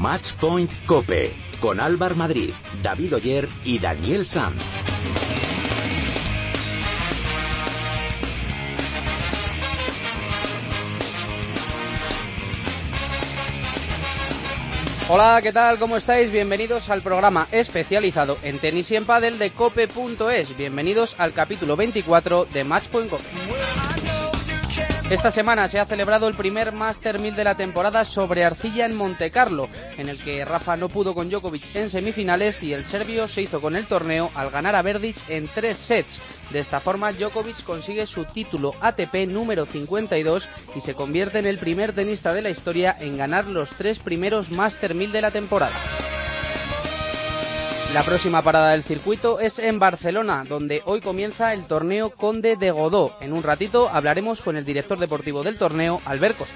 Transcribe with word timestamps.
Matchpoint 0.00 0.70
Cope 0.86 1.34
con 1.60 1.78
Álvar 1.78 2.16
Madrid, 2.16 2.54
David 2.82 3.16
Oyer 3.16 3.46
y 3.64 3.78
Daniel 3.78 4.24
Sanz. 4.24 4.62
Hola, 15.10 15.40
¿qué 15.42 15.52
tal? 15.52 15.78
¿Cómo 15.78 15.98
estáis? 15.98 16.32
Bienvenidos 16.32 16.88
al 16.88 17.02
programa 17.02 17.46
especializado 17.52 18.38
en 18.42 18.58
tenis 18.58 18.90
y 18.92 18.96
en 18.96 19.04
pádel 19.04 19.38
de 19.38 19.50
cope.es. 19.50 20.56
Bienvenidos 20.56 21.16
al 21.18 21.34
capítulo 21.34 21.76
24 21.76 22.46
de 22.46 22.64
Matchpoint 22.64 23.10
Cope. 23.10 23.24
Esta 25.10 25.32
semana 25.32 25.66
se 25.66 25.80
ha 25.80 25.86
celebrado 25.86 26.28
el 26.28 26.36
primer 26.36 26.70
Master 26.70 27.18
1000 27.18 27.34
de 27.34 27.42
la 27.42 27.56
temporada 27.56 28.04
sobre 28.04 28.44
arcilla 28.44 28.86
en 28.86 28.94
Montecarlo, 28.94 29.68
en 29.98 30.08
el 30.08 30.22
que 30.22 30.44
Rafa 30.44 30.76
no 30.76 30.88
pudo 30.88 31.16
con 31.16 31.28
Djokovic 31.28 31.74
en 31.74 31.90
semifinales 31.90 32.62
y 32.62 32.72
el 32.74 32.84
serbio 32.84 33.26
se 33.26 33.42
hizo 33.42 33.60
con 33.60 33.74
el 33.74 33.86
torneo 33.86 34.30
al 34.36 34.52
ganar 34.52 34.76
a 34.76 34.82
Verdic 34.82 35.16
en 35.28 35.48
tres 35.48 35.78
sets. 35.78 36.20
De 36.50 36.60
esta 36.60 36.78
forma, 36.78 37.12
Djokovic 37.12 37.64
consigue 37.64 38.06
su 38.06 38.24
título 38.24 38.76
ATP 38.80 39.26
número 39.26 39.66
52 39.66 40.48
y 40.76 40.80
se 40.80 40.94
convierte 40.94 41.40
en 41.40 41.46
el 41.46 41.58
primer 41.58 41.92
tenista 41.92 42.32
de 42.32 42.42
la 42.42 42.50
historia 42.50 42.94
en 43.00 43.18
ganar 43.18 43.46
los 43.46 43.70
tres 43.70 43.98
primeros 43.98 44.52
Master 44.52 44.94
1000 44.94 45.10
de 45.10 45.22
la 45.22 45.32
temporada. 45.32 45.74
La 47.92 48.04
próxima 48.04 48.40
parada 48.42 48.70
del 48.70 48.84
circuito 48.84 49.40
es 49.40 49.58
en 49.58 49.80
Barcelona, 49.80 50.44
donde 50.48 50.80
hoy 50.84 51.00
comienza 51.00 51.52
el 51.52 51.64
torneo 51.64 52.10
Conde 52.10 52.54
de 52.54 52.70
Godó. 52.70 53.16
En 53.20 53.32
un 53.32 53.42
ratito 53.42 53.88
hablaremos 53.88 54.40
con 54.42 54.56
el 54.56 54.64
director 54.64 54.96
deportivo 54.96 55.42
del 55.42 55.58
torneo, 55.58 56.00
Albert 56.04 56.38
Costa. 56.38 56.54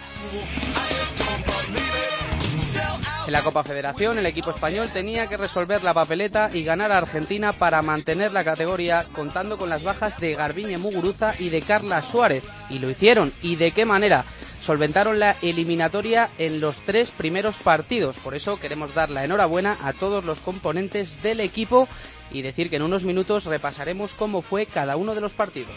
En 3.26 3.32
la 3.32 3.42
Copa 3.42 3.64
Federación, 3.64 4.18
el 4.18 4.26
equipo 4.26 4.50
español 4.50 4.90
tenía 4.92 5.26
que 5.26 5.36
resolver 5.36 5.82
la 5.82 5.92
papeleta 5.92 6.50
y 6.52 6.62
ganar 6.62 6.92
a 6.92 6.98
Argentina 6.98 7.52
para 7.52 7.82
mantener 7.82 8.32
la 8.32 8.44
categoría, 8.44 9.06
contando 9.12 9.58
con 9.58 9.68
las 9.70 9.82
bajas 9.82 10.20
de 10.20 10.34
Garbiñe 10.34 10.78
Muguruza 10.78 11.34
y 11.38 11.48
de 11.48 11.62
Carla 11.62 12.00
Suárez. 12.02 12.44
Y 12.70 12.78
lo 12.78 12.90
hicieron. 12.90 13.32
¿Y 13.42 13.56
de 13.56 13.72
qué 13.72 13.84
manera? 13.84 14.24
Solventaron 14.64 15.20
la 15.20 15.36
eliminatoria 15.42 16.30
en 16.38 16.60
los 16.60 16.76
tres 16.76 17.10
primeros 17.10 17.56
partidos. 17.56 18.16
Por 18.16 18.34
eso 18.34 18.58
queremos 18.58 18.94
dar 18.94 19.10
la 19.10 19.24
enhorabuena 19.24 19.76
a 19.82 19.92
todos 19.92 20.24
los 20.24 20.40
componentes 20.40 21.22
del 21.22 21.40
equipo 21.40 21.86
y 22.32 22.42
decir 22.42 22.70
que 22.70 22.76
en 22.76 22.82
unos 22.82 23.04
minutos 23.04 23.44
repasaremos 23.44 24.12
cómo 24.14 24.42
fue 24.42 24.66
cada 24.66 24.96
uno 24.96 25.14
de 25.14 25.20
los 25.20 25.34
partidos. 25.34 25.70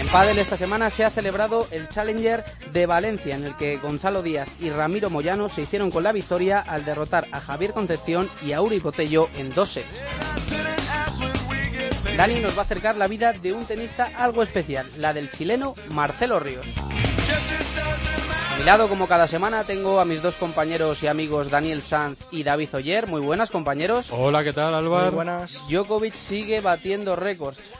En 0.00 0.08
Padel 0.08 0.38
esta 0.38 0.56
semana 0.56 0.88
se 0.88 1.04
ha 1.04 1.10
celebrado 1.10 1.68
el 1.70 1.88
Challenger 1.88 2.42
de 2.72 2.86
Valencia, 2.86 3.36
en 3.36 3.44
el 3.44 3.54
que 3.56 3.76
Gonzalo 3.76 4.22
Díaz 4.22 4.48
y 4.58 4.70
Ramiro 4.70 5.10
Moyano 5.10 5.50
se 5.50 5.62
hicieron 5.62 5.90
con 5.90 6.02
la 6.02 6.12
victoria 6.12 6.60
al 6.60 6.84
derrotar 6.86 7.28
a 7.32 7.40
Javier 7.40 7.72
Concepción 7.72 8.28
y 8.44 8.52
a 8.52 8.62
Uri 8.62 8.80
Botello 8.80 9.28
en 9.36 9.54
dos 9.54 9.72
sets. 9.72 10.79
Dani 12.20 12.40
nos 12.40 12.54
va 12.54 12.58
a 12.58 12.64
acercar 12.64 12.98
la 12.98 13.06
vida 13.06 13.32
de 13.32 13.54
un 13.54 13.64
tenista 13.64 14.12
algo 14.14 14.42
especial, 14.42 14.84
la 14.98 15.14
del 15.14 15.30
chileno 15.30 15.72
Marcelo 15.88 16.38
Ríos. 16.38 16.66
A 16.76 18.58
mi 18.58 18.64
lado, 18.64 18.90
como 18.90 19.06
cada 19.06 19.26
semana, 19.26 19.64
tengo 19.64 20.00
a 20.00 20.04
mis 20.04 20.20
dos 20.20 20.36
compañeros 20.36 21.02
y 21.02 21.06
amigos 21.06 21.50
Daniel 21.50 21.80
Sanz 21.80 22.18
y 22.30 22.42
David 22.42 22.74
Oyer. 22.74 23.06
Muy 23.06 23.22
buenas, 23.22 23.48
compañeros. 23.48 24.10
Hola, 24.10 24.44
¿qué 24.44 24.52
tal, 24.52 24.74
Álvaro? 24.74 25.06
Muy 25.06 25.14
buenas. 25.14 25.66
Djokovic 25.70 26.12
sigue 26.12 26.60
batiendo 26.60 27.16
récords. 27.16 27.70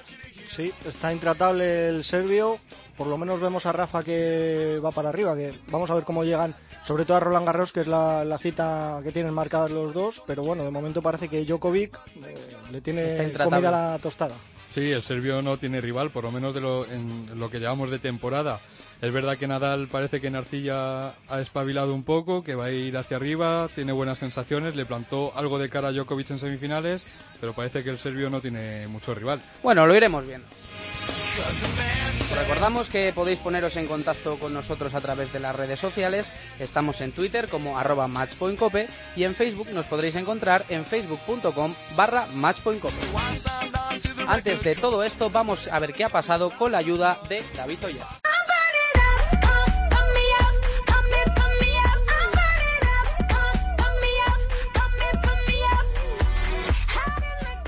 Sí, 0.48 0.72
está 0.86 1.12
intratable 1.12 1.88
el 1.88 2.02
serbio. 2.02 2.56
Por 2.96 3.08
lo 3.08 3.18
menos 3.18 3.42
vemos 3.42 3.66
a 3.66 3.72
Rafa 3.72 4.02
que 4.02 4.80
va 4.82 4.90
para 4.90 5.10
arriba. 5.10 5.36
Que 5.36 5.52
vamos 5.66 5.90
a 5.90 5.94
ver 5.96 6.04
cómo 6.04 6.24
llegan, 6.24 6.54
sobre 6.84 7.04
todo 7.04 7.16
a 7.16 7.20
Roland 7.20 7.46
Garros, 7.46 7.72
que 7.72 7.80
es 7.80 7.86
la, 7.86 8.24
la 8.24 8.38
cita 8.38 9.00
que 9.02 9.12
tienen 9.12 9.32
marcadas 9.34 9.70
los 9.70 9.92
dos. 9.92 10.22
Pero 10.26 10.42
bueno, 10.42 10.64
de 10.64 10.70
momento 10.70 11.02
parece 11.02 11.28
que 11.28 11.44
Djokovic 11.44 11.98
eh, 12.24 12.34
le 12.70 12.80
tiene 12.80 13.32
comida 13.32 13.68
a 13.68 13.92
la 13.92 13.98
tostada. 13.98 14.34
Sí, 14.68 14.90
el 14.92 15.02
serbio 15.02 15.42
no 15.42 15.56
tiene 15.58 15.80
rival, 15.80 16.10
por 16.10 16.24
lo 16.24 16.30
menos 16.30 16.54
de 16.54 16.60
lo, 16.60 16.86
en 16.86 17.38
lo 17.38 17.50
que 17.50 17.58
llevamos 17.58 17.90
de 17.90 17.98
temporada. 17.98 18.60
Es 19.02 19.12
verdad 19.12 19.36
que 19.38 19.48
Nadal 19.48 19.88
parece 19.88 20.20
que 20.20 20.26
en 20.26 20.36
Arcilla 20.36 21.08
ha 21.28 21.40
espabilado 21.40 21.94
un 21.94 22.04
poco, 22.04 22.44
que 22.44 22.54
va 22.54 22.66
a 22.66 22.70
ir 22.70 22.96
hacia 22.98 23.16
arriba, 23.16 23.68
tiene 23.74 23.92
buenas 23.92 24.18
sensaciones, 24.18 24.76
le 24.76 24.84
plantó 24.84 25.32
algo 25.34 25.58
de 25.58 25.70
cara 25.70 25.88
a 25.88 25.92
Djokovic 25.92 26.30
en 26.30 26.38
semifinales, 26.38 27.06
pero 27.40 27.54
parece 27.54 27.82
que 27.82 27.90
el 27.90 27.98
serbio 27.98 28.28
no 28.28 28.40
tiene 28.42 28.86
mucho 28.88 29.14
rival. 29.14 29.40
Bueno, 29.62 29.86
lo 29.86 29.96
iremos 29.96 30.26
viendo. 30.26 30.46
Recordamos 32.34 32.88
que 32.88 33.12
podéis 33.12 33.38
poneros 33.40 33.76
en 33.76 33.86
contacto 33.86 34.38
con 34.38 34.54
nosotros 34.54 34.94
a 34.94 35.00
través 35.00 35.32
de 35.32 35.40
las 35.40 35.54
redes 35.54 35.80
sociales. 35.80 36.32
Estamos 36.58 37.00
en 37.00 37.12
Twitter 37.12 37.48
como 37.48 37.78
arroba 37.78 38.08
matchpointcope 38.08 38.88
y 39.16 39.24
en 39.24 39.34
Facebook 39.34 39.68
nos 39.72 39.86
podréis 39.86 40.16
encontrar 40.16 40.64
en 40.68 40.84
facebook.com 40.84 41.74
barra 41.96 42.26
matchpointcope. 42.34 42.94
Antes 44.26 44.62
de 44.62 44.76
todo 44.76 45.02
esto, 45.02 45.30
vamos 45.30 45.68
a 45.68 45.78
ver 45.80 45.92
qué 45.92 46.04
ha 46.04 46.08
pasado 46.08 46.50
con 46.50 46.72
la 46.72 46.78
ayuda 46.78 47.20
de 47.28 47.42
David 47.56 47.78
Oya. 47.84 48.06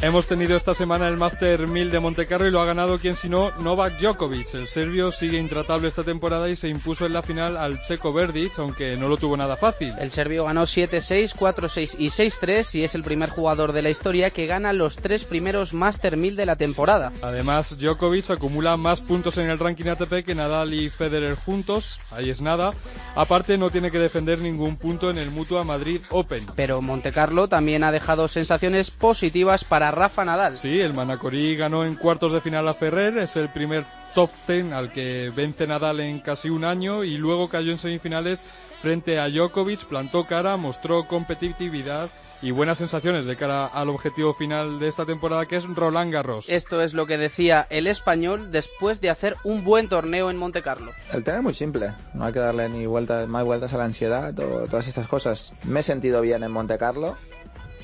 Hemos 0.02 0.26
tenido 0.26 0.56
esta 0.56 0.74
semana 0.74 1.06
el 1.06 1.16
Master 1.16 1.68
1000 1.68 1.92
de 1.92 2.00
Montecarlo 2.00 2.48
y 2.48 2.50
lo 2.50 2.60
ha 2.60 2.64
ganado 2.64 2.98
quien 2.98 3.14
sino 3.14 3.52
Novak 3.60 4.00
Djokovic. 4.00 4.52
El 4.54 4.66
serbio 4.66 5.12
sigue 5.12 5.38
intratable 5.38 5.86
esta 5.86 6.02
temporada 6.02 6.50
y 6.50 6.56
se 6.56 6.66
impuso 6.66 7.06
en 7.06 7.12
la 7.12 7.22
final 7.22 7.56
al 7.56 7.80
checo 7.82 8.12
Verdic, 8.12 8.58
aunque 8.58 8.96
no 8.96 9.06
lo 9.06 9.16
tuvo 9.16 9.36
nada 9.36 9.56
fácil. 9.56 9.94
El 10.00 10.10
serbio 10.10 10.46
ganó 10.46 10.64
7-6, 10.64 11.36
4-6 11.36 11.94
y 11.98 12.08
6-3 12.08 12.74
y 12.74 12.82
es 12.82 12.96
el 12.96 13.04
primer 13.04 13.30
jugador 13.30 13.72
de 13.72 13.82
la 13.82 13.91
historia 13.91 14.30
que 14.30 14.46
gana 14.46 14.72
los 14.72 14.96
tres 14.96 15.22
primeros 15.22 15.72
Master 15.72 16.16
1000 16.16 16.34
de 16.34 16.46
la 16.46 16.56
temporada. 16.56 17.12
Además, 17.22 17.78
Djokovic 17.78 18.28
acumula 18.30 18.76
más 18.76 19.02
puntos 19.02 19.38
en 19.38 19.50
el 19.50 19.60
ranking 19.60 19.86
ATP 19.86 20.24
que 20.26 20.34
Nadal 20.34 20.74
y 20.74 20.91
Federer 20.91 21.36
juntos, 21.36 22.00
ahí 22.10 22.28
es 22.28 22.41
nada. 22.41 22.72
Aparte, 23.14 23.56
no 23.56 23.70
tiene 23.70 23.92
que 23.92 24.00
defender 24.00 24.41
ningún 24.41 24.76
punto 24.76 25.10
en 25.10 25.18
el 25.18 25.30
Mutua 25.30 25.62
Madrid 25.62 26.00
Open. 26.10 26.44
Pero 26.56 26.82
Montecarlo 26.82 27.46
también 27.46 27.84
ha 27.84 27.92
dejado 27.92 28.26
sensaciones 28.26 28.91
positivas 28.91 29.62
para 29.62 29.91
Rafa 29.92 30.25
Nadal. 30.25 30.58
Sí, 30.58 30.80
el 30.80 30.94
Manacorí 30.94 31.54
ganó 31.54 31.84
en 31.84 31.94
cuartos 31.94 32.32
de 32.32 32.41
final 32.41 32.66
a 32.66 32.75
Ferrer, 32.75 33.19
es 33.19 33.36
el 33.36 33.50
primer 33.50 33.84
top 34.14 34.30
ten 34.47 34.72
al 34.72 34.91
que 34.91 35.30
vence 35.34 35.66
Nadal 35.66 36.00
en 36.00 36.20
casi 36.20 36.50
un 36.50 36.64
año 36.64 37.04
y 37.04 37.16
luego 37.16 37.48
cayó 37.48 37.70
en 37.70 37.78
semifinales 37.78 38.44
frente 38.80 39.19
a 39.19 39.28
Djokovic, 39.28 39.86
plantó 39.86 40.26
cara, 40.26 40.56
mostró 40.56 41.06
competitividad 41.06 42.10
y 42.42 42.50
buenas 42.50 42.78
sensaciones 42.78 43.25
de 43.25 43.36
cara 43.36 43.66
al 43.66 43.88
objetivo 43.88 44.34
final 44.34 44.80
de 44.80 44.88
esta 44.88 45.06
temporada 45.06 45.47
que 45.47 45.56
es 45.56 45.64
Roland 45.64 46.12
Garros. 46.12 46.48
Esto 46.48 46.82
es 46.82 46.92
lo 46.92 47.06
que 47.06 47.16
decía 47.16 47.66
el 47.70 47.86
español 47.86 48.50
después 48.50 49.00
de 49.00 49.10
hacer 49.10 49.36
un 49.44 49.62
buen 49.62 49.88
torneo 49.88 50.28
en 50.28 50.36
Montecarlo. 50.36 50.92
El 51.12 51.22
tema 51.22 51.36
es 51.36 51.42
muy 51.44 51.54
simple, 51.54 51.94
no 52.14 52.24
hay 52.24 52.32
que 52.32 52.41
darle 52.41 52.69
ni 52.69 52.84
vueltas, 52.86 53.28
más 53.28 53.44
vueltas 53.44 53.72
a 53.74 53.78
la 53.78 53.84
ansiedad 53.84 54.36
o 54.41 54.66
todas 54.66 54.88
estas 54.88 55.06
cosas. 55.06 55.54
Me 55.64 55.80
he 55.80 55.82
sentido 55.84 56.20
bien 56.20 56.42
en 56.42 56.50
Montecarlo, 56.50 57.16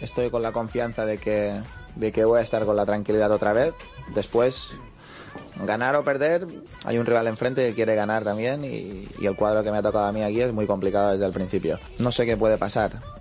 estoy 0.00 0.31
con 0.31 0.42
la 0.42 0.53
confianza 0.53 1.06
de 1.06 1.19
que 1.19 1.60
de 1.98 2.12
que 2.12 2.25
voy 2.25 2.38
a 2.38 2.42
estar 2.42 2.64
con 2.64 2.76
la 2.76 2.86
tranquilidad 2.86 3.31
otra 3.32 3.53
vez. 3.53 3.75
Después, 4.14 4.76
ganar 5.64 5.97
o 5.97 6.04
perder, 6.04 6.47
hay 6.84 6.98
un 6.98 7.06
rival 7.06 7.26
enfrente 7.26 7.66
que 7.66 7.75
quiere 7.75 7.94
ganar 7.94 8.25
también 8.25 8.64
y, 8.64 9.08
y, 9.19 9.26
el 9.26 9.37
cuadro 9.37 9.62
que 9.64 9.70
me 9.70 9.78
ha 9.78 9.82
tocado 9.82 10.06
a 10.06 10.12
mí 10.12 10.22
aquí 10.22 10.41
es 10.41 10.53
muy 10.53 10.66
complicado 10.66 11.12
desde 11.12 11.26
el 11.26 11.32
principio. 11.32 11.78
No 11.98 12.12
sé 12.12 12.25
qué 12.25 12.37
puede 12.37 12.56
pasar. 12.56 13.17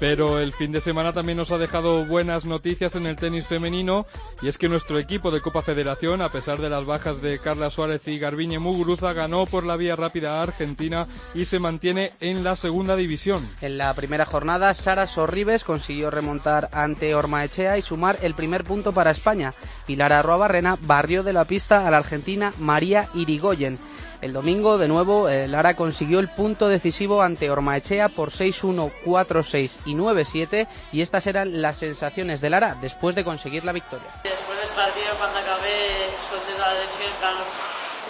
Pero 0.00 0.40
el 0.40 0.52
fin 0.52 0.72
de 0.72 0.80
semana 0.80 1.12
también 1.12 1.38
nos 1.38 1.52
ha 1.52 1.58
dejado 1.58 2.04
buenas 2.04 2.44
noticias 2.44 2.96
en 2.96 3.06
el 3.06 3.16
tenis 3.16 3.46
femenino 3.46 4.06
y 4.40 4.48
es 4.48 4.58
que 4.58 4.68
nuestro 4.68 4.98
equipo 4.98 5.30
de 5.30 5.40
Copa 5.40 5.62
Federación, 5.62 6.22
a 6.22 6.32
pesar 6.32 6.60
de 6.60 6.70
las 6.70 6.86
bajas 6.86 7.22
de 7.22 7.38
Carla 7.38 7.70
Suárez 7.70 8.06
y 8.08 8.18
Garbiñe 8.18 8.58
Muguruza, 8.58 9.12
ganó 9.12 9.46
por 9.46 9.64
la 9.64 9.76
vía 9.76 9.94
rápida 9.94 10.40
a 10.40 10.42
Argentina 10.42 11.06
y 11.34 11.44
se 11.44 11.60
mantiene 11.60 12.12
en 12.20 12.42
la 12.42 12.56
segunda 12.56 12.96
división. 12.96 13.48
En 13.60 13.78
la 13.78 13.94
primera 13.94 14.26
jornada, 14.26 14.74
Sara 14.74 15.06
Sorribes 15.06 15.64
consiguió 15.64 16.10
remontar 16.10 16.68
ante 16.72 17.14
Ormaechea 17.14 17.78
y 17.78 17.82
sumar 17.82 18.18
el 18.22 18.34
primer 18.34 18.64
punto 18.64 18.92
para 18.92 19.12
España. 19.12 19.54
Pilar 19.86 20.12
Arroabarrena 20.12 20.78
barrió 20.80 21.22
de 21.22 21.32
la 21.32 21.44
pista 21.44 21.86
a 21.86 21.90
la 21.90 21.98
argentina 21.98 22.52
María 22.58 23.08
Irigoyen. 23.14 23.78
El 24.22 24.32
domingo, 24.32 24.78
de 24.78 24.86
nuevo, 24.86 25.28
eh, 25.28 25.48
Lara 25.48 25.74
consiguió 25.74 26.20
el 26.20 26.28
punto 26.28 26.68
decisivo 26.68 27.22
ante 27.22 27.50
Ormaechea 27.50 28.08
por 28.08 28.30
6-1, 28.30 28.92
4-6 29.04 29.78
y 29.84 29.96
9-7 29.96 30.68
y 30.92 31.02
estas 31.02 31.26
eran 31.26 31.60
las 31.60 31.78
sensaciones 31.78 32.40
de 32.40 32.48
Lara 32.48 32.76
después 32.80 33.16
de 33.16 33.24
conseguir 33.24 33.64
la 33.64 33.72
victoria. 33.72 34.06
Después 34.22 34.56
del 34.62 34.70
partido, 34.78 35.10
cuando 35.18 35.40
acabé, 35.40 36.06
solté 36.22 36.54
la 36.54 36.70
tensión, 36.70 37.10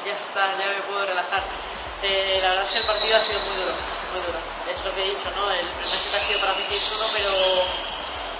ya 0.04 0.12
está, 0.12 0.52
ya 0.60 0.68
me 0.68 0.84
puedo 0.84 1.06
relajar. 1.06 1.40
Eh, 2.04 2.40
la 2.42 2.48
verdad 2.50 2.64
es 2.64 2.70
que 2.72 2.78
el 2.78 2.84
partido 2.84 3.16
ha 3.16 3.20
sido 3.20 3.40
muy 3.48 3.56
duro, 3.56 3.72
muy 4.12 4.20
duro. 4.20 4.38
Es 4.68 4.84
lo 4.84 4.92
que 4.92 5.00
he 5.00 5.08
dicho, 5.16 5.32
¿no? 5.32 5.48
El 5.48 5.64
primer 5.80 5.96
set 5.96 6.12
ha 6.12 6.20
sido 6.20 6.40
para 6.44 6.52
mí 6.52 6.60
6-1, 6.60 7.08
pero 7.16 7.32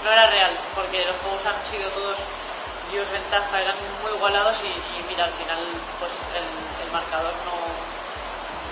no 0.05 0.11
era 0.13 0.29
real, 0.29 0.53
porque 0.77 1.01
los 1.09 1.17
juegos 1.25 1.41
han 1.41 1.57
sido 1.65 1.89
todos 1.89 2.21
Dios 2.93 3.09
ventaja, 3.09 3.57
eran 3.57 3.73
muy 4.05 4.13
igualados 4.13 4.61
y, 4.61 4.69
mira, 5.09 5.25
al 5.25 5.33
final 5.33 5.57
pues 5.97 6.13
el, 6.37 6.91
marcador 6.93 7.33
no, 7.41 7.57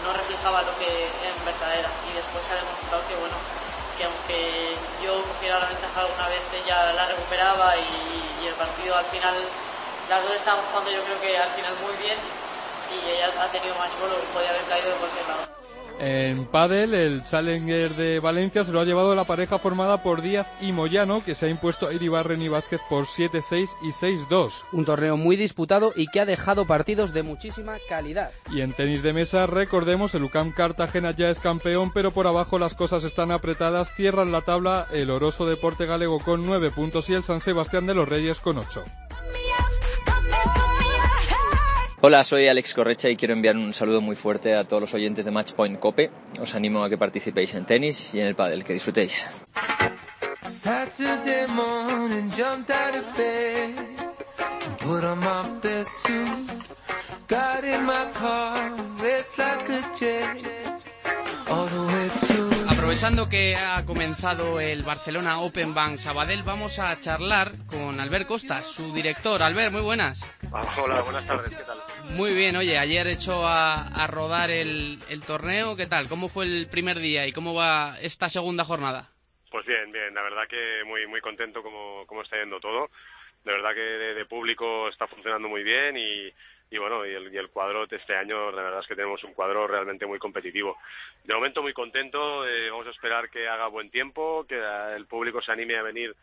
no 0.05 0.13
reflejaba 0.13 0.61
lo 0.61 0.77
que 0.77 0.85
en 0.85 1.37
verdad 1.41 1.73
era. 1.73 1.89
Y 2.05 2.13
después 2.13 2.45
se 2.45 2.53
ha 2.53 2.61
demostrado 2.61 3.01
que, 3.09 3.17
bueno, 3.17 3.33
que 3.97 4.05
aunque 4.05 4.77
yo 5.01 5.25
cogiera 5.25 5.57
la 5.57 5.73
ventaja 5.73 6.05
alguna 6.05 6.29
vez, 6.29 6.45
ella 6.53 6.93
la 6.93 7.09
recuperaba 7.09 7.73
y, 7.81 8.45
y 8.45 8.47
el 8.47 8.53
partido 8.61 8.93
al 8.93 9.09
final, 9.09 9.33
las 10.07 10.21
dos 10.21 10.37
estábamos 10.37 10.69
jugando 10.69 10.91
yo 10.91 11.01
creo 11.01 11.17
que 11.17 11.33
al 11.41 11.49
final 11.57 11.73
muy 11.81 11.97
bien 11.97 12.17
y 12.93 13.17
ella 13.17 13.33
ha 13.41 13.47
tenido 13.49 13.73
más 13.73 13.89
bolos, 13.97 14.21
podía 14.37 14.53
haber 14.53 14.69
caído 14.69 14.93
de 14.93 15.01
cualquier 15.01 15.25
lado. 15.25 15.60
En 16.03 16.45
pádel, 16.45 16.95
el 16.95 17.23
Challenger 17.23 17.95
de 17.95 18.19
Valencia 18.19 18.65
se 18.65 18.71
lo 18.71 18.79
ha 18.79 18.85
llevado 18.85 19.13
la 19.13 19.25
pareja 19.25 19.59
formada 19.59 20.01
por 20.01 20.23
Díaz 20.23 20.47
y 20.59 20.71
Moyano, 20.71 21.23
que 21.23 21.35
se 21.35 21.45
ha 21.45 21.49
impuesto 21.49 21.87
a 21.87 21.93
Iribarren 21.93 22.41
y 22.41 22.47
Vázquez 22.47 22.81
por 22.89 23.05
7-6 23.05 23.69
y 23.83 23.89
6-2. 23.89 24.63
Un 24.71 24.83
torneo 24.83 25.15
muy 25.15 25.35
disputado 25.35 25.93
y 25.95 26.07
que 26.07 26.19
ha 26.19 26.25
dejado 26.25 26.65
partidos 26.65 27.13
de 27.13 27.21
muchísima 27.21 27.77
calidad. 27.87 28.31
Y 28.51 28.61
en 28.61 28.73
tenis 28.73 29.03
de 29.03 29.13
mesa, 29.13 29.45
recordemos, 29.45 30.15
el 30.15 30.23
UCAM 30.23 30.53
Cartagena 30.53 31.11
ya 31.11 31.29
es 31.29 31.37
campeón, 31.37 31.91
pero 31.93 32.09
por 32.09 32.25
abajo 32.25 32.57
las 32.57 32.73
cosas 32.73 33.03
están 33.03 33.29
apretadas. 33.29 33.93
Cierran 33.93 34.31
la 34.31 34.41
tabla 34.41 34.87
el 34.91 35.11
Oroso 35.11 35.45
Deporte 35.45 35.85
Galego 35.85 36.19
con 36.19 36.47
9 36.47 36.71
puntos 36.71 37.11
y 37.11 37.13
el 37.13 37.23
San 37.23 37.41
Sebastián 37.41 37.85
de 37.85 37.93
los 37.93 38.09
Reyes 38.09 38.39
con 38.39 38.57
8. 38.57 38.83
Hola, 42.03 42.23
soy 42.23 42.47
Alex 42.47 42.73
Correcha 42.73 43.09
y 43.09 43.15
quiero 43.15 43.35
enviar 43.35 43.55
un 43.55 43.75
saludo 43.75 44.01
muy 44.01 44.15
fuerte 44.15 44.55
a 44.55 44.63
todos 44.63 44.81
los 44.81 44.93
oyentes 44.95 45.23
de 45.23 45.29
Matchpoint 45.29 45.77
Cope. 45.77 46.09
Os 46.41 46.55
animo 46.55 46.83
a 46.83 46.89
que 46.89 46.97
participéis 46.97 47.53
en 47.53 47.63
tenis 47.63 48.15
y 48.15 48.19
en 48.19 48.25
el 48.25 48.33
pádel, 48.33 48.63
que 48.63 48.73
disfrutéis. 48.73 49.27
Aprovechando 62.91 63.29
que 63.29 63.55
ha 63.55 63.85
comenzado 63.85 64.59
el 64.59 64.83
Barcelona 64.83 65.39
Open 65.39 65.73
Bank 65.73 65.97
Sabadell, 65.97 66.43
vamos 66.43 66.77
a 66.77 66.99
charlar 66.99 67.53
con 67.65 67.97
Albert 68.01 68.27
Costa, 68.27 68.61
su 68.63 68.93
director. 68.93 69.41
Albert, 69.41 69.71
muy 69.71 69.79
buenas. 69.81 70.21
Hola, 70.77 71.01
buenas 71.01 71.25
tardes, 71.25 71.55
¿qué 71.55 71.63
tal? 71.63 71.79
Muy 72.09 72.33
bien, 72.33 72.57
oye, 72.57 72.77
ayer 72.77 73.07
echó 73.07 73.47
a, 73.47 73.87
a 73.87 74.07
rodar 74.07 74.51
el, 74.51 74.99
el 75.07 75.21
torneo, 75.21 75.77
¿qué 75.77 75.85
tal? 75.85 76.09
¿Cómo 76.09 76.27
fue 76.27 76.43
el 76.43 76.67
primer 76.67 76.99
día 76.99 77.25
y 77.25 77.31
cómo 77.31 77.53
va 77.53 77.97
esta 78.01 78.27
segunda 78.27 78.65
jornada? 78.65 79.09
Pues 79.49 79.65
bien, 79.65 79.89
bien, 79.93 80.13
la 80.13 80.23
verdad 80.23 80.43
que 80.49 80.83
muy 80.85 81.07
muy 81.07 81.21
contento 81.21 81.63
como, 81.63 82.05
como 82.07 82.23
está 82.23 82.35
yendo 82.35 82.59
todo. 82.59 82.89
De 83.45 83.53
verdad 83.53 83.73
que 83.73 83.79
de, 83.79 84.13
de 84.15 84.25
público 84.25 84.89
está 84.89 85.07
funcionando 85.07 85.47
muy 85.47 85.63
bien 85.63 85.95
y, 85.95 86.29
y 86.71 86.77
bueno, 86.77 87.05
y 87.05 87.13
el, 87.13 87.49
cuadro 87.49 87.85
de 87.85 87.97
este 87.97 88.15
año, 88.15 88.49
la 88.49 88.63
verdad 88.63 88.79
es 88.79 88.87
que 88.87 88.95
tenemos 88.95 89.21
un 89.25 89.33
cuadro 89.33 89.67
realmente 89.67 90.05
muy 90.05 90.17
competitivo. 90.17 90.77
De 91.25 91.33
momento 91.33 91.61
muy 91.61 91.73
contento, 91.73 92.47
eh, 92.47 92.69
vamos 92.69 92.87
a 92.87 92.91
esperar 92.91 93.29
que 93.29 93.45
haga 93.45 93.67
buen 93.67 93.91
tiempo, 93.91 94.45
que 94.47 94.57
el 94.95 95.05
público 95.05 95.41
se 95.41 95.51
anime 95.51 95.77
a 95.77 95.83
venir 95.83 96.15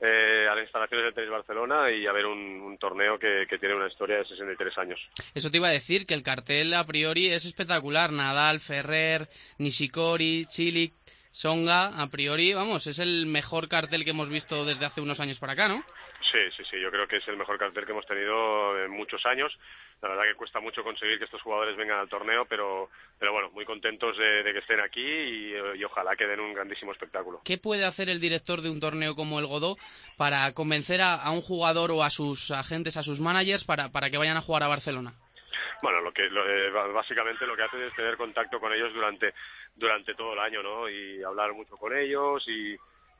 eh, 0.00 0.48
a 0.50 0.54
las 0.56 0.64
instalaciones 0.64 1.04
del 1.06 1.14
Tenis 1.14 1.30
Barcelona 1.30 1.92
y 1.92 2.08
a 2.08 2.12
ver 2.12 2.26
un, 2.26 2.76
torneo 2.80 3.20
que, 3.20 3.46
que 3.48 3.58
tiene 3.58 3.76
una 3.76 3.86
historia 3.86 4.16
de 4.16 4.24
63 4.24 4.78
años. 4.78 5.00
Eso 5.32 5.48
te 5.48 5.58
iba 5.58 5.68
a 5.68 5.70
decir, 5.70 6.06
que 6.06 6.14
el 6.14 6.24
cartel 6.24 6.74
a 6.74 6.84
priori 6.84 7.28
es 7.28 7.44
espectacular. 7.44 8.10
Nadal, 8.10 8.58
Ferrer, 8.58 9.28
Nishikori, 9.58 10.46
Chilik, 10.46 10.92
Songa, 11.30 12.00
a 12.00 12.10
priori, 12.10 12.52
vamos, 12.52 12.88
es 12.88 12.98
el 12.98 13.26
mejor 13.26 13.68
cartel 13.68 14.04
que 14.04 14.10
hemos 14.10 14.28
visto 14.28 14.64
desde 14.64 14.86
hace 14.86 15.00
unos 15.00 15.20
años 15.20 15.38
para 15.38 15.52
acá, 15.52 15.68
¿no? 15.68 15.84
Sí, 16.34 16.40
sí, 16.56 16.64
sí, 16.68 16.80
yo 16.80 16.90
creo 16.90 17.06
que 17.06 17.18
es 17.18 17.28
el 17.28 17.36
mejor 17.36 17.56
cartel 17.58 17.86
que 17.86 17.92
hemos 17.92 18.06
tenido 18.06 18.76
en 18.84 18.90
muchos 18.90 19.24
años. 19.24 19.56
La 20.02 20.08
verdad 20.08 20.24
que 20.24 20.34
cuesta 20.34 20.58
mucho 20.58 20.82
conseguir 20.82 21.16
que 21.16 21.26
estos 21.26 21.40
jugadores 21.40 21.76
vengan 21.76 22.00
al 22.00 22.08
torneo, 22.08 22.44
pero, 22.44 22.90
pero 23.20 23.32
bueno, 23.32 23.50
muy 23.50 23.64
contentos 23.64 24.18
de, 24.18 24.42
de 24.42 24.52
que 24.52 24.58
estén 24.58 24.80
aquí 24.80 25.00
y, 25.00 25.54
y, 25.76 25.84
ojalá 25.84 26.16
que 26.16 26.26
den 26.26 26.40
un 26.40 26.52
grandísimo 26.52 26.90
espectáculo. 26.90 27.40
¿Qué 27.44 27.56
puede 27.56 27.84
hacer 27.84 28.08
el 28.08 28.18
director 28.18 28.62
de 28.62 28.70
un 28.70 28.80
torneo 28.80 29.14
como 29.14 29.38
el 29.38 29.46
Godó 29.46 29.76
para 30.16 30.52
convencer 30.54 31.02
a, 31.02 31.14
a 31.14 31.30
un 31.30 31.40
jugador 31.40 31.92
o 31.92 32.02
a 32.02 32.10
sus 32.10 32.50
agentes, 32.50 32.96
a 32.96 33.04
sus 33.04 33.20
managers, 33.20 33.64
para, 33.64 33.92
para 33.92 34.10
que 34.10 34.18
vayan 34.18 34.36
a 34.36 34.40
jugar 34.40 34.64
a 34.64 34.68
Barcelona? 34.68 35.14
Bueno, 35.82 36.00
lo 36.00 36.12
que 36.12 36.28
lo, 36.30 36.48
eh, 36.48 36.70
básicamente 36.92 37.46
lo 37.46 37.54
que 37.54 37.62
hace 37.62 37.86
es 37.86 37.94
tener 37.94 38.16
contacto 38.16 38.58
con 38.58 38.72
ellos 38.72 38.92
durante 38.92 39.34
durante 39.76 40.14
todo 40.16 40.32
el 40.32 40.40
año, 40.40 40.64
¿no? 40.64 40.88
Y 40.88 41.22
hablar 41.22 41.52
mucho 41.52 41.76
con 41.76 41.96
ellos 41.96 42.42
y, 42.48 42.76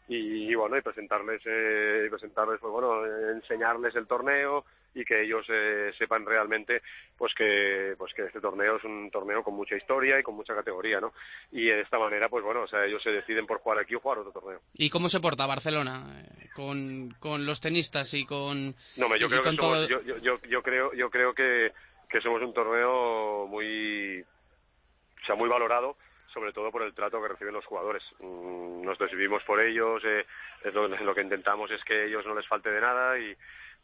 y, 0.09 0.51
y 0.51 0.55
bueno, 0.55 0.77
y 0.77 0.83
presentarles, 0.83 1.41
eh, 1.47 2.09
presentarles, 2.11 2.61
pues 2.61 2.73
bueno, 2.73 3.05
enseñarles 3.33 3.95
el 3.97 4.06
torneo 4.06 4.65
y 4.95 5.05
que 5.05 5.23
ellos 5.23 5.45
eh, 5.49 5.93
sepan 5.99 6.25
realmente, 6.25 6.83
pues 7.17 7.35
que, 7.35 7.95
pues 7.99 8.12
que 8.15 8.27
este 8.27 8.41
torneo 8.41 8.77
es 8.77 8.85
un 8.85 9.11
torneo 9.11 9.43
con 9.43 9.55
mucha 9.55 9.77
historia 9.77 10.21
y 10.21 10.23
con 10.23 10.37
mucha 10.37 10.55
categoría, 10.55 11.01
¿no? 11.01 11.12
Y 11.51 11.67
de 11.67 11.81
esta 11.81 11.99
manera, 11.99 12.29
pues 12.29 12.45
bueno, 12.45 12.62
o 12.62 12.69
sea, 12.69 12.85
ellos 12.85 13.03
se 13.03 13.11
deciden 13.11 13.47
por 13.47 13.59
jugar 13.59 13.81
aquí 13.81 13.95
o 13.95 14.01
jugar 14.01 14.19
otro 14.19 14.33
torneo. 14.33 14.61
¿Y 14.75 14.91
cómo 14.91 15.09
se 15.09 15.21
porta 15.21 15.47
Barcelona 15.47 16.05
eh, 16.21 16.49
con, 16.55 17.11
con 17.19 17.45
los 17.47 17.61
tenistas 17.61 18.12
y 18.15 18.25
con, 18.25 18.75
no, 18.97 19.17
yo 19.17 19.29
creo 19.29 19.43
que 19.43 19.56
somos, 19.56 19.56
todo? 19.56 19.89
yo, 19.89 20.03
yo, 20.03 20.19
yo, 20.19 20.39
yo 20.49 20.62
creo, 20.62 20.93
yo 20.93 21.11
creo 21.11 21.35
que, 21.35 21.73
que 22.09 22.21
somos 22.21 22.43
un 22.43 22.55
torneo 22.55 23.47
muy, 23.47 24.21
o 24.21 25.27
sea, 25.27 25.35
muy 25.35 25.49
valorado 25.49 25.97
sobre 26.34 26.52
todo 26.52 26.70
por 26.72 26.82
el 26.82 26.92
trato 26.92 27.22
que 27.22 27.28
reciben 27.28 27.54
los 27.54 27.64
jugadores. 27.64 28.02
Mm, 28.19 28.82
Nosotros 28.84 29.12
vivimos 29.12 29.42
por 29.44 29.60
ellos, 29.60 30.02
eh, 30.04 30.26
lo, 30.75 31.14
que 31.14 31.22
intentamos 31.22 31.70
es 31.70 31.82
que 31.84 32.06
ellos 32.06 32.26
no 32.26 32.34
les 32.34 32.46
falte 32.48 32.70
de 32.70 32.81
nada 32.81 33.16
y, 33.19 33.34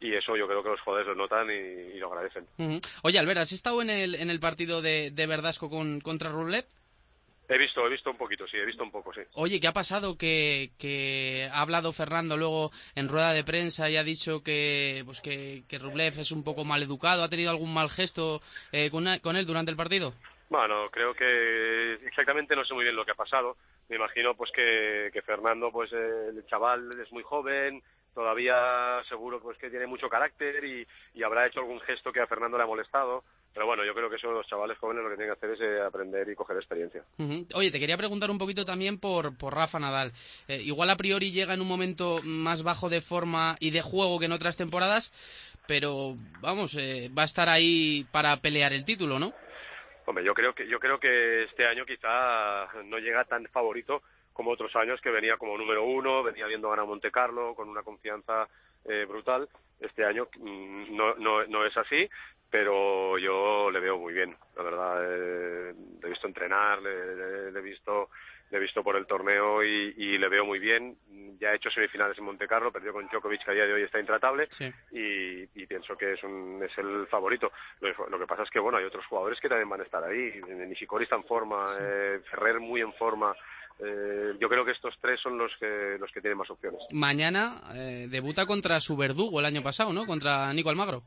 y 0.01 0.13
eso 0.13 0.35
yo 0.35 0.47
creo 0.47 0.61
que 0.61 0.69
los 0.69 0.81
jugadores 0.81 1.07
lo 1.07 1.15
notan 1.15 1.49
y, 1.49 1.95
y 1.95 1.99
lo 1.99 2.09
agradecen. 2.09 2.45
Uh 2.57 2.63
-huh. 2.63 2.87
Oye, 3.03 3.17
Albert, 3.17 3.39
¿has 3.39 3.51
estado 3.53 3.81
en 3.81 3.89
el, 3.89 4.15
en 4.15 4.29
el 4.29 4.39
partido 4.39 4.81
de, 4.81 5.09
de 5.11 5.27
Verdasco 5.27 5.69
con, 5.69 6.01
contra 6.01 6.29
Rublev? 6.29 6.65
He 7.49 7.57
visto, 7.57 7.85
he 7.85 7.89
visto 7.89 8.09
un 8.09 8.17
poquito, 8.17 8.47
sí, 8.47 8.55
he 8.55 8.65
visto 8.65 8.81
un 8.81 8.91
poco, 8.91 9.13
sí. 9.13 9.19
Oye, 9.33 9.59
¿qué 9.59 9.67
ha 9.67 9.73
pasado? 9.73 10.17
Que, 10.17 10.71
que 10.77 11.49
ha 11.51 11.59
hablado 11.61 11.91
Fernando 11.91 12.37
luego 12.37 12.71
en 12.95 13.09
rueda 13.09 13.33
de 13.33 13.43
prensa 13.43 13.89
y 13.89 13.97
ha 13.97 14.03
dicho 14.05 14.41
que, 14.41 15.01
pues 15.05 15.19
que, 15.19 15.63
que 15.67 15.77
Rublev 15.77 16.17
es 16.17 16.31
un 16.31 16.45
poco 16.45 16.63
mal 16.63 16.81
educado, 16.81 17.23
¿ha 17.23 17.29
tenido 17.29 17.49
algún 17.51 17.73
mal 17.73 17.89
gesto 17.89 18.41
eh, 18.71 18.89
con, 18.89 19.05
con 19.21 19.35
él 19.35 19.45
durante 19.45 19.69
el 19.69 19.75
partido? 19.75 20.13
Bueno, 20.51 20.89
creo 20.91 21.13
que 21.13 21.93
exactamente 22.05 22.57
no 22.57 22.65
sé 22.65 22.73
muy 22.73 22.83
bien 22.83 22.97
lo 22.97 23.05
que 23.05 23.11
ha 23.11 23.15
pasado. 23.15 23.55
Me 23.87 23.95
imagino 23.95 24.35
pues 24.35 24.51
que, 24.51 25.09
Fernando, 25.25 25.71
pues 25.71 25.93
el 25.93 26.45
chaval 26.47 26.89
es 27.01 27.09
muy 27.13 27.23
joven, 27.23 27.81
todavía 28.13 29.01
seguro 29.07 29.39
pues 29.39 29.57
que 29.57 29.69
tiene 29.69 29.87
mucho 29.87 30.09
carácter 30.09 30.61
y, 30.65 31.23
habrá 31.23 31.47
hecho 31.47 31.61
algún 31.61 31.79
gesto 31.79 32.11
que 32.11 32.19
a 32.19 32.27
Fernando 32.27 32.57
le 32.57 32.63
ha 32.63 32.67
molestado. 32.67 33.23
Pero 33.53 33.65
bueno, 33.65 33.85
yo 33.85 33.93
creo 33.93 34.09
que 34.09 34.17
eso 34.17 34.29
los 34.29 34.45
chavales 34.45 34.77
jóvenes 34.77 35.03
lo 35.03 35.09
que 35.09 35.15
tienen 35.15 35.33
que 35.33 35.37
hacer 35.37 35.51
es 35.51 35.61
eh, 35.61 35.81
aprender 35.81 36.27
y 36.27 36.35
coger 36.35 36.57
experiencia. 36.57 37.01
Oye, 37.53 37.71
te 37.71 37.79
quería 37.79 37.97
preguntar 37.97 38.29
un 38.29 38.37
poquito 38.37 38.65
también 38.65 38.99
por, 38.99 39.37
por 39.37 39.55
Rafa 39.55 39.79
Nadal. 39.79 40.11
Eh, 40.49 40.61
igual 40.63 40.89
a 40.89 40.97
priori 40.97 41.31
llega 41.31 41.53
en 41.53 41.61
un 41.61 41.67
momento 41.67 42.19
más 42.23 42.63
bajo 42.63 42.89
de 42.89 42.99
forma 42.99 43.55
y 43.61 43.69
de 43.69 43.81
juego 43.81 44.19
que 44.19 44.25
en 44.25 44.33
otras 44.33 44.57
temporadas, 44.57 45.13
pero 45.65 46.15
vamos, 46.41 46.75
eh, 46.75 47.09
va 47.17 47.21
a 47.21 47.25
estar 47.25 47.47
ahí 47.47 48.05
para 48.11 48.35
pelear 48.37 48.73
el 48.73 48.83
título, 48.83 49.17
¿no? 49.17 49.33
Hombre, 50.11 50.25
yo 50.25 50.33
creo 50.33 50.53
que 50.53 50.67
yo 50.67 50.77
creo 50.77 50.99
que 50.99 51.43
este 51.43 51.65
año 51.65 51.85
quizá 51.85 52.67
no 52.83 52.99
llega 52.99 53.23
tan 53.23 53.45
favorito 53.45 54.03
como 54.33 54.51
otros 54.51 54.75
años 54.75 54.99
que 54.99 55.09
venía 55.09 55.37
como 55.37 55.57
número 55.57 55.85
uno, 55.85 56.21
venía 56.21 56.47
viendo 56.47 56.69
ganar 56.69 56.85
Monte 56.85 57.09
Carlo 57.09 57.55
con 57.55 57.69
una 57.69 57.81
confianza 57.81 58.45
eh, 58.83 59.05
brutal. 59.07 59.47
Este 59.79 60.03
año 60.03 60.27
mmm, 60.37 60.93
no, 60.97 61.15
no, 61.15 61.45
no 61.45 61.65
es 61.65 61.77
así, 61.77 62.09
pero 62.49 63.17
yo 63.19 63.71
le 63.71 63.79
veo 63.79 63.97
muy 63.97 64.11
bien, 64.11 64.35
la 64.57 64.63
verdad. 64.63 64.99
Eh, 65.01 65.73
le 66.01 66.07
he 66.07 66.09
visto 66.09 66.27
entrenar, 66.27 66.81
le, 66.81 67.57
he 67.57 67.61
visto 67.61 68.09
le 68.51 68.57
he 68.57 68.61
visto 68.61 68.83
por 68.83 68.97
el 68.97 69.07
torneo 69.07 69.63
y, 69.63 69.93
y, 69.97 70.17
le 70.17 70.27
veo 70.27 70.45
muy 70.45 70.59
bien. 70.59 70.97
Ya 71.39 71.49
ha 71.49 71.55
hecho 71.55 71.71
semifinales 71.71 72.17
en 72.17 72.25
Monte 72.25 72.47
Carlo, 72.47 72.71
perdió 72.71 72.91
con 72.93 73.07
Djokovic, 73.07 73.43
que 73.43 73.51
a 73.51 73.53
día 73.53 73.65
de 73.65 73.73
hoy 73.73 73.83
está 73.83 73.99
intratable, 73.99 74.45
sí. 74.49 74.65
y, 74.91 75.43
y, 75.61 75.65
pienso 75.65 75.95
que 75.97 76.13
es, 76.13 76.23
un, 76.23 76.61
es 76.61 76.77
el 76.77 77.07
favorito. 77.07 77.51
Lo, 77.79 78.09
lo, 78.09 78.19
que 78.19 78.27
pasa 78.27 78.43
es 78.43 78.49
que, 78.49 78.59
bueno, 78.59 78.77
hay 78.77 78.85
otros 78.85 79.05
jugadores 79.05 79.39
que 79.39 79.49
también 79.49 79.69
van 79.69 79.79
a 79.79 79.85
estar 79.85 80.03
ahí. 80.03 80.41
Nishikori 80.67 81.05
está 81.05 81.15
en 81.15 81.23
forma, 81.23 81.65
sí. 81.67 81.77
eh, 81.79 82.21
Ferrer 82.29 82.59
muy 82.59 82.81
en 82.81 82.93
forma. 82.93 83.33
Eh, 83.79 84.33
yo 84.39 84.47
creo 84.49 84.63
que 84.65 84.71
estos 84.71 84.93
tres 85.01 85.19
son 85.21 85.37
los 85.37 85.51
que, 85.59 85.97
los 85.99 86.11
que 86.11 86.21
tienen 86.21 86.37
más 86.37 86.49
opciones. 86.49 86.81
Mañana 86.91 87.61
eh, 87.73 88.07
debuta 88.09 88.45
contra 88.45 88.79
su 88.79 88.95
verdugo 88.97 89.39
el 89.39 89.45
año 89.45 89.63
pasado, 89.63 89.93
¿no? 89.93 90.05
Contra 90.05 90.53
Nico 90.53 90.69
Almagro. 90.69 91.03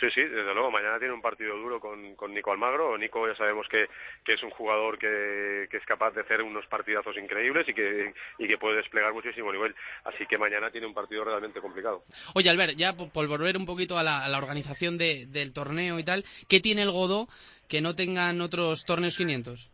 Sí, 0.00 0.06
sí, 0.14 0.22
desde 0.22 0.54
luego. 0.54 0.70
Mañana 0.70 0.98
tiene 0.98 1.12
un 1.12 1.20
partido 1.20 1.54
duro 1.58 1.78
con, 1.78 2.14
con 2.16 2.32
Nico 2.32 2.50
Almagro. 2.50 2.96
Nico 2.96 3.28
ya 3.28 3.36
sabemos 3.36 3.68
que, 3.68 3.86
que 4.24 4.32
es 4.32 4.42
un 4.42 4.48
jugador 4.48 4.98
que, 4.98 5.68
que, 5.70 5.76
es 5.76 5.84
capaz 5.84 6.12
de 6.12 6.22
hacer 6.22 6.40
unos 6.40 6.66
partidazos 6.68 7.18
increíbles 7.18 7.68
y 7.68 7.74
que, 7.74 8.14
y 8.38 8.48
que 8.48 8.56
puede 8.56 8.76
desplegar 8.76 9.12
muchísimo 9.12 9.52
nivel. 9.52 9.74
Así 10.04 10.24
que 10.24 10.38
mañana 10.38 10.70
tiene 10.70 10.86
un 10.86 10.94
partido 10.94 11.22
realmente 11.22 11.60
complicado. 11.60 12.02
Oye, 12.34 12.48
Albert, 12.48 12.76
ya 12.78 12.96
por, 12.96 13.12
por 13.12 13.28
volver 13.28 13.58
un 13.58 13.66
poquito 13.66 13.98
a 13.98 14.02
la, 14.02 14.24
a 14.24 14.28
la 14.30 14.38
organización 14.38 14.96
de, 14.96 15.26
del 15.26 15.52
torneo 15.52 15.98
y 15.98 16.04
tal, 16.04 16.24
¿qué 16.48 16.60
tiene 16.60 16.80
el 16.80 16.90
Godó 16.90 17.28
que 17.68 17.82
no 17.82 17.94
tengan 17.94 18.40
otros 18.40 18.86
torneos 18.86 19.18
500? 19.18 19.70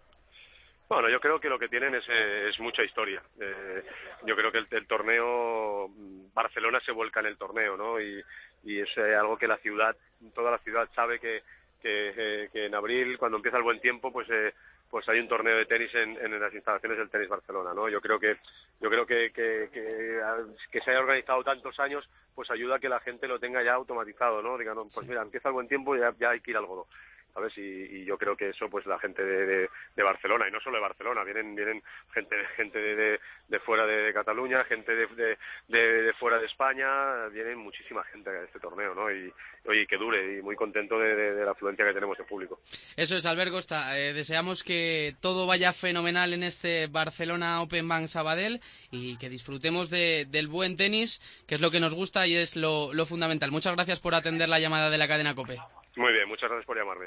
Bueno, 0.89 1.09
yo 1.09 1.19
creo 1.19 1.41
que 1.41 1.49
lo 1.49 1.59
que 1.59 1.69
tienen 1.69 1.95
es, 1.97 2.05
eh, 2.09 2.49
es 2.49 2.61
mucha 2.61 2.85
historia. 2.85 3.21
Eh, 3.41 3.83
yo 4.25 4.37
creo 4.37 4.53
que 4.53 4.59
el, 4.59 4.69
el, 4.71 4.87
torneo, 4.87 5.89
Barcelona 6.33 6.81
se 6.85 6.93
vuelca 6.93 7.21
en 7.21 7.27
el 7.27 7.37
torneo, 7.37 7.77
¿no? 7.77 8.01
Y, 8.01 8.23
y 8.67 8.81
es 8.81 8.89
eh, 8.97 9.15
algo 9.15 9.39
que 9.39 9.47
la 9.47 9.59
ciudad, 9.59 9.97
toda 10.35 10.51
la 10.51 10.59
ciudad 10.59 10.89
sabe 10.95 11.19
que, 11.21 11.43
que, 11.81 12.13
eh, 12.17 12.49
que 12.53 12.67
en 12.67 12.75
abril, 12.75 13.17
cuando 13.17 13.37
empieza 13.37 13.57
el 13.57 13.63
buen 13.63 13.81
tiempo, 13.81 14.13
pues 14.13 14.29
eh, 14.29 14.53
pues 14.91 15.09
hay 15.09 15.19
un 15.21 15.29
torneo 15.29 15.57
de 15.57 15.67
tenis 15.67 15.95
en, 15.95 16.17
en 16.17 16.41
las 16.41 16.53
instalaciones 16.53 16.99
del 16.99 17.11
Tenis 17.11 17.29
Barcelona, 17.29 17.73
¿no? 17.75 17.89
Yo 17.89 18.01
creo 18.01 18.19
que 18.19 18.37
yo 18.81 18.89
creo 18.91 19.07
que, 19.07 19.31
que, 19.33 19.69
que, 19.73 20.21
que 20.71 20.81
se 20.81 20.91
haya 20.91 21.01
organizado 21.01 21.43
tantos 21.43 21.79
años, 21.81 22.09
pues 22.35 22.51
ayuda 22.51 22.77
a 22.77 22.79
que 22.79 22.89
la 22.89 23.01
gente 23.01 23.27
lo 23.27 23.39
tenga 23.39 23.63
ya 23.63 23.75
automatizado, 23.75 24.43
¿no? 24.43 24.59
Digan, 24.59 24.77
no, 24.77 24.87
pues 24.93 25.07
mira, 25.07 25.23
empieza 25.23 25.49
el 25.49 25.55
buen 25.55 25.69
tiempo 25.69 25.97
y 25.97 26.01
ya, 26.01 26.15
ya 26.19 26.31
hay 26.31 26.41
que 26.41 26.51
ir 26.51 26.57
al 26.57 26.67
Godó. 26.67 26.87
¿Sabes? 27.37 27.53
Y, 27.59 28.05
yo 28.07 28.17
creo 28.17 28.37
que 28.37 28.49
eso, 28.49 28.71
pues 28.71 28.87
la 28.87 28.99
gente 28.99 29.23
de, 29.23 29.69
Barcelona, 30.03 30.49
y 30.49 30.53
no 30.53 30.61
solo 30.61 30.77
de 30.77 30.83
Barcelona, 30.83 31.23
vienen 31.23 31.55
vienen 31.55 31.83
gente 32.15 32.37
gente 32.57 32.79
de, 32.79 33.21
de 33.49 33.61
fuera 33.61 33.87
de, 33.87 34.13
Cataluña, 34.15 34.65
gente 34.65 34.95
de, 34.95 35.37
de, 35.69 36.13
fuera 36.15 36.39
de 36.39 36.47
España, 36.47 37.29
vienen 37.29 37.59
muchísima 37.59 38.03
gente 38.05 38.31
a 38.31 38.45
este 38.45 38.59
torneo, 38.59 38.95
¿no? 38.95 39.11
Y, 39.11 39.31
oye, 39.67 39.87
que 39.87 39.99
dure, 39.99 40.39
y 40.39 40.43
muy 40.43 40.57
contento 40.57 40.99
de, 40.99 41.45
la 41.45 41.51
afluencia 41.51 41.85
que 41.85 41.93
tenemos 41.93 42.17
de 42.17 42.25
público. 42.25 42.59
Eso 42.97 43.17
es, 43.17 43.27
Albert 43.27 43.51
Costa. 43.51 43.99
Eh, 43.99 44.15
deseamos 44.15 44.65
que 44.65 45.15
todo 45.21 45.47
vaya 45.47 45.75
fenomenal 45.75 46.33
en 46.33 46.43
este 46.43 46.87
Barcelona 46.87 47.61
Open 47.61 47.87
Bank 47.87 48.07
Sabadell 48.07 48.61
y 48.91 49.19
que 49.19 49.29
disfrutemos 49.29 49.91
del 49.91 50.49
buen 50.49 50.77
tenis, 50.77 51.21
que 51.47 51.57
es 51.57 51.61
lo 51.61 51.71
que 51.71 51.81
nos 51.81 51.95
gusta 51.95 52.27
y 52.27 52.37
es 52.37 52.57
lo, 52.57 52.95
lo 52.95 53.05
fundamental. 53.05 53.51
Muchas 53.51 53.75
gracias 53.75 54.01
por 54.01 54.15
atender 54.15 54.49
la 54.49 54.61
llamada 54.61 54.89
de 54.89 54.99
la 54.99 55.09
cadena 55.09 55.35
COPE. 55.35 55.59
Muy 55.97 56.13
bien, 56.13 56.29
muchas 56.29 56.51
gracias 56.51 56.67
por 56.67 56.77
llamarme. 56.77 57.07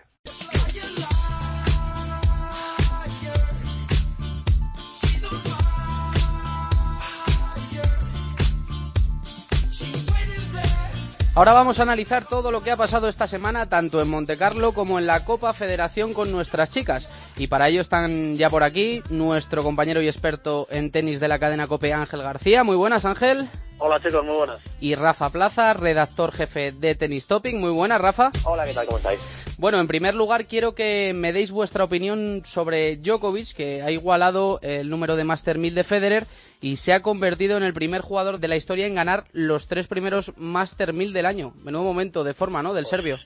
Ahora 11.36 11.53
vamos 11.53 11.79
a 11.79 11.84
analizar 11.84 12.25
todo 12.25 12.51
lo 12.51 12.63
que 12.63 12.72
ha 12.72 12.75
pasado 12.75 13.08
esta 13.08 13.27
semana, 13.27 13.69
tanto 13.69 14.01
en 14.01 14.10
Montecarlo 14.10 14.74
como 14.74 15.00
en 15.00 15.08
la 15.08 15.24
Copa 15.24 15.53
Federación 15.53 16.13
con 16.13 16.31
nuestras 16.31 16.72
chicas. 16.72 17.08
Y 17.39 17.48
para 17.48 17.69
ello 17.69 17.79
están 17.79 18.36
ya 18.36 18.50
por 18.50 18.63
aquí 18.63 19.01
nuestro 19.10 19.63
compañero 19.63 20.01
y 20.01 20.10
experto 20.10 20.67
en 20.69 20.91
tenis 20.91 21.22
de 21.22 21.29
la 21.29 21.39
cadena 21.39 21.67
Cope, 21.67 21.93
Ángel 21.93 22.22
García. 22.22 22.65
Muy 22.65 22.75
buenas, 22.75 23.05
Ángel. 23.05 23.48
Hola 23.77 23.98
chicos, 24.01 24.25
muy 24.25 24.36
buenas. 24.36 24.62
Y 24.81 24.96
Rafa 24.96 25.29
Plaza, 25.29 25.72
redactor 25.72 26.34
jefe 26.34 26.74
de 26.74 26.96
Tenis 26.96 27.27
Topping. 27.27 27.62
Muy 27.62 27.72
buenas, 27.72 28.01
Rafa. 28.01 28.34
Hola, 28.43 28.65
¿qué 28.65 28.74
tal? 28.74 28.88
¿Cómo 28.88 28.98
estáis? 28.98 29.22
Bueno, 29.58 29.79
en 29.79 29.88
primer 29.88 30.15
lugar 30.15 30.48
quiero 30.48 30.75
que 30.75 31.13
me 31.15 31.31
deis 31.31 31.51
vuestra 31.51 31.86
opinión 31.86 32.43
sobre 32.46 32.98
Djokovic, 32.98 33.53
que 33.53 33.84
ha 33.84 33.91
igualado 33.91 34.60
el 34.62 34.89
número 34.89 35.15
de 35.15 35.24
Master 35.24 35.58
1000 35.58 35.75
de 35.75 35.84
Federer 35.86 36.25
y 36.60 36.75
se 36.75 36.91
ha 36.91 37.01
convertido 37.01 37.55
en 37.55 37.63
el 37.63 37.74
primer 37.74 38.01
jugador 38.01 38.39
de 38.39 38.50
la 38.50 38.58
historia 38.58 38.86
en 38.86 38.96
ganar 38.96 39.24
los 39.31 39.67
tres 39.67 39.88
primeros 39.88 40.34
Master 40.36 40.91
1000 40.91 41.13
del 41.13 41.25
año. 41.25 41.53
Menudo 41.63 41.86
momento 41.86 42.25
de 42.25 42.34
forma, 42.34 42.62
¿no? 42.62 42.74
Del 42.74 42.86
serbio. 42.86 43.17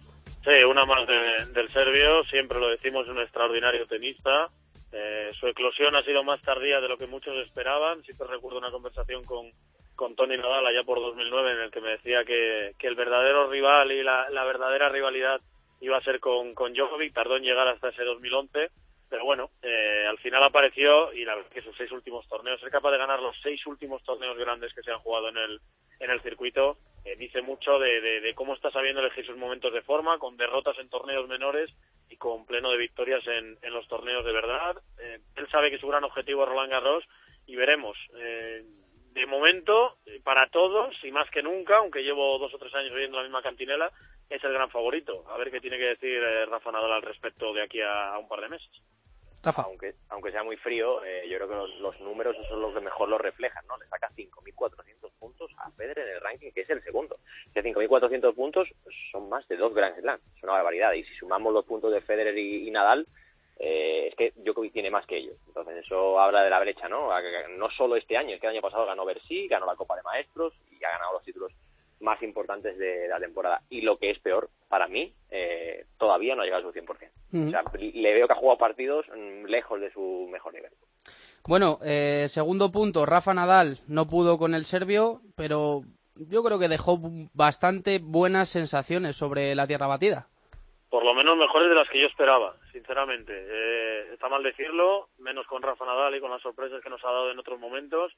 Sí, 0.43 0.63
una 0.63 0.85
más 0.85 1.07
del 1.07 1.71
serbio. 1.71 2.23
Siempre 2.25 2.59
lo 2.59 2.69
decimos, 2.69 3.07
un 3.07 3.19
extraordinario 3.19 3.87
tenista. 3.87 4.47
Eh, 4.91 5.31
su 5.39 5.47
eclosión 5.47 5.95
ha 5.95 6.03
sido 6.03 6.23
más 6.23 6.41
tardía 6.41 6.79
de 6.81 6.89
lo 6.89 6.97
que 6.97 7.07
muchos 7.07 7.35
esperaban. 7.45 8.01
Te 8.03 8.27
recuerdo 8.27 8.59
una 8.59 8.71
conversación 8.71 9.23
con 9.23 9.51
con 9.95 10.15
Tony 10.15 10.37
Nadal 10.37 10.65
allá 10.65 10.83
por 10.83 10.99
2009 10.99 11.51
en 11.51 11.59
el 11.59 11.71
que 11.71 11.81
me 11.81 11.91
decía 11.91 12.23
que, 12.25 12.73
que 12.77 12.87
el 12.87 12.95
verdadero 12.95 13.49
rival 13.49 13.91
y 13.91 14.03
la, 14.03 14.29
la, 14.29 14.43
verdadera 14.43 14.89
rivalidad 14.89 15.39
iba 15.81 15.97
a 15.97 16.03
ser 16.03 16.19
con, 16.19 16.53
con 16.53 16.73
Djokovic, 16.73 17.13
tardó 17.13 17.37
en 17.37 17.43
llegar 17.43 17.67
hasta 17.67 17.89
ese 17.89 18.03
2011, 18.03 18.69
pero 19.09 19.25
bueno, 19.25 19.51
eh, 19.61 20.05
al 20.09 20.17
final 20.17 20.43
apareció 20.43 21.13
y 21.13 21.25
la 21.25 21.35
verdad 21.35 21.51
que 21.51 21.61
sus 21.61 21.75
seis 21.77 21.91
últimos 21.91 22.27
torneos, 22.27 22.59
ser 22.59 22.71
capaz 22.71 22.91
de 22.91 22.97
ganar 22.97 23.21
los 23.21 23.35
seis 23.41 23.65
últimos 23.67 24.03
torneos 24.03 24.37
grandes 24.37 24.73
que 24.73 24.81
se 24.81 24.91
han 24.91 24.99
jugado 24.99 25.29
en 25.29 25.37
el, 25.37 25.59
en 25.99 26.09
el 26.09 26.21
circuito, 26.21 26.77
eh, 27.05 27.15
dice 27.17 27.41
mucho 27.41 27.79
de, 27.79 28.31
cómo 28.35 28.53
está 28.53 28.71
sabiendo 28.71 29.01
elegir 29.01 29.25
sus 29.25 29.35
momentos 29.35 29.73
de 29.73 29.81
forma, 29.81 30.17
con 30.19 30.37
derrotas 30.37 30.77
en 30.79 30.89
torneos 30.89 31.27
menores 31.27 31.69
y 32.09 32.15
con 32.15 32.45
pleno 32.45 32.71
de 32.71 32.77
victorias 32.77 33.21
en, 33.27 33.57
los 33.73 33.87
torneos 33.87 34.23
de 34.23 34.31
verdad. 34.31 34.77
Eh, 34.99 35.19
él 35.35 35.47
sabe 35.49 35.69
que 35.69 35.79
su 35.79 35.87
gran 35.87 36.03
objetivo 36.03 36.43
es 36.43 36.49
Roland 36.49 36.71
Garros 36.71 37.03
y 37.45 37.55
veremos. 37.55 37.97
Eh, 38.15 38.63
de 39.11 39.25
momento, 39.27 39.97
para 40.23 40.47
todos, 40.47 40.95
y 41.03 41.11
más 41.11 41.29
que 41.29 41.43
nunca, 41.43 41.77
aunque 41.77 42.01
llevo 42.01 42.39
dos 42.39 42.53
o 42.53 42.57
tres 42.57 42.73
años 42.73 42.93
viviendo 42.93 43.17
la 43.17 43.23
misma 43.23 43.43
cantinela, 43.43 43.91
es 44.29 44.43
el 44.43 44.53
gran 44.53 44.71
favorito. 44.71 45.25
A 45.29 45.37
ver 45.37 45.51
qué 45.51 45.61
tiene 45.61 45.77
que 45.77 45.95
decir 45.95 46.19
Rafa 46.49 46.71
Nadal 46.71 46.93
al 46.93 47.01
respecto 47.03 47.53
de 47.53 47.61
aquí 47.61 47.79
a, 47.81 48.17
un 48.17 48.27
par 48.27 48.41
de 48.41 48.49
meses. 48.49 48.71
Aunque, 49.65 49.95
aunque 50.09 50.31
sea 50.31 50.43
muy 50.43 50.55
frío, 50.57 51.03
eh, 51.03 51.27
yo 51.29 51.37
creo 51.37 51.49
que 51.49 51.81
los, 51.81 51.99
números 51.99 52.35
son 52.47 52.61
los 52.61 52.73
que 52.73 52.79
mejor 52.79 53.09
lo 53.09 53.17
reflejan, 53.17 53.65
¿no? 53.67 53.77
Le 53.77 53.85
saca 53.87 54.09
5.400 54.15 55.11
puntos 55.19 55.51
a 55.57 55.69
Federer 55.71 56.07
en 56.07 56.15
el 56.15 56.21
ranking, 56.21 56.51
que 56.51 56.61
es 56.61 56.69
el 56.69 56.81
segundo. 56.83 57.17
Que 57.53 57.61
5.400 57.61 58.33
puntos 58.33 58.69
son 59.11 59.27
más 59.27 59.45
de 59.49 59.57
dos 59.57 59.73
Grand 59.73 59.99
Slam. 59.99 60.19
Es 60.37 60.43
una 60.43 60.53
barbaridad. 60.53 60.93
Y 60.93 61.03
si 61.03 61.13
sumamos 61.15 61.53
los 61.53 61.65
puntos 61.65 61.91
de 61.91 62.01
Federer 62.01 62.37
y, 62.37 62.67
y 62.67 62.71
Nadal, 62.71 63.05
eh, 63.59 64.07
es 64.09 64.15
que 64.15 64.33
Djokovic 64.35 64.73
tiene 64.73 64.89
más 64.89 65.05
que 65.05 65.17
ellos. 65.17 65.37
Entonces 65.47 65.77
eso 65.85 66.19
habla 66.19 66.43
de 66.43 66.49
la 66.49 66.59
brecha, 66.59 66.87
¿no? 66.89 67.09
No 67.57 67.69
solo 67.71 67.95
este 67.95 68.17
año, 68.17 68.35
es 68.35 68.41
que 68.41 68.47
el 68.47 68.53
año 68.53 68.61
pasado 68.61 68.85
ganó 68.85 69.05
Bercy, 69.05 69.47
ganó 69.47 69.65
la 69.65 69.75
Copa 69.75 69.95
de 69.95 70.03
Maestros 70.03 70.53
y 70.71 70.83
ha 70.83 70.89
ganado 70.89 71.13
los 71.13 71.23
títulos 71.23 71.51
más 72.03 72.21
importantes 72.21 72.77
de 72.77 73.07
la 73.07 73.19
temporada. 73.19 73.61
Y 73.69 73.81
lo 73.81 73.97
que 73.97 74.11
es 74.11 74.19
peor, 74.19 74.49
para 74.67 74.87
mí, 74.87 75.13
eh, 75.31 75.85
todavía 75.97 76.35
no 76.35 76.41
ha 76.41 76.45
llegado 76.45 76.69
a 76.69 76.71
su 76.71 76.79
100%. 76.79 77.47
O 77.47 77.49
sea, 77.49 77.63
le 77.79 78.13
veo 78.13 78.27
que 78.27 78.33
ha 78.33 78.37
jugado 78.37 78.59
partidos 78.59 79.05
mm, 79.07 79.45
lejos 79.45 79.81
de 79.81 79.91
su 79.91 80.27
mejor 80.31 80.53
nivel. 80.53 80.71
Bueno, 81.47 81.79
eh, 81.83 82.27
segundo 82.29 82.71
punto, 82.71 83.05
Rafa 83.05 83.33
Nadal 83.33 83.79
no 83.87 84.05
pudo 84.05 84.37
con 84.37 84.53
el 84.53 84.65
serbio, 84.65 85.21
pero 85.35 85.81
yo 86.15 86.43
creo 86.43 86.59
que 86.59 86.67
dejó 86.67 86.99
bastante 87.33 87.99
buenas 87.99 88.49
sensaciones 88.49 89.15
sobre 89.15 89.55
la 89.55 89.65
tierra 89.65 89.87
batida 89.87 90.27
por 90.93 91.03
lo 91.03 91.15
menos 91.15 91.35
mejores 91.35 91.69
de 91.69 91.73
las 91.73 91.89
que 91.89 91.99
yo 91.99 92.05
esperaba, 92.05 92.55
sinceramente. 92.71 93.33
Eh, 93.35 94.13
está 94.13 94.29
mal 94.29 94.43
decirlo, 94.43 95.09
menos 95.17 95.47
con 95.47 95.63
Rafa 95.63 95.87
Nadal 95.87 96.13
y 96.15 96.19
con 96.19 96.29
las 96.29 96.43
sorpresas 96.43 96.83
que 96.83 96.89
nos 96.91 97.03
ha 97.03 97.07
dado 97.07 97.31
en 97.31 97.39
otros 97.39 97.59
momentos. 97.59 98.13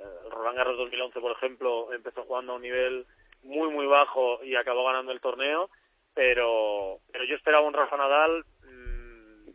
Eh, 0.00 0.02
Roland 0.28 0.56
Garros 0.56 0.76
2011, 0.76 1.20
por 1.20 1.30
ejemplo, 1.30 1.92
empezó 1.92 2.24
jugando 2.24 2.50
a 2.50 2.56
un 2.56 2.62
nivel 2.62 3.06
muy, 3.42 3.68
muy 3.70 3.86
bajo 3.86 4.42
y 4.44 4.56
acabó 4.56 4.84
ganando 4.84 5.12
el 5.12 5.20
torneo, 5.20 5.70
pero, 6.14 7.00
pero 7.12 7.24
yo 7.24 7.36
esperaba 7.36 7.66
un 7.66 7.74
Rafa 7.74 7.96
Nadal, 7.96 8.44
mmm, 8.62 9.50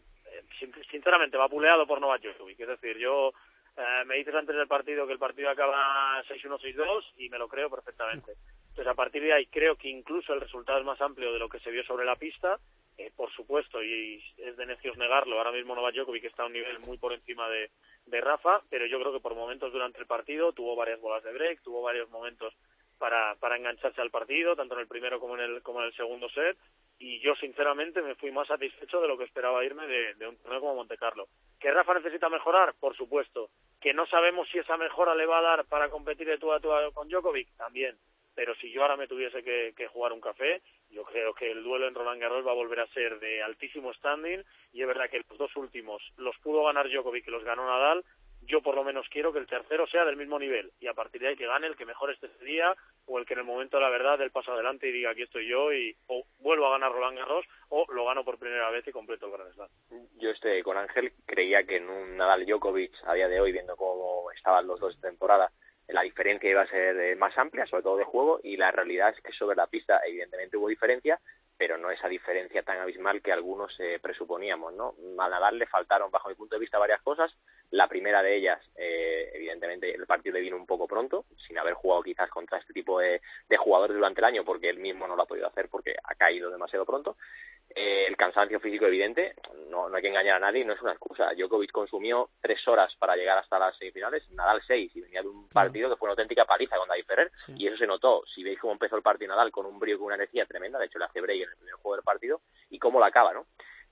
sinceramente, 0.89 1.37
vapuleado 1.37 1.87
por 1.87 1.99
Novak 1.99 2.21
Djokovic. 2.21 2.59
Es 2.59 2.67
decir, 2.67 2.97
yo 2.97 3.31
eh, 3.77 4.03
me 4.05 4.15
dices 4.15 4.35
antes 4.35 4.55
del 4.55 4.67
partido 4.67 5.07
que 5.07 5.13
el 5.13 5.19
partido 5.19 5.49
acaba 5.49 6.21
6-1, 6.23 6.59
6-2 6.59 7.03
y 7.17 7.29
me 7.29 7.37
lo 7.37 7.47
creo 7.47 7.69
perfectamente. 7.69 8.33
Entonces, 8.69 8.87
a 8.87 8.95
partir 8.95 9.21
de 9.21 9.33
ahí, 9.33 9.47
creo 9.47 9.75
que 9.75 9.89
incluso 9.89 10.33
el 10.33 10.41
resultado 10.41 10.79
es 10.79 10.85
más 10.85 11.01
amplio 11.01 11.33
de 11.33 11.39
lo 11.39 11.49
que 11.49 11.59
se 11.59 11.71
vio 11.71 11.83
sobre 11.83 12.05
la 12.05 12.15
pista. 12.15 12.59
Eh, 12.97 13.11
por 13.15 13.31
supuesto, 13.31 13.81
y 13.81 14.21
es 14.37 14.57
de 14.57 14.65
necios 14.65 14.97
negarlo, 14.97 15.37
ahora 15.37 15.51
mismo 15.51 15.73
Novak 15.73 15.95
Djokovic 15.95 16.25
está 16.25 16.43
a 16.43 16.47
un 16.47 16.53
nivel 16.53 16.79
muy 16.79 16.97
por 16.97 17.13
encima 17.13 17.49
de, 17.49 17.71
de 18.05 18.21
Rafa, 18.21 18.61
pero 18.69 18.85
yo 18.85 18.99
creo 18.99 19.13
que 19.13 19.21
por 19.21 19.33
momentos 19.33 19.71
durante 19.71 19.99
el 19.99 20.05
partido 20.05 20.51
tuvo 20.51 20.75
varias 20.75 20.99
bolas 20.99 21.23
de 21.23 21.31
break, 21.31 21.61
tuvo 21.61 21.81
varios 21.81 22.09
momentos 22.09 22.53
para, 23.01 23.33
para 23.39 23.57
engancharse 23.57 23.99
al 23.99 24.11
partido, 24.11 24.55
tanto 24.55 24.75
en 24.75 24.81
el 24.81 24.87
primero 24.87 25.19
como 25.19 25.33
en 25.35 25.41
el, 25.41 25.63
como 25.63 25.81
en 25.81 25.87
el 25.87 25.93
segundo 25.95 26.29
set, 26.29 26.55
y 26.99 27.19
yo 27.19 27.33
sinceramente 27.35 28.03
me 28.03 28.13
fui 28.13 28.31
más 28.31 28.47
satisfecho 28.47 29.01
de 29.01 29.07
lo 29.07 29.17
que 29.17 29.23
esperaba 29.23 29.65
irme 29.65 29.87
de, 29.87 30.27
un 30.27 30.37
torneo 30.37 30.61
como 30.61 30.75
Monte 30.75 30.97
Carlo. 30.97 31.27
¿Que 31.59 31.71
Rafa 31.71 31.95
necesita 31.95 32.29
mejorar? 32.29 32.75
Por 32.79 32.95
supuesto. 32.95 33.49
¿Que 33.81 33.91
no 33.91 34.05
sabemos 34.05 34.47
si 34.49 34.59
esa 34.59 34.77
mejora 34.77 35.15
le 35.15 35.25
va 35.25 35.39
a 35.39 35.41
dar 35.41 35.65
para 35.65 35.89
competir 35.89 36.27
de 36.27 36.37
tú 36.37 36.53
a 36.53 36.59
tú 36.59 36.69
con 36.93 37.09
Djokovic? 37.09 37.49
También 37.57 37.97
pero 38.35 38.55
si 38.55 38.71
yo 38.71 38.81
ahora 38.81 38.97
me 38.97 39.07
tuviese 39.07 39.43
que, 39.43 39.87
jugar 39.87 40.13
un 40.13 40.21
café, 40.21 40.61
yo 40.89 41.03
creo 41.03 41.33
que 41.33 41.51
el 41.51 41.63
duelo 41.63 41.87
en 41.87 41.95
Roland 41.95 42.21
Garros 42.21 42.45
va 42.45 42.51
a 42.51 42.55
volver 42.55 42.79
a 42.79 42.87
ser 42.87 43.19
de 43.19 43.43
altísimo 43.43 43.93
standing 43.93 44.43
y 44.73 44.81
es 44.81 44.87
verdad 44.87 45.09
que 45.09 45.21
los 45.29 45.37
dos 45.37 45.55
últimos 45.57 46.01
los 46.17 46.37
pudo 46.39 46.63
ganar 46.63 46.89
Djokovic 46.89 47.27
y 47.27 47.31
los 47.31 47.43
ganó 47.43 47.65
Nadal, 47.65 48.03
yo 48.41 48.61
por 48.61 48.75
lo 48.75 48.83
menos 48.83 49.07
quiero 49.09 49.31
que 49.31 49.39
el 49.39 49.47
tercero 49.47 49.87
sea 49.87 50.05
del 50.05 50.17
mismo 50.17 50.39
nivel 50.39 50.71
y 50.79 50.87
a 50.87 50.93
partir 50.93 51.21
de 51.21 51.29
ahí 51.29 51.35
que 51.35 51.47
gane 51.47 51.67
el 51.67 51.75
que 51.75 51.85
mejor 51.85 52.11
esté 52.11 52.27
ese 52.27 52.43
día 52.43 52.75
o 53.05 53.19
el 53.19 53.25
que 53.25 53.33
en 53.33 53.39
el 53.39 53.45
momento 53.45 53.77
de 53.77 53.83
la 53.83 53.89
verdad 53.89 54.17
del 54.17 54.31
paso 54.31 54.53
adelante 54.53 54.87
y 54.87 54.91
diga 54.91 55.11
aquí 55.11 55.23
estoy 55.23 55.47
yo 55.47 55.71
y 55.73 55.95
o 56.07 56.23
vuelvo 56.39 56.67
a 56.67 56.71
ganar 56.71 56.91
Roland 56.91 57.17
Garros 57.17 57.45
o 57.69 57.85
lo 57.91 58.05
gano 58.05 58.23
por 58.23 58.37
primera 58.37 58.69
vez 58.69 58.87
y 58.87 58.91
completo 58.91 59.27
el 59.27 59.31
Grand 59.33 59.53
Slam. 59.53 59.69
Yo 60.19 60.29
estoy 60.29 60.61
con 60.63 60.77
Ángel, 60.77 61.13
creía 61.25 61.63
que 61.63 61.77
en 61.77 61.89
un 61.89 62.17
Nadal 62.17 62.45
Djokovic 62.45 62.93
a 63.05 63.13
día 63.13 63.27
de 63.27 63.39
hoy 63.39 63.51
viendo 63.51 63.75
cómo 63.75 64.31
estaban 64.31 64.67
los 64.67 64.79
dos 64.79 64.95
de 64.95 65.09
temporada 65.09 65.51
la 65.91 66.01
diferencia 66.01 66.49
iba 66.49 66.61
a 66.61 66.67
ser 66.67 66.97
eh, 66.97 67.15
más 67.15 67.37
amplia, 67.37 67.65
sobre 67.65 67.83
todo 67.83 67.97
de 67.97 68.03
juego, 68.03 68.39
y 68.43 68.57
la 68.57 68.71
realidad 68.71 69.13
es 69.15 69.21
que 69.23 69.33
sobre 69.33 69.55
la 69.55 69.67
pista 69.67 69.99
evidentemente 70.05 70.57
hubo 70.57 70.67
diferencia, 70.67 71.19
pero 71.57 71.77
no 71.77 71.91
esa 71.91 72.07
diferencia 72.07 72.63
tan 72.63 72.79
abismal 72.79 73.21
que 73.21 73.31
algunos 73.31 73.77
eh, 73.79 73.99
presuponíamos, 74.01 74.73
¿no? 74.73 74.95
A 75.19 75.29
Nadal 75.29 75.59
le 75.59 75.67
faltaron, 75.67 76.09
bajo 76.09 76.29
mi 76.29 76.35
punto 76.35 76.55
de 76.55 76.61
vista, 76.61 76.79
varias 76.79 77.01
cosas. 77.01 77.31
La 77.71 77.87
primera 77.87 78.21
de 78.21 78.35
ellas, 78.35 78.61
eh, 78.75 79.31
evidentemente, 79.33 79.93
el 79.93 80.05
partido 80.05 80.33
le 80.33 80.41
vino 80.41 80.57
un 80.57 80.65
poco 80.65 80.87
pronto, 80.87 81.25
sin 81.47 81.57
haber 81.57 81.73
jugado 81.73 82.03
quizás 82.03 82.29
contra 82.29 82.57
este 82.57 82.73
tipo 82.73 82.99
de, 82.99 83.21
de, 83.47 83.57
jugadores 83.57 83.95
durante 83.95 84.19
el 84.19 84.25
año, 84.25 84.43
porque 84.43 84.69
él 84.69 84.77
mismo 84.77 85.07
no 85.07 85.15
lo 85.15 85.23
ha 85.23 85.27
podido 85.27 85.47
hacer 85.47 85.69
porque 85.69 85.95
ha 86.03 86.15
caído 86.15 86.51
demasiado 86.51 86.85
pronto. 86.85 87.15
Eh, 87.73 88.05
el 88.07 88.17
cansancio 88.17 88.59
físico 88.59 88.85
evidente, 88.85 89.33
no, 89.69 89.87
no 89.87 89.95
hay 89.95 90.01
que 90.01 90.09
engañar 90.09 90.35
a 90.35 90.39
nadie, 90.39 90.65
no 90.65 90.73
es 90.73 90.81
una 90.81 90.91
excusa. 90.91 91.31
Djokovic 91.33 91.71
consumió 91.71 92.29
tres 92.41 92.67
horas 92.67 92.93
para 92.99 93.15
llegar 93.15 93.37
hasta 93.37 93.57
las 93.57 93.77
semifinales, 93.77 94.29
Nadal 94.31 94.61
seis, 94.67 94.93
y 94.93 95.01
venía 95.01 95.21
de 95.21 95.29
un 95.29 95.47
partido 95.47 95.89
que 95.89 95.95
fue 95.95 96.07
una 96.07 96.11
auténtica 96.11 96.43
paliza 96.45 96.77
con 96.77 96.89
David 96.89 97.05
Ferrer, 97.05 97.31
y 97.55 97.67
eso 97.67 97.77
se 97.77 97.87
notó. 97.87 98.23
Si 98.35 98.43
veis 98.43 98.59
cómo 98.59 98.73
empezó 98.73 98.97
el 98.97 99.01
partido 99.01 99.29
Nadal 99.29 99.51
con 99.51 99.65
un 99.65 99.79
brío, 99.79 99.97
con 99.97 100.07
una 100.07 100.15
energía 100.15 100.45
tremenda, 100.45 100.79
de 100.79 100.87
hecho 100.87 100.99
le 100.99 101.05
hace 101.05 101.21
break 101.21 101.43
en 101.43 101.49
el 101.49 101.55
primer 101.55 101.75
juego 101.75 101.95
del 101.95 102.03
partido, 102.03 102.41
y 102.69 102.77
cómo 102.77 102.99
la 102.99 103.07
acaba, 103.07 103.33
¿no? 103.33 103.45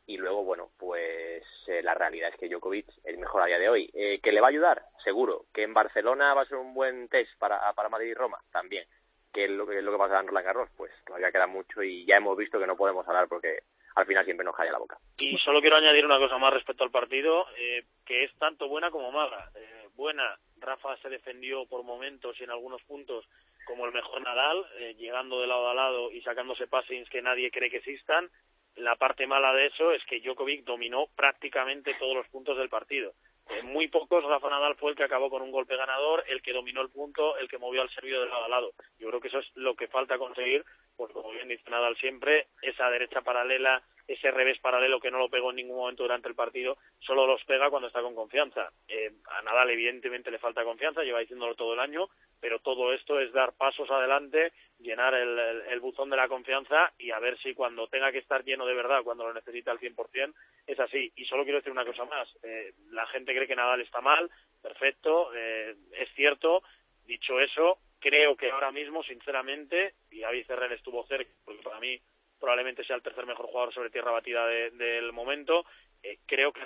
Y 0.10 0.18
luego, 0.18 0.44
bueno, 0.44 0.72
pues 0.80 1.44
eh, 1.68 1.84
la 1.84 1.94
realidad 1.94 2.30
es 2.30 2.36
que 2.36 2.50
Djokovic 2.50 2.88
es 3.04 3.18
mejor 3.20 3.44
a 3.44 3.46
día 3.46 3.60
de 3.60 3.70
hoy. 3.70 3.92
Eh, 3.94 4.20
¿Que 4.24 4.32
le 4.32 4.42
va 4.42 4.48
a 4.48 4.50
ayudar? 4.50 4.82
Seguro. 5.04 5.46
¿Que 5.54 5.62
en 5.62 5.76
Barcelona 5.76 6.34
va 6.34 6.42
a 6.42 6.46
ser 6.46 6.58
un 6.58 6.74
buen 6.74 7.08
test 7.10 7.30
para, 7.38 7.72
para 7.74 7.90
Madrid 7.90 8.08
y 8.08 8.14
Roma? 8.16 8.40
También. 8.52 8.86
¿Qué 9.32 9.46
es 9.46 9.52
lo 9.52 9.68
que, 9.68 9.78
es 9.78 9.84
lo 9.84 9.92
que 9.92 10.00
pasa 10.00 10.20
en 10.20 10.26
Roland 10.26 10.48
Garros? 10.48 10.70
Pues 10.76 10.92
todavía 11.06 11.32
queda 11.32 11.46
mucho 11.46 11.84
y 11.84 12.08
ya 12.08 12.18
hemos 12.18 12.36
visto 12.36 12.60
que 12.60 12.66
no 12.66 12.76
podemos 12.76 13.08
hablar 13.08 13.28
porque 13.28 13.60
al 13.94 14.08
final 14.08 14.26
siempre 14.26 14.44
nos 14.44 14.56
calla 14.56 14.72
la 14.72 14.80
boca. 14.80 14.98
Y 15.20 15.38
solo 15.38 15.62
quiero 15.62 15.76
añadir 15.76 16.04
una 16.04 16.18
cosa 16.18 16.40
más 16.40 16.56
respecto 16.56 16.84
al 16.84 16.90
partido, 16.90 17.46
eh, 17.56 17.84
que 18.04 18.24
es 18.24 18.34
tanto 18.40 18.68
buena 18.68 18.90
como 18.90 19.12
mala. 19.12 19.52
Eh, 19.54 19.90
buena, 19.96 20.40
Rafa 20.58 20.98
se 21.04 21.10
defendió 21.10 21.68
por 21.68 21.84
momentos 21.84 22.36
y 22.40 22.46
en 22.46 22.50
algunos 22.50 22.82
puntos 22.82 23.26
como 23.68 23.86
el 23.86 23.94
mejor 23.94 24.24
Nadal, 24.24 24.66
eh, 24.80 24.96
llegando 24.98 25.40
de 25.40 25.46
lado 25.46 25.70
a 25.70 25.76
lado 25.76 26.12
y 26.12 26.22
sacándose 26.22 26.66
passings 26.66 27.08
que 27.10 27.22
nadie 27.22 27.52
cree 27.52 27.70
que 27.70 27.78
existan. 27.78 28.32
La 28.80 28.96
parte 28.96 29.28
mala 29.28 29.54
de 29.54 29.66
eso 29.66 29.92
es 29.92 30.02
que 30.06 30.22
Djokovic 30.22 30.64
dominó 30.64 31.08
prácticamente 31.14 31.96
todos 31.96 32.16
los 32.16 32.28
puntos 32.30 32.58
del 32.58 32.70
partido. 32.70 33.14
En 33.50 33.66
muy 33.66 33.90
pocos, 33.90 34.24
Rafa 34.24 34.50
Nadal 34.50 34.76
fue 34.76 34.92
el 34.92 34.98
que 34.98 35.04
acabó 35.04 35.30
con 35.30 35.42
un 35.42 35.52
golpe 35.52 35.76
ganador, 35.76 36.24
el 36.30 36.42
que 36.42 36.54
dominó 36.54 36.82
el 36.82 36.90
punto, 36.90 37.38
el 37.38 37.50
que 37.50 37.58
movió 37.58 37.82
al 37.82 37.90
servicio 37.90 38.22
de 38.22 38.30
lado 38.30 38.46
a 38.46 38.48
lado. 38.48 38.72
Yo 38.98 39.10
creo 39.10 39.20
que 39.20 39.28
eso 39.28 39.40
es 39.40 39.52
lo 39.56 39.76
que 39.76 39.90
falta 39.90 40.18
conseguir, 40.18 40.64
pues 41.00 41.14
como 41.14 41.32
bien 41.32 41.48
dice 41.48 41.70
Nadal 41.70 41.96
siempre, 41.96 42.48
esa 42.62 42.90
derecha 42.90 43.22
paralela, 43.22 43.82
ese 44.06 44.32
revés 44.32 44.60
paralelo 44.60 45.00
que 45.00 45.10
no 45.10 45.18
lo 45.18 45.30
pegó 45.30 45.52
en 45.52 45.56
ningún 45.56 45.78
momento 45.78 46.04
durante 46.04 46.28
el 46.28 46.36
partido, 46.36 46.78
solo 47.00 47.26
los 47.26 47.42
pega 47.46 47.70
cuando 47.70 47.88
está 47.88 48.02
con 48.02 48.16
confianza. 48.16 48.70
Eh, 48.86 49.10
a 49.32 49.42
Nadal 49.44 49.70
evidentemente 49.70 50.30
le 50.30 50.40
falta 50.40 50.66
confianza, 50.66 51.04
lleva 51.04 51.22
diciéndolo 51.22 51.56
todo 51.56 51.74
el 51.74 51.80
año, 51.80 52.10
pero 52.42 52.60
todo 52.60 52.92
esto 52.92 53.18
es 53.18 53.32
dar 53.32 53.54
pasos 53.54 53.90
adelante, 53.90 54.52
llenar 54.80 55.14
el, 55.14 55.40
el, 55.70 55.80
buzón 55.80 56.10
de 56.10 56.18
la 56.18 56.28
confianza 56.28 56.92
y 56.98 57.12
a 57.12 57.20
ver 57.20 57.40
si 57.40 57.54
cuando 57.54 57.88
tenga 57.88 58.12
que 58.12 58.18
estar 58.18 58.44
lleno 58.44 58.66
de 58.66 58.74
verdad, 58.74 59.02
cuando 59.02 59.26
lo 59.26 59.34
necesita 59.34 59.72
al 59.72 59.80
100%, 59.80 60.34
es 60.68 60.80
así. 60.82 61.14
Y 61.16 61.24
solo 61.24 61.44
quiero 61.44 61.60
decir 61.60 61.72
una 61.72 61.86
cosa 61.86 62.04
más, 62.04 62.28
eh, 62.44 62.74
la 62.92 63.08
gente 63.08 63.34
cree 63.34 63.48
que 63.48 63.56
Nadal 63.56 63.80
está 63.80 64.02
mal, 64.02 64.30
perfecto, 64.62 65.32
eh, 65.34 65.76
es 65.94 66.10
cierto, 66.14 66.62
dicho 67.06 67.40
eso, 67.40 67.78
creo 68.00 68.36
que 68.36 68.52
ahora 68.52 68.72
mismo, 68.72 69.04
sinceramente, 69.04 69.96
y 70.12 70.20
David 70.20 70.46
Ferrer 70.46 70.72
estuvo 70.74 71.06
cerca, 71.08 71.32
porque 71.46 71.64
para 71.64 71.80
mí 71.80 72.00
probablemente 72.40 72.84
sea 72.86 72.96
el 72.96 73.04
tercer 73.04 73.26
mejor 73.26 73.48
jugador 73.48 73.74
sobre 73.74 73.90
tierra 73.90 74.12
batida 74.12 74.46
de, 74.48 74.72
del 74.72 75.12
momento, 75.12 75.66
eh, 76.02 76.20
creo 76.26 76.54
que 76.54 76.62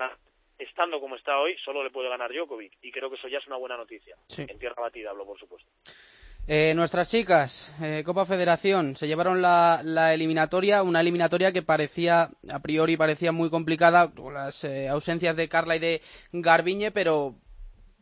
estando 0.60 1.00
como 1.00 1.16
está 1.16 1.40
hoy, 1.40 1.56
solo 1.63 1.84
le 1.84 1.90
puede 1.90 2.10
ganar 2.10 2.32
Djokovic, 2.32 2.74
y 2.82 2.92
creo 2.92 3.10
que 3.10 3.16
eso 3.16 3.28
ya 3.28 3.40
es 3.40 3.48
una 3.48 3.58
buena 3.58 3.78
noticia. 3.78 4.16
Sí. 4.28 4.46
En 4.48 4.60
tierra 4.60 4.82
batida 4.82 5.10
hablo, 5.10 5.25
por 5.25 5.40
supuesto. 5.40 5.70
Eh, 6.46 6.74
nuestras 6.75 7.10
chicas, 7.10 7.74
eh, 7.82 8.04
Copa 8.06 8.25
Federación, 8.25 8.98
se 8.98 9.08
llevaron 9.08 9.42
la, 9.42 9.80
la, 9.82 10.13
eliminatoria, 10.13 10.84
una 10.84 11.00
eliminatoria 11.00 11.54
que 11.54 11.62
parecía, 11.62 12.32
a 12.52 12.60
priori 12.60 12.98
parecía 12.98 13.32
muy 13.32 13.50
complicada, 13.50 14.12
con 14.12 14.34
las 14.34 14.66
eh, 14.66 14.90
ausencias 14.90 15.38
de 15.38 15.48
Carla 15.48 15.78
y 15.78 15.80
de 15.80 16.02
Garbiñe, 16.34 16.92
pero 16.92 17.36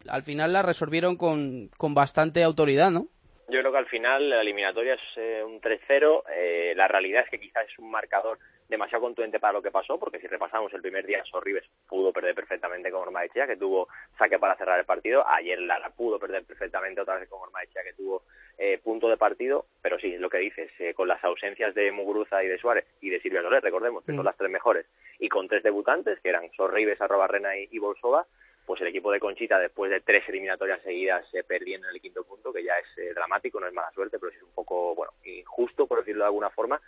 al 0.08 0.24
final 0.24 0.54
la 0.54 0.64
resolvieron 0.64 1.18
con, 1.18 1.70
con 1.78 1.94
bastante 1.94 2.44
autoridad, 2.44 2.90
¿no? 2.90 3.10
Yo 3.52 3.60
creo 3.60 3.74
que 3.74 3.80
al 3.80 3.88
final 3.88 4.30
la 4.30 4.40
eliminatoria 4.40 4.94
es 4.94 5.18
eh, 5.18 5.44
un 5.44 5.60
3-0. 5.60 6.24
Eh, 6.34 6.74
la 6.74 6.88
realidad 6.88 7.24
es 7.26 7.30
que 7.30 7.40
quizás 7.40 7.68
es 7.68 7.78
un 7.80 7.92
marcador 7.92 8.40
demasiado 8.70 9.04
contundente 9.04 9.42
para 9.42 9.52
lo 9.52 9.62
que 9.62 9.72
pasó, 9.72 10.00
porque 10.00 10.22
si 10.22 10.28
repasamos 10.28 10.74
el 10.74 10.82
primer 10.82 11.06
día, 11.06 11.22
Sorribes 11.26 11.66
pudo 11.86 12.14
perder 12.14 12.34
perfectamente 12.34 12.90
con 12.90 13.02
Ormaechea, 13.02 13.46
que 13.46 13.58
tuvo 13.58 13.90
saque 14.18 14.40
para 14.40 14.56
cerrar 14.56 14.80
el 14.80 14.86
partido. 14.86 15.28
Ayer 15.28 15.60
Lara 15.60 15.90
pudo 15.90 16.18
perder 16.18 16.46
perfectamente 16.46 17.02
otra 17.02 17.20
vez 17.20 17.28
con 17.28 17.42
Ormaechea, 17.42 17.84
que 17.84 17.92
tuvo 17.92 18.24
eh, 18.58 18.80
punto 18.82 19.10
de 19.10 19.18
partido. 19.18 19.66
Pero 19.82 20.00
sí, 20.00 20.18
lo 20.18 20.30
que 20.30 20.38
dices, 20.38 20.72
eh, 20.80 20.94
con 20.94 21.10
las 21.10 21.22
ausencias 21.22 21.76
de 21.76 21.92
Muguruza 21.92 22.42
y 22.46 22.48
de 22.48 22.58
Suárez 22.58 22.86
y 23.02 23.10
de 23.10 23.20
Silvia 23.20 23.42
Soler, 23.42 23.62
recordemos 23.62 24.06
que 24.06 24.14
mm. 24.14 24.16
son 24.16 24.26
las 24.26 24.38
tres 24.38 24.50
mejores, 24.50 24.86
y 25.20 25.28
con 25.28 25.50
tres 25.50 25.62
debutantes, 25.62 26.22
que 26.22 26.30
eran 26.30 26.50
Sorribes, 26.54 27.02
Arrobarrena 27.02 27.58
y, 27.58 27.68
y 27.70 27.80
Bolsova, 27.80 28.26
pues 28.72 28.80
el 28.80 28.88
equipo 28.88 29.12
de 29.12 29.20
Conchita, 29.20 29.60
después 29.60 29.92
de 29.92 30.00
tres 30.00 30.24
eliminatorias 30.30 30.82
seguidas, 30.82 31.30
se 31.30 31.40
eh, 31.40 31.44
perdiendo 31.44 31.90
en 31.90 31.96
el 31.96 32.00
quinto 32.00 32.24
punto, 32.24 32.54
que 32.54 32.64
ya 32.64 32.72
es 32.78 32.98
eh, 33.00 33.14
dramático, 33.14 33.60
no 33.60 33.68
es 33.68 33.74
mala 33.74 33.92
suerte, 33.92 34.18
pero 34.18 34.32
es 34.32 34.42
un 34.42 34.54
poco, 34.54 34.96
bueno, 34.96 35.12
injusto, 35.26 35.88
por 35.88 36.00
decirlo 36.00 36.24
de 36.24 36.28
alguna 36.28 36.52
forma, 36.52 36.80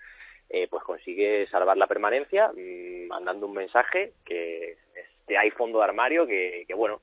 eh, 0.50 0.70
pues 0.70 0.82
consigue 0.86 1.46
salvar 1.48 1.76
la 1.76 1.88
permanencia, 1.88 2.54
mmm, 2.56 3.08
mandando 3.08 3.48
un 3.48 3.56
mensaje 3.56 4.14
que, 4.24 4.78
es, 4.96 5.08
que 5.28 5.38
hay 5.38 5.52
fondo 5.52 5.80
de 5.80 5.84
armario, 5.84 6.26
que, 6.26 6.64
que 6.66 6.74
bueno, 6.74 7.02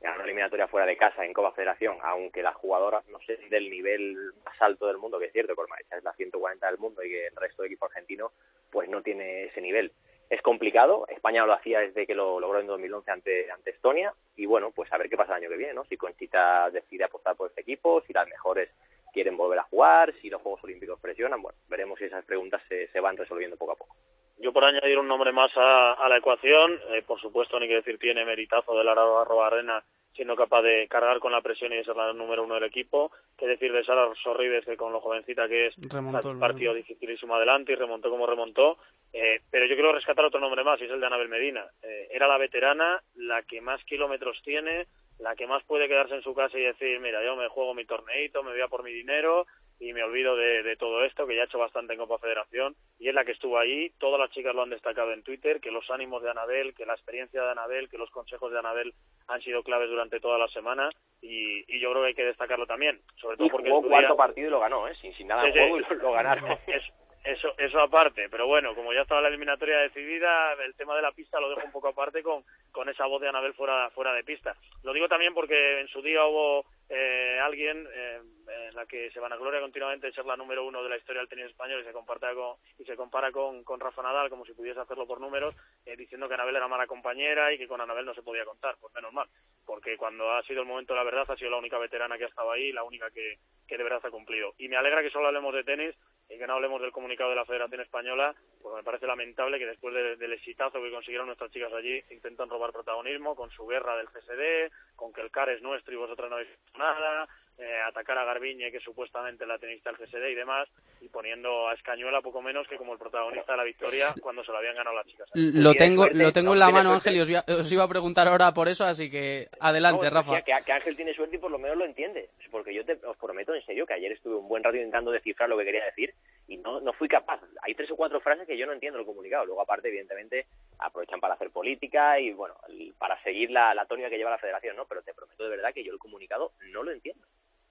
una 0.00 0.24
eliminatoria 0.24 0.68
fuera 0.68 0.86
de 0.86 0.96
casa 0.96 1.22
en 1.22 1.34
Copa 1.34 1.52
Federación, 1.52 1.98
aunque 2.00 2.42
la 2.42 2.54
jugadora 2.54 3.02
no 3.10 3.18
sé 3.26 3.36
del 3.50 3.68
nivel 3.68 4.32
más 4.42 4.56
alto 4.62 4.86
del 4.86 4.96
mundo, 4.96 5.18
que 5.18 5.26
es 5.26 5.32
cierto, 5.32 5.54
que 5.54 5.62
es 5.94 6.02
la 6.02 6.14
140 6.14 6.66
del 6.66 6.78
mundo 6.78 7.02
y 7.02 7.10
que 7.10 7.26
el 7.26 7.36
resto 7.36 7.60
del 7.60 7.72
equipo 7.72 7.84
argentino 7.84 8.32
pues 8.70 8.88
no 8.88 9.02
tiene 9.02 9.44
ese 9.44 9.60
nivel 9.60 9.92
es 10.30 10.42
complicado. 10.42 11.06
España 11.08 11.46
lo 11.46 11.52
hacía 11.52 11.80
desde 11.80 12.06
que 12.06 12.14
lo 12.14 12.40
logró 12.40 12.60
en 12.60 12.66
2011 12.66 13.10
ante, 13.10 13.50
ante 13.50 13.70
Estonia. 13.70 14.12
Y 14.36 14.46
bueno, 14.46 14.70
pues 14.72 14.92
a 14.92 14.98
ver 14.98 15.08
qué 15.08 15.16
pasa 15.16 15.32
el 15.32 15.42
año 15.42 15.50
que 15.50 15.56
viene, 15.56 15.74
¿no? 15.74 15.84
Si 15.84 15.96
Conchita 15.96 16.70
decide 16.70 17.04
apostar 17.04 17.36
por 17.36 17.48
este 17.48 17.62
equipo, 17.62 18.02
si 18.06 18.12
las 18.12 18.28
mejores 18.28 18.70
quieren 19.12 19.36
volver 19.36 19.60
a 19.60 19.64
jugar, 19.64 20.12
si 20.20 20.28
los 20.28 20.42
Juegos 20.42 20.64
Olímpicos 20.64 21.00
presionan. 21.00 21.40
Bueno, 21.40 21.58
veremos 21.68 21.98
si 21.98 22.06
esas 22.06 22.24
preguntas 22.24 22.62
se, 22.68 22.88
se 22.88 23.00
van 23.00 23.16
resolviendo 23.16 23.56
poco 23.56 23.72
a 23.72 23.76
poco. 23.76 23.96
Yo 24.38 24.52
por 24.52 24.64
añadir 24.64 24.98
un 24.98 25.06
nombre 25.06 25.32
más 25.32 25.52
a, 25.56 25.92
a 25.92 26.08
la 26.08 26.18
ecuación, 26.18 26.80
eh, 26.90 27.02
por 27.06 27.20
supuesto, 27.20 27.58
ni 27.60 27.68
que 27.68 27.76
decir 27.76 27.98
tiene 27.98 28.24
meritazo 28.24 28.76
de 28.76 28.84
Lara 28.84 29.02
Arena 29.46 29.84
siendo 30.14 30.36
capaz 30.36 30.62
de 30.62 30.86
cargar 30.88 31.18
con 31.18 31.32
la 31.32 31.40
presión 31.40 31.72
y 31.72 31.76
de 31.76 31.84
ser 31.84 31.96
la 31.96 32.12
número 32.12 32.44
uno 32.44 32.54
del 32.54 32.64
equipo. 32.64 33.10
Qué 33.36 33.46
decir 33.46 33.72
de 33.72 33.84
Sara 33.84 34.08
Sorribes, 34.22 34.64
que 34.64 34.76
con 34.76 34.92
lo 34.92 35.00
jovencita 35.00 35.48
que 35.48 35.66
es, 35.66 35.74
remontó 35.88 36.30
un 36.30 36.40
partido 36.40 36.72
dificilísimo 36.72 37.34
adelante 37.34 37.72
y 37.72 37.76
remontó 37.76 38.10
como 38.10 38.26
remontó. 38.26 38.78
Eh, 39.12 39.40
pero 39.50 39.66
yo 39.66 39.74
quiero 39.74 39.92
rescatar 39.92 40.24
otro 40.24 40.40
nombre 40.40 40.64
más, 40.64 40.80
y 40.80 40.84
es 40.84 40.90
el 40.90 41.00
de 41.00 41.06
Anabel 41.06 41.28
Medina. 41.28 41.66
Eh, 41.82 42.08
era 42.10 42.28
la 42.28 42.38
veterana, 42.38 43.02
la 43.16 43.42
que 43.42 43.60
más 43.60 43.82
kilómetros 43.84 44.40
tiene, 44.42 44.86
la 45.18 45.34
que 45.34 45.46
más 45.46 45.62
puede 45.64 45.88
quedarse 45.88 46.14
en 46.14 46.22
su 46.22 46.34
casa 46.34 46.58
y 46.58 46.62
decir, 46.62 46.98
mira, 47.00 47.24
yo 47.24 47.36
me 47.36 47.48
juego 47.48 47.74
mi 47.74 47.84
torneito, 47.84 48.42
me 48.42 48.52
voy 48.52 48.60
a 48.60 48.68
por 48.68 48.82
mi 48.82 48.92
dinero 48.92 49.46
y 49.84 49.92
me 49.92 50.02
olvido 50.02 50.34
de, 50.34 50.62
de, 50.62 50.76
todo 50.76 51.04
esto, 51.04 51.26
que 51.26 51.36
ya 51.36 51.42
ha 51.42 51.44
hecho 51.44 51.58
bastante 51.58 51.92
en 51.92 51.98
Copa 51.98 52.18
Federación, 52.18 52.74
y 52.98 53.08
es 53.08 53.14
la 53.14 53.24
que 53.24 53.32
estuvo 53.32 53.58
ahí, 53.58 53.90
todas 53.98 54.18
las 54.18 54.30
chicas 54.30 54.54
lo 54.54 54.62
han 54.62 54.70
destacado 54.70 55.12
en 55.12 55.22
Twitter, 55.22 55.60
que 55.60 55.70
los 55.70 55.90
ánimos 55.90 56.22
de 56.22 56.30
Anabel, 56.30 56.74
que 56.74 56.86
la 56.86 56.94
experiencia 56.94 57.42
de 57.42 57.50
Anabel, 57.50 57.90
que 57.90 57.98
los 57.98 58.10
consejos 58.10 58.50
de 58.50 58.58
Anabel 58.58 58.94
han 59.28 59.42
sido 59.42 59.62
claves 59.62 59.90
durante 59.90 60.20
toda 60.20 60.38
la 60.38 60.48
semana, 60.48 60.88
y, 61.20 61.64
y 61.68 61.80
yo 61.80 61.90
creo 61.90 62.02
que 62.02 62.08
hay 62.08 62.14
que 62.14 62.24
destacarlo 62.24 62.66
también, 62.66 62.98
sobre 63.16 63.36
todo 63.36 63.46
y 63.46 63.50
porque... 63.50 63.70
Jugó 63.70 63.88
cuarto 63.88 64.16
partido 64.16 64.48
y 64.48 64.50
lo 64.50 64.60
ganó, 64.60 64.88
¿eh? 64.88 64.94
sin, 65.02 65.12
sin 65.14 65.28
nada 65.28 65.42
sí, 65.42 65.48
en 65.48 65.68
juego 65.68 65.78
sí. 65.78 65.84
y 65.90 65.94
lo, 65.96 66.02
lo 66.02 66.12
ganaron. 66.12 66.58
Es, 66.66 66.82
eso, 67.24 67.54
eso 67.56 67.80
aparte, 67.80 68.28
pero 68.28 68.46
bueno, 68.46 68.74
como 68.74 68.92
ya 68.92 69.00
estaba 69.00 69.22
la 69.22 69.28
eliminatoria 69.28 69.78
decidida, 69.78 70.52
el 70.62 70.74
tema 70.74 70.94
de 70.94 71.00
la 71.00 71.12
pista 71.12 71.40
lo 71.40 71.48
dejo 71.48 71.64
un 71.64 71.72
poco 71.72 71.88
aparte 71.88 72.22
con, 72.22 72.44
con 72.70 72.86
esa 72.90 73.06
voz 73.06 73.22
de 73.22 73.28
Anabel 73.28 73.54
fuera, 73.54 73.88
fuera 73.90 74.12
de 74.12 74.24
pista. 74.24 74.54
Lo 74.82 74.92
digo 74.92 75.08
también 75.08 75.32
porque 75.32 75.80
en 75.80 75.88
su 75.88 76.02
día 76.02 76.22
hubo 76.26 76.66
eh, 76.90 77.40
alguien 77.42 77.88
eh, 77.94 78.20
en 78.68 78.74
la 78.74 78.84
que 78.84 79.10
se 79.10 79.20
vanagloria 79.20 79.60
continuamente 79.60 80.08
de 80.08 80.12
ser 80.12 80.26
la 80.26 80.36
número 80.36 80.66
uno 80.66 80.82
de 80.82 80.90
la 80.90 80.98
historia 80.98 81.20
del 81.20 81.30
tenis 81.30 81.46
español 81.46 81.80
y 81.80 81.84
se 81.84 81.92
compara 81.92 82.34
con, 82.34 82.56
y 82.78 82.84
se 82.84 82.94
compara 82.94 83.32
con, 83.32 83.64
con 83.64 83.80
Rafa 83.80 84.02
Nadal 84.02 84.28
como 84.28 84.44
si 84.44 84.52
pudiese 84.52 84.80
hacerlo 84.80 85.06
por 85.06 85.18
números, 85.18 85.54
eh, 85.86 85.96
diciendo 85.96 86.28
que 86.28 86.34
Anabel 86.34 86.56
era 86.56 86.68
mala 86.68 86.86
compañera 86.86 87.54
y 87.54 87.58
que 87.58 87.66
con 87.66 87.80
Anabel 87.80 88.04
no 88.04 88.12
se 88.12 88.22
podía 88.22 88.44
contar. 88.44 88.76
Pues 88.78 88.92
menos 88.94 89.14
mal, 89.14 89.28
porque 89.64 89.96
cuando 89.96 90.30
ha 90.30 90.42
sido 90.42 90.60
el 90.60 90.68
momento 90.68 90.92
de 90.92 90.98
la 90.98 91.04
verdad 91.04 91.30
ha 91.30 91.36
sido 91.36 91.50
la 91.50 91.56
única 91.56 91.78
veterana 91.78 92.18
que 92.18 92.24
ha 92.24 92.28
estado 92.28 92.52
ahí, 92.52 92.70
la 92.70 92.82
única 92.82 93.10
que, 93.10 93.38
que 93.66 93.78
de 93.78 93.84
verdad 93.84 94.02
ha 94.04 94.10
cumplido. 94.10 94.52
Y 94.58 94.68
me 94.68 94.76
alegra 94.76 95.02
que 95.02 95.10
solo 95.10 95.28
hablemos 95.28 95.54
de 95.54 95.64
tenis 95.64 95.94
y 96.34 96.38
que 96.38 96.46
no 96.46 96.54
hablemos 96.54 96.80
del 96.80 96.92
comunicado 96.92 97.30
de 97.30 97.36
la 97.36 97.44
Federación 97.44 97.80
Española, 97.80 98.34
pues 98.60 98.74
me 98.74 98.82
parece 98.82 99.06
lamentable 99.06 99.58
que 99.58 99.66
después 99.66 99.94
de, 99.94 100.16
del 100.16 100.32
exitazo 100.32 100.82
que 100.82 100.90
consiguieron 100.90 101.26
nuestras 101.26 101.50
chicas 101.52 101.72
allí, 101.72 102.02
intentan 102.10 102.50
robar 102.50 102.72
protagonismo 102.72 103.36
con 103.36 103.50
su 103.50 103.66
guerra 103.66 103.96
del 103.96 104.08
CSD, 104.08 104.72
con 104.96 105.12
que 105.12 105.20
el 105.20 105.30
CAR 105.30 105.50
es 105.50 105.62
nuestro 105.62 105.94
y 105.94 105.96
vosotras 105.96 106.28
no 106.28 106.36
habéis 106.36 106.50
hecho 106.50 106.78
nada, 106.78 107.28
eh, 107.58 107.80
atacar 107.86 108.18
a 108.18 108.24
Garbiñe, 108.24 108.72
que 108.72 108.80
supuestamente 108.80 109.46
la 109.46 109.58
tenista 109.58 109.90
del 109.90 109.98
CSD 109.98 110.30
y 110.30 110.34
demás, 110.34 110.68
y 111.00 111.08
poniendo 111.08 111.68
a 111.68 111.74
Escañuela 111.74 112.20
poco 112.20 112.42
menos 112.42 112.66
que 112.66 112.76
como 112.76 112.92
el 112.92 112.98
protagonista 112.98 113.52
de 113.52 113.58
la 113.58 113.64
victoria 113.64 114.14
cuando 114.20 114.42
se 114.42 114.50
lo 114.50 114.58
habían 114.58 114.74
ganado 114.74 114.96
las 114.96 115.06
chicas. 115.06 115.28
Lo 115.34 115.72
tengo, 115.74 116.04
suerte, 116.04 116.18
lo 116.18 116.32
tengo 116.32 116.48
no, 116.48 116.52
en 116.54 116.58
la 116.58 116.70
mano, 116.70 116.92
Ángel, 116.94 117.16
y 117.16 117.20
os, 117.20 117.28
os, 117.48 117.72
iba 117.72 117.84
a 117.84 117.88
preguntar 117.88 118.26
ahora 118.26 118.52
por 118.52 118.68
eso, 118.68 118.84
así 118.84 119.08
que 119.08 119.48
adelante, 119.60 120.04
no, 120.04 120.10
Rafa. 120.10 120.42
Que, 120.42 120.52
que, 120.64 120.72
Ángel 120.72 120.96
tiene 120.96 121.14
suerte 121.14 121.36
y 121.36 121.38
por 121.38 121.50
lo 121.50 121.58
menos 121.58 121.76
lo 121.76 121.84
entiende, 121.84 122.28
porque 122.50 122.74
yo 122.74 122.84
te, 122.84 122.98
os 123.06 123.16
prometo 123.16 123.54
en 123.54 123.64
serio 123.64 123.86
que 123.86 123.94
ayer 123.94 124.10
estuve 124.10 124.36
un 124.36 124.48
buen 124.48 124.64
rato 124.64 124.76
intentando 124.76 125.12
descifrar 125.12 125.48
lo 125.48 125.56
que 125.56 125.64
quería 125.64 125.84
decir 125.84 126.12
y 126.48 126.56
no, 126.56 126.80
no 126.80 126.92
fui 126.92 127.08
capaz. 127.08 127.40
Hay 127.62 127.74
tres 127.74 127.90
o 127.90 127.96
cuatro 127.96 128.20
frases 128.20 128.46
que 128.46 128.58
yo 128.58 128.66
no 128.66 128.72
entiendo 128.72 128.98
el 128.98 129.06
comunicado. 129.06 129.46
Luego, 129.46 129.62
aparte, 129.62 129.88
evidentemente, 129.88 130.46
aprovechan 130.78 131.20
para 131.20 131.34
hacer 131.34 131.50
política 131.50 132.18
y, 132.18 132.32
bueno, 132.32 132.56
para 132.98 133.22
seguir 133.22 133.50
la, 133.50 133.74
la 133.74 133.86
tónica 133.86 134.10
que 134.10 134.18
lleva 134.18 134.30
la 134.30 134.38
federación, 134.38 134.76
¿no? 134.76 134.84
Pero 134.86 135.02
te 135.02 135.14
prometo 135.14 135.44
de 135.44 135.50
verdad 135.50 135.72
que 135.72 135.84
yo 135.84 135.92
el 135.92 135.98
comunicado 135.98 136.52
no 136.72 136.82
lo 136.82 136.90
entiendo. 136.90 137.24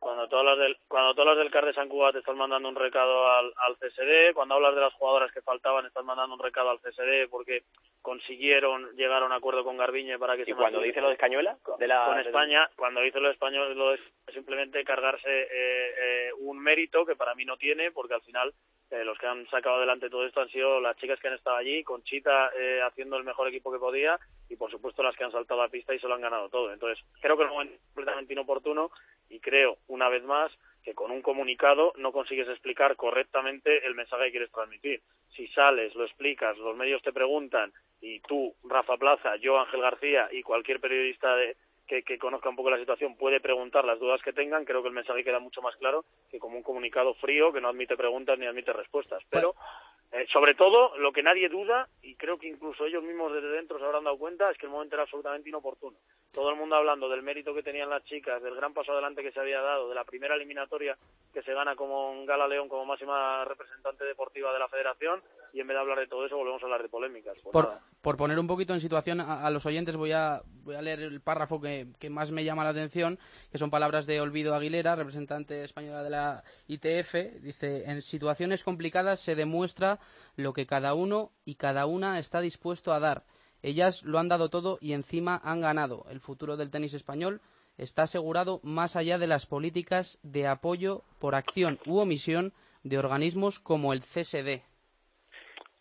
Cuando 0.04 0.28
todas 0.28 0.46
las 0.46 0.58
del, 0.58 0.78
cuando 0.90 1.14
todas 1.14 1.30
las 1.30 1.38
del 1.38 1.50
CAR 1.50 1.66
de 1.66 1.74
San 1.74 1.88
Cuba 1.88 2.12
te 2.12 2.20
están 2.20 2.38
mandando 2.38 2.68
un 2.68 2.76
recado 2.76 3.26
al, 3.32 3.54
al 3.56 3.78
CSD, 3.78 4.34
cuando 4.34 4.56
hablas 4.56 4.76
de 4.76 4.82
las 4.82 4.94
jugadoras 4.96 5.32
que 5.32 5.42
faltaban, 5.42 5.86
estás 5.86 6.04
mandando 6.04 6.36
un 6.36 6.42
recado 6.42 6.72
al 6.72 6.82
CSD, 6.82 7.30
porque 7.30 7.64
consiguieron 8.02 8.94
llegar 8.98 9.24
a 9.24 9.26
un 9.26 9.32
acuerdo 9.32 9.64
con 9.64 9.78
Garbiñe 9.78 10.20
para 10.20 10.36
que 10.36 10.42
¿Y 10.42 10.46
se 10.48 10.56
cuando 10.56 10.82
dice 10.82 11.00
lo 11.00 11.08
de 11.08 11.14
Escañuela? 11.14 11.58
De 11.80 11.88
la, 11.88 12.06
con 12.06 12.20
España, 12.20 12.70
cuando 12.76 13.00
dice 13.00 13.22
lo 13.22 13.30
de 13.30 13.34
español, 13.34 13.78
lo 13.78 13.92
de 13.92 14.00
simplemente 14.34 14.84
cargarse 14.84 15.44
eh, 15.44 15.48
eh, 15.98 16.30
un 16.40 16.60
mérito 16.60 17.06
que 17.06 17.16
para 17.16 17.34
mí 17.34 17.46
no 17.46 17.56
tiene, 17.56 17.92
porque 17.92 18.16
al 18.16 18.22
final 18.24 18.54
eh, 18.94 19.04
los 19.04 19.18
que 19.18 19.26
han 19.26 19.48
sacado 19.50 19.78
adelante 19.78 20.08
todo 20.08 20.24
esto 20.24 20.42
han 20.42 20.50
sido 20.50 20.80
las 20.80 20.96
chicas 20.98 21.20
que 21.20 21.28
han 21.28 21.34
estado 21.34 21.58
allí, 21.58 21.84
Conchita 21.84 22.52
eh, 22.56 22.80
haciendo 22.84 23.18
el 23.18 23.24
mejor 23.24 23.48
equipo 23.48 23.72
que 23.72 23.80
podía 23.80 24.20
y 24.50 24.56
por 24.56 24.70
supuesto 24.70 25.02
las 25.02 25.16
que 25.16 25.24
han 25.24 25.32
saltado 25.32 25.62
a 25.62 25.66
la 25.66 25.72
pista 25.72 25.96
y 25.96 26.00
se 26.00 26.08
lo 26.08 26.14
han 26.14 26.22
ganado 26.22 26.48
todo. 26.50 26.72
Entonces 26.72 27.04
creo 27.20 27.36
que 27.36 27.42
es 27.42 27.50
un 27.50 27.56
momento 27.56 27.80
completamente 27.88 28.34
inoportuno 28.34 28.92
y 29.34 29.40
creo, 29.40 29.78
una 29.88 30.10
vez 30.10 30.24
más, 30.24 30.52
que 30.84 30.94
con 30.94 31.10
un 31.10 31.22
comunicado 31.22 31.94
no 31.98 32.12
consigues 32.12 32.48
explicar 32.48 32.96
correctamente 32.96 33.86
el 33.88 33.96
mensaje 33.96 34.26
que 34.26 34.32
quieres 34.32 34.52
transmitir. 34.52 35.02
Si 35.36 35.48
sales, 35.48 35.96
lo 35.96 36.06
explicas, 36.06 36.58
los 36.58 36.76
medios 36.76 37.02
te 37.02 37.12
preguntan 37.12 37.74
y 38.00 38.20
tú, 38.20 38.54
Rafa 38.64 38.98
Plaza, 38.98 39.38
yo, 39.38 39.58
Ángel 39.60 39.82
García 39.82 40.28
y 40.32 40.44
cualquier 40.44 40.80
periodista 40.80 41.36
de, 41.36 41.56
que, 41.88 42.04
que 42.04 42.20
conozca 42.20 42.50
un 42.50 42.56
poco 42.56 42.70
la 42.70 42.78
situación 42.78 43.16
puede 43.16 43.40
preguntar 43.40 43.86
las 43.86 44.00
dudas 44.00 44.22
que 44.22 44.34
tengan, 44.34 44.66
creo 44.66 44.84
que 44.84 44.90
el 44.90 44.94
mensaje 44.94 45.24
queda 45.24 45.40
mucho 45.40 45.62
más 45.62 45.76
claro 45.78 46.06
que 46.30 46.38
como 46.38 46.58
un 46.58 46.64
comunicado 46.64 47.16
frío 47.16 47.52
que 47.52 47.62
no 47.62 47.70
admite 47.70 47.98
preguntas 47.98 48.38
ni 48.38 48.46
admite 48.46 48.74
respuestas. 48.74 49.24
Pero, 49.30 49.56
eh, 50.16 50.28
sobre 50.32 50.54
todo, 50.54 50.96
lo 50.98 51.12
que 51.12 51.24
nadie 51.24 51.50
duda, 51.50 51.90
y 52.04 52.14
creo 52.14 52.38
que 52.38 52.48
incluso 52.48 52.86
ellos 52.86 53.04
mismos 53.04 53.34
desde 53.34 53.50
dentro 53.50 53.80
se 53.80 53.86
habrán 53.86 54.04
dado 54.04 54.20
cuenta, 54.20 54.52
es 54.52 54.58
que 54.60 54.68
el 54.68 54.72
momento 54.72 54.96
era 54.96 55.04
absolutamente 55.04 55.50
inoportuno. 55.50 55.98
Todo 56.32 56.52
el 56.52 56.56
mundo 56.56 56.76
hablando 56.76 57.10
del 57.10 57.24
mérito 57.24 57.52
que 57.56 57.64
tenían 57.64 57.90
las 57.90 58.04
chicas, 58.06 58.42
del 58.44 58.54
gran 58.54 58.76
paso 58.76 58.92
adelante 58.92 59.24
que 59.24 59.32
se 59.32 59.40
había 59.40 59.60
dado, 59.62 59.90
de 59.90 59.96
la 59.96 60.04
primera 60.04 60.36
eliminatoria 60.36 60.96
que 61.34 61.42
se 61.42 61.56
gana 61.56 61.76
como 61.76 62.14
en 62.14 62.28
Gala 62.28 62.48
León 62.48 62.70
como 62.70 62.86
máxima 62.86 63.44
representante 63.46 64.06
deportiva 64.06 64.54
de 64.54 64.60
la 64.60 64.68
federación, 64.68 65.24
y 65.54 65.60
en 65.60 65.68
vez 65.68 65.76
de 65.76 65.82
hablar 65.82 66.00
de 66.00 66.08
todo 66.08 66.26
eso 66.26 66.36
volvemos 66.36 66.62
a 66.64 66.66
hablar 66.66 66.82
de 66.82 66.90
polémicas. 66.90 67.38
Pues 67.44 67.68
Por, 68.02 68.18
poner 68.18 68.40
un 68.40 68.48
poquito 68.48 68.74
en 68.74 68.80
situación 68.80 69.22
a, 69.22 69.46
a 69.46 69.52
los 69.52 69.68
oyentes, 69.68 69.96
voy 69.96 70.12
a, 70.12 70.42
voy 70.64 70.74
a 70.74 70.82
leer 70.82 71.02
el 71.02 71.22
párrafo 71.22 71.62
que, 71.62 71.90
que 72.00 72.10
más 72.10 72.32
me 72.32 72.44
llama 72.44 72.64
la 72.64 72.72
atención, 72.72 73.20
que 73.52 73.60
son 73.60 73.70
palabras 73.70 74.08
de 74.08 74.20
Olvido 74.20 74.56
Aguilera, 74.56 74.96
representante 74.96 75.64
española 75.64 76.02
de 76.02 76.10
la 76.10 76.44
ITF. 76.68 77.42
Dice, 77.42 77.84
en 77.86 78.02
situaciones 78.02 78.64
complicadas 78.64 79.20
se 79.20 79.36
demuestra 79.36 80.00
lo 80.36 80.54
que 80.54 80.66
cada 80.66 80.96
uno 80.96 81.32
y 81.46 81.56
cada 81.56 81.86
una 81.86 82.18
está 82.18 82.42
dispuesto 82.42 82.92
a 82.92 83.00
dar. 83.00 83.24
Ellas 83.62 84.02
lo 84.02 84.18
han 84.18 84.30
dado 84.30 84.50
todo 84.50 84.80
y 84.82 84.94
encima 84.94 85.40
han 85.44 85.62
ganado. 85.62 86.08
El 86.10 86.20
futuro 86.20 86.58
del 86.58 86.72
tenis 86.72 86.96
español 86.96 87.42
está 87.78 88.04
asegurado 88.04 88.60
más 88.64 88.96
allá 88.96 89.20
de 89.20 89.28
las 89.28 89.46
políticas 89.46 90.18
de 90.24 90.48
apoyo 90.48 91.04
por 91.20 91.36
acción 91.36 91.80
u 91.86 92.00
omisión 92.00 92.54
de 92.84 92.98
organismos 92.98 93.60
como 93.60 93.94
el 93.94 94.02
CSD. 94.02 94.73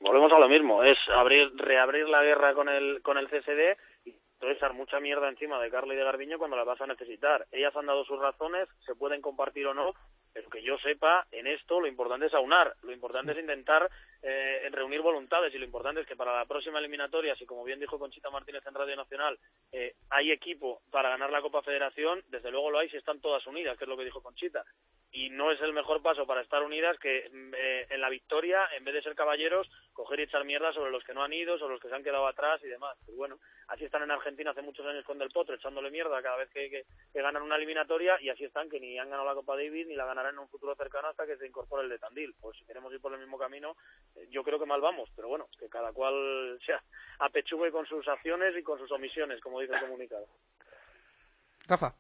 Volvemos 0.03 0.33
a 0.33 0.39
lo 0.39 0.49
mismo, 0.49 0.83
es 0.83 0.99
abrir, 1.15 1.53
reabrir 1.57 2.09
la 2.09 2.23
guerra 2.23 2.55
con 2.55 2.69
el, 2.69 3.01
con 3.03 3.17
el 3.19 3.29
CSD 3.29 3.77
y 4.05 4.15
echar 4.41 4.75
mucha 4.75 5.01
mierda 5.01 5.29
encima 5.29 5.61
de 5.61 5.71
Carla 5.71 5.95
y 5.95 5.97
de 5.97 6.05
Garbiño 6.05 6.39
cuando 6.39 6.57
la 6.57 6.65
vas 6.65 6.81
a 6.81 6.87
necesitar. 6.87 7.47
Ellas 7.53 7.75
han 7.77 7.87
dado 7.87 8.05
sus 8.05 8.19
razones, 8.19 8.69
se 8.85 8.95
pueden 8.95 9.23
compartir 9.23 9.67
o 9.67 9.75
no, 9.75 9.95
pero 10.33 10.49
que 10.51 10.63
yo 10.63 10.79
sepa, 10.79 11.27
en 11.31 11.47
esto 11.47 11.81
lo 11.81 11.87
importante 11.87 12.27
es 12.27 12.35
aunar, 12.35 12.75
lo 12.83 12.93
importante 12.93 13.33
es 13.33 13.39
intentar 13.39 13.89
eh, 14.23 14.69
reunir 14.71 15.01
voluntades 15.01 15.53
y 15.55 15.59
lo 15.59 15.65
importante 15.65 16.01
es 16.01 16.07
que 16.07 16.15
para 16.17 16.37
la 16.37 16.45
próxima 16.47 16.79
eliminatoria, 16.79 17.35
si 17.37 17.45
como 17.45 17.65
bien 17.65 17.81
dijo 17.81 17.99
Conchita 17.99 18.31
Martínez 18.31 18.65
en 18.67 18.75
Radio 18.75 18.95
Nacional, 18.97 19.39
eh, 19.73 19.95
hay 20.11 20.31
equipo 20.31 20.81
para 20.91 21.09
ganar 21.11 21.31
la 21.31 21.41
Copa 21.43 21.63
Federación, 21.63 22.23
desde 22.29 22.51
luego 22.51 22.71
lo 22.71 22.79
hay 22.79 22.89
si 22.89 22.97
están 22.97 23.21
todas 23.21 23.45
unidas, 23.47 23.77
que 23.77 23.85
es 23.85 23.89
lo 23.89 23.97
que 23.97 24.05
dijo 24.05 24.23
Conchita. 24.23 24.65
Y 25.15 25.29
no 25.29 25.51
es 25.51 25.61
el 25.61 25.73
mejor 25.75 26.01
paso 26.03 26.27
para 26.27 26.41
estar 26.41 26.63
unidas 26.63 26.99
que 26.99 27.29
mm, 27.31 27.55
eh, 27.57 27.87
en 27.91 28.01
la 28.01 28.09
victoria, 28.09 28.67
en 28.77 28.85
vez 28.85 28.95
de 28.95 29.03
ser 29.03 29.15
caballeros, 29.15 29.69
coger 29.93 30.21
y 30.21 30.23
echar 30.23 30.45
mierda 30.45 30.73
sobre 30.73 30.91
los 30.91 31.05
que 31.05 31.13
no 31.13 31.23
han 31.23 31.33
ido, 31.33 31.59
sobre 31.59 31.75
los 31.75 31.83
que 31.83 31.89
se 31.89 31.95
han 31.95 32.05
quedado 32.05 32.27
atrás 32.27 32.63
y 32.65 32.69
demás. 32.69 32.97
Pues 33.05 33.17
bueno, 33.19 33.39
así 33.69 33.85
están 33.85 34.03
en 34.05 34.11
Argentina 34.11 34.53
hace 34.53 34.63
muchos 34.63 34.87
años 34.87 35.05
con 35.05 35.19
Del 35.19 35.29
Potro, 35.31 35.55
echándole 35.55 35.91
mierda 35.91 36.23
cada 36.23 36.37
vez 36.37 36.49
que, 36.51 36.71
que- 36.71 36.85
que 37.13 37.21
ganan 37.23 37.43
una 37.43 37.57
eliminatoria 37.57 38.17
y 38.23 38.31
así 38.31 38.45
están 38.45 38.71
que 38.71 38.81
ni 38.81 38.99
han 38.99 39.11
ganado 39.11 39.29
la 39.29 39.35
Copa 39.35 39.55
Davis 39.57 39.87
ni 39.87 39.95
la 39.97 40.07
en 40.27 40.39
un 40.39 40.49
futuro 40.49 40.75
cercano 40.75 41.09
hasta 41.09 41.27
que 41.27 41.37
se 41.37 41.47
incorpore 41.47 41.85
el 41.85 41.91
de 41.91 41.99
Tandil. 41.99 42.35
Pues 42.41 42.57
si 42.59 42.65
queremos 42.65 42.93
ir 42.93 43.01
por 43.01 43.13
el 43.13 43.21
mismo 43.21 43.39
camino, 43.39 43.77
eh, 44.15 44.29
yo 44.31 44.43
creo 44.43 44.59
que 44.59 44.67
mal 44.67 44.81
vamos, 44.81 45.11
pero 45.15 45.29
bueno, 45.29 45.49
que 45.59 45.69
cada 45.69 45.93
cual 45.93 46.59
sea 46.67 46.83
apechugue 47.19 47.71
con 47.71 47.87
sus 47.87 48.07
acciones 48.09 48.57
y 48.57 48.63
con 48.63 48.79
sus 48.79 48.91
omisiones, 48.91 49.41
como 49.41 49.61
dice 49.61 49.75
el 49.75 49.81
comunicado. 49.87 50.27
Rafa, 51.67 51.95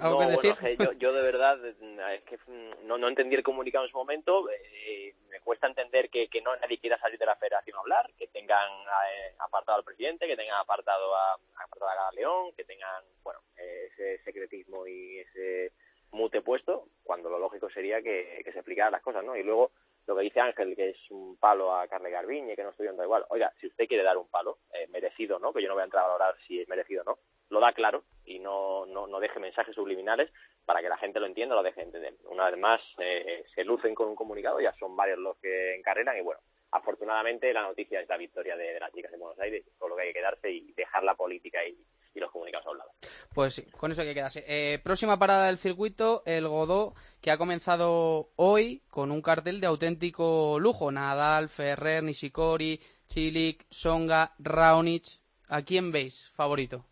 ¿algo 0.00 0.22
no, 0.22 0.26
que 0.26 0.32
decir? 0.32 0.54
Bueno, 0.54 0.68
es 0.68 0.78
que 0.78 0.84
yo, 0.84 0.92
yo 0.92 1.12
de 1.12 1.22
verdad 1.22 1.58
mm, 1.58 2.00
es 2.00 2.22
que 2.24 2.38
mm, 2.46 2.86
no, 2.86 2.98
no 2.98 3.08
entendí 3.08 3.34
el 3.34 3.42
comunicado 3.42 3.84
en 3.84 3.90
su 3.90 3.96
momento. 3.96 4.48
eh, 4.50 5.14
me 5.28 5.40
cuesta 5.40 5.66
entender 5.66 6.10
que, 6.10 6.28
que 6.28 6.40
no 6.40 6.56
nadie 6.56 6.78
quiera 6.78 6.98
salir 6.98 7.18
de 7.18 7.26
la 7.26 7.36
federación 7.36 7.76
a 7.76 7.80
hablar, 7.80 8.10
que 8.16 8.26
tengan 8.28 8.68
eh, 8.70 9.34
apartado 9.38 9.78
al 9.78 9.84
presidente, 9.84 10.26
que 10.26 10.36
tengan 10.36 10.60
apartado 10.60 11.14
a, 11.14 11.34
apartado 11.64 11.90
a 12.08 12.12
León, 12.12 12.52
que 12.56 12.64
tengan 12.64 13.04
bueno 13.22 13.40
eh, 13.56 13.90
ese 13.92 14.22
secretismo 14.24 14.86
y 14.86 15.18
ese 15.18 15.72
mute 16.12 16.42
puesto, 16.42 16.88
cuando 17.02 17.28
lo 17.30 17.38
lógico 17.38 17.70
sería 17.70 18.02
que, 18.02 18.40
se 18.44 18.50
explicaran 18.50 18.92
las 18.92 19.02
cosas, 19.02 19.24
¿no? 19.24 19.36
Y 19.36 19.42
luego 19.42 19.72
lo 20.06 20.16
que 20.16 20.22
dice 20.22 20.40
Ángel, 20.40 20.74
que 20.74 20.90
es 20.90 21.10
un 21.10 21.36
palo 21.36 21.74
a 21.74 21.86
Carle 21.86 22.10
Garbiñe, 22.10 22.56
que 22.56 22.62
no 22.62 22.70
estoy 22.70 22.86
viendo 22.86 23.04
igual. 23.04 23.24
Oiga, 23.28 23.52
si 23.60 23.66
usted 23.66 23.86
quiere 23.86 24.02
dar 24.02 24.16
un 24.16 24.28
palo, 24.28 24.58
eh, 24.72 24.86
merecido, 24.88 25.38
¿no? 25.38 25.52
Que 25.52 25.62
yo 25.62 25.68
no 25.68 25.74
voy 25.74 25.82
a 25.82 25.84
entrar 25.84 26.04
a 26.04 26.08
valorar 26.08 26.34
si 26.46 26.60
es 26.60 26.68
merecido 26.68 27.02
o 27.02 27.04
no, 27.04 27.18
lo 27.50 27.60
da 27.60 27.72
claro 27.72 28.04
y 28.24 28.38
no, 28.38 28.86
no, 28.86 29.06
no 29.06 29.20
deje 29.20 29.38
mensajes 29.38 29.74
subliminales 29.74 30.30
para 30.64 30.80
que 30.80 30.88
la 30.88 30.96
gente 30.98 31.20
lo 31.20 31.26
entienda, 31.26 31.54
lo 31.54 31.62
deje 31.62 31.82
entender. 31.82 32.14
Una 32.24 32.50
vez 32.50 32.58
más, 32.58 32.80
eh, 32.98 33.44
se 33.54 33.64
lucen 33.64 33.94
con 33.94 34.08
un 34.08 34.16
comunicado, 34.16 34.60
ya 34.60 34.72
son 34.74 34.96
varios 34.96 35.18
los 35.18 35.36
que 35.38 35.74
encarreran 35.76 36.16
y 36.16 36.22
bueno, 36.22 36.40
afortunadamente 36.70 37.52
la 37.52 37.62
noticia 37.62 38.00
es 38.00 38.08
la 38.08 38.16
victoria 38.16 38.56
de, 38.56 38.74
de 38.74 38.80
las 38.80 38.92
chicas 38.92 39.12
en 39.12 39.20
Buenos 39.20 39.38
Aires, 39.40 39.64
con 39.78 39.90
lo 39.90 39.96
que 39.96 40.02
hay 40.02 40.08
que 40.08 40.20
quedarse 40.20 40.50
y 40.50 40.72
dejar 40.72 41.04
la 41.04 41.14
política 41.14 41.64
y, 41.66 41.76
y 42.18 42.20
los 42.20 42.30
comunicados 42.30 42.66
a 42.66 42.70
un 42.70 42.78
lado. 42.78 42.90
Pues 43.34 43.54
sí, 43.54 43.64
con 43.70 43.92
eso 43.92 44.02
hay 44.02 44.08
que 44.08 44.14
quedarse. 44.14 44.44
Eh, 44.46 44.78
próxima 44.82 45.18
parada 45.18 45.46
del 45.46 45.58
circuito, 45.58 46.22
el 46.26 46.46
Godó, 46.48 46.94
que 47.22 47.30
ha 47.30 47.38
comenzado 47.38 48.28
hoy 48.36 48.82
con 48.90 49.10
un 49.10 49.22
cartel 49.22 49.60
de 49.60 49.68
auténtico 49.68 50.58
lujo. 50.60 50.90
Nadal, 50.90 51.48
Ferrer, 51.48 52.02
Nishikori, 52.02 52.80
Chilik, 53.06 53.64
Songa, 53.70 54.32
Raonic. 54.38 55.04
¿A 55.48 55.62
quién 55.62 55.92
veis 55.92 56.30
favorito? 56.36 56.84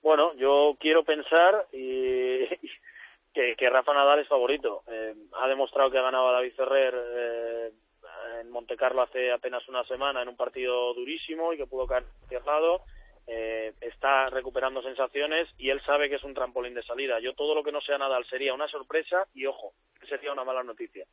Bueno, 0.00 0.32
yo 0.36 0.76
quiero 0.80 1.04
pensar 1.04 1.66
y, 1.72 2.46
que, 3.34 3.56
que 3.56 3.68
Rafa 3.68 3.92
Nadal 3.92 4.20
es 4.20 4.28
favorito. 4.28 4.82
Eh, 4.86 5.14
ha 5.34 5.48
demostrado 5.48 5.90
que 5.90 5.98
ha 5.98 6.02
ganado 6.02 6.28
a 6.28 6.32
David 6.32 6.54
Ferrer 6.54 6.94
eh, 6.96 7.72
en 8.40 8.50
Monte 8.50 8.76
Carlo 8.76 9.02
hace 9.02 9.32
apenas 9.32 9.68
una 9.68 9.84
semana 9.84 10.22
en 10.22 10.28
un 10.28 10.36
partido 10.36 10.94
durísimo 10.94 11.52
y 11.52 11.56
que 11.56 11.66
pudo 11.66 11.86
caer 11.86 12.04
cerrado. 12.28 12.82
Eh, 13.30 13.74
está 13.82 14.30
recuperando 14.30 14.80
sensaciones 14.80 15.48
y 15.58 15.68
él 15.68 15.82
sabe 15.84 16.08
que 16.08 16.14
es 16.14 16.24
un 16.24 16.32
trampolín 16.32 16.72
de 16.72 16.82
salida. 16.82 17.20
Yo 17.20 17.34
todo 17.34 17.54
lo 17.54 17.62
que 17.62 17.72
no 17.72 17.82
sea 17.82 17.98
Nadal 17.98 18.24
sería 18.24 18.54
una 18.54 18.68
sorpresa 18.68 19.26
y 19.34 19.44
ojo, 19.44 19.74
sería 20.08 20.32
una 20.32 20.44
mala 20.44 20.62
noticia. 20.62 21.04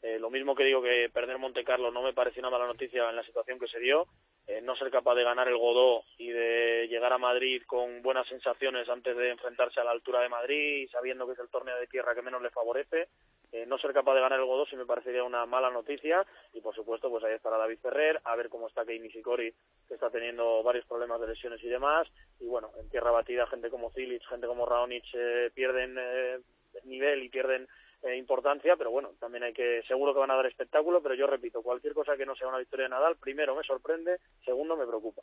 Eh, 0.00 0.20
lo 0.20 0.30
mismo 0.30 0.54
que 0.54 0.64
digo 0.64 0.80
que 0.80 1.10
perder 1.12 1.38
Monte 1.38 1.64
Carlo 1.64 1.90
no 1.90 2.02
me 2.02 2.12
parece 2.12 2.38
una 2.38 2.50
mala 2.50 2.66
noticia 2.66 3.10
en 3.10 3.16
la 3.16 3.24
situación 3.24 3.58
que 3.58 3.66
se 3.66 3.80
dio. 3.80 4.06
Eh, 4.46 4.60
no 4.62 4.76
ser 4.76 4.90
capaz 4.90 5.16
de 5.16 5.24
ganar 5.24 5.48
el 5.48 5.56
Godó 5.56 6.04
y 6.16 6.28
de 6.28 6.86
llegar 6.88 7.12
a 7.12 7.18
Madrid 7.18 7.62
con 7.66 8.02
buenas 8.02 8.28
sensaciones 8.28 8.88
antes 8.88 9.16
de 9.16 9.30
enfrentarse 9.30 9.80
a 9.80 9.84
la 9.84 9.90
altura 9.90 10.20
de 10.20 10.28
Madrid 10.28 10.88
sabiendo 10.92 11.26
que 11.26 11.32
es 11.32 11.38
el 11.40 11.48
torneo 11.48 11.76
de 11.80 11.88
tierra 11.88 12.14
que 12.14 12.22
menos 12.22 12.40
le 12.40 12.50
favorece. 12.50 13.08
Eh, 13.54 13.66
no 13.66 13.78
ser 13.78 13.92
capaz 13.92 14.14
de 14.14 14.20
ganar 14.20 14.40
el 14.40 14.46
Godó 14.46 14.66
sí 14.66 14.74
me 14.74 14.84
parecería 14.84 15.22
una 15.22 15.46
mala 15.46 15.70
noticia 15.70 16.26
y 16.52 16.60
por 16.60 16.74
supuesto 16.74 17.08
pues 17.08 17.22
ahí 17.22 17.34
estará 17.34 17.56
David 17.56 17.78
Ferrer, 17.80 18.20
a 18.24 18.34
ver 18.34 18.48
cómo 18.48 18.66
está 18.66 18.84
Kei 18.84 18.98
Nishikori 18.98 19.54
que 19.86 19.94
está 19.94 20.10
teniendo 20.10 20.64
varios 20.64 20.84
problemas 20.86 21.20
de 21.20 21.28
lesiones 21.28 21.62
y 21.62 21.68
demás 21.68 22.08
y 22.40 22.46
bueno, 22.46 22.70
en 22.80 22.90
tierra 22.90 23.12
batida 23.12 23.46
gente 23.46 23.70
como 23.70 23.92
Cilic, 23.92 24.26
gente 24.28 24.48
como 24.48 24.66
Raonic 24.66 25.04
eh, 25.14 25.52
pierden 25.54 25.94
eh, 25.96 26.40
nivel 26.84 27.22
y 27.22 27.28
pierden 27.28 27.68
eh, 28.04 28.16
importancia, 28.16 28.76
pero 28.76 28.90
bueno, 28.90 29.12
también 29.18 29.44
hay 29.44 29.54
que, 29.54 29.82
seguro 29.88 30.12
que 30.12 30.20
van 30.20 30.30
a 30.30 30.36
dar 30.36 30.44
espectáculo, 30.44 31.02
pero 31.02 31.14
yo 31.14 31.26
repito, 31.26 31.62
cualquier 31.62 31.94
cosa 31.94 32.18
que 32.18 32.26
no 32.26 32.36
sea 32.36 32.48
una 32.48 32.58
victoria 32.58 32.84
de 32.84 32.90
Nadal, 32.90 33.16
primero 33.16 33.56
me 33.56 33.62
sorprende, 33.62 34.18
segundo 34.44 34.76
me 34.76 34.86
preocupa. 34.86 35.22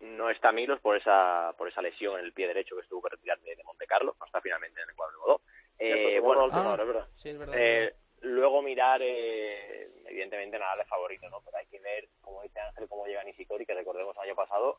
No 0.00 0.28
está 0.28 0.50
Milos 0.50 0.80
por 0.80 0.96
esa 0.96 1.54
por 1.56 1.68
esa 1.68 1.80
lesión 1.80 2.18
en 2.18 2.24
el 2.24 2.32
pie 2.32 2.48
derecho 2.48 2.74
que 2.74 2.82
estuvo 2.82 3.00
que 3.02 3.10
retirar 3.10 3.38
de, 3.38 3.62
Monte 3.64 3.86
Carlo, 3.86 4.16
está 4.26 4.40
finalmente 4.40 4.80
en 4.82 4.88
el 4.90 4.96
cuadro 4.96 5.12
de 5.12 5.18
Godó. 5.18 5.40
Eh, 5.78 6.20
bueno, 6.20 6.42
a 6.42 6.44
última 6.44 6.72
hora, 6.72 6.82
es 6.82 6.88
verdad. 6.88 7.08
Sí, 7.16 7.28
es 7.30 7.38
verdad. 7.38 7.54
Eh, 7.58 7.94
luego 8.22 8.62
mirar, 8.62 9.00
eh, 9.02 9.88
evidentemente 10.06 10.58
Nadal 10.58 10.80
es 10.80 10.88
favorito, 10.88 11.28
¿no? 11.28 11.40
Pero 11.44 11.56
hay 11.58 11.66
que 11.66 11.78
ver, 11.80 12.08
como 12.20 12.42
dice 12.42 12.58
Ángel, 12.60 12.88
cómo 12.88 13.06
llega 13.06 13.22
Nishikori, 13.24 13.66
que 13.66 13.74
recordemos 13.74 14.16
el 14.16 14.22
año 14.22 14.34
pasado 14.34 14.78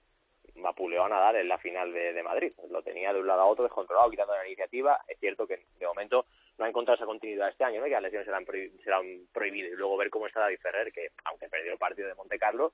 vapuleó 0.55 1.03
a 1.03 1.09
Nadal 1.09 1.35
en 1.35 1.47
la 1.49 1.59
final 1.59 1.93
de, 1.93 2.13
de 2.13 2.23
Madrid. 2.23 2.51
Lo 2.69 2.81
tenía 2.81 3.13
de 3.13 3.19
un 3.19 3.27
lado 3.27 3.41
a 3.41 3.45
otro 3.45 3.63
descontrolado, 3.65 4.09
quitando 4.09 4.33
la 4.35 4.47
iniciativa. 4.47 4.99
Es 5.07 5.19
cierto 5.19 5.45
que 5.45 5.65
de 5.77 5.85
momento 5.85 6.25
no 6.57 6.65
ha 6.65 6.69
encontrado 6.69 6.95
esa 6.95 7.05
continuidad 7.05 7.49
este 7.49 7.63
año, 7.63 7.79
¿no? 7.79 7.85
Que 7.85 7.91
las 7.91 8.01
lesiones 8.01 8.25
serán, 8.25 8.45
prohi- 8.45 8.71
serán 8.83 9.27
prohibidas. 9.31 9.73
Y 9.73 9.75
luego 9.75 9.97
ver 9.97 10.09
cómo 10.09 10.25
está 10.25 10.39
David 10.39 10.59
Ferrer, 10.59 10.91
que 10.91 11.09
aunque 11.25 11.47
perdió 11.49 11.73
el 11.73 11.77
partido 11.77 12.07
de 12.07 12.15
Monte 12.15 12.39
Carlo, 12.39 12.73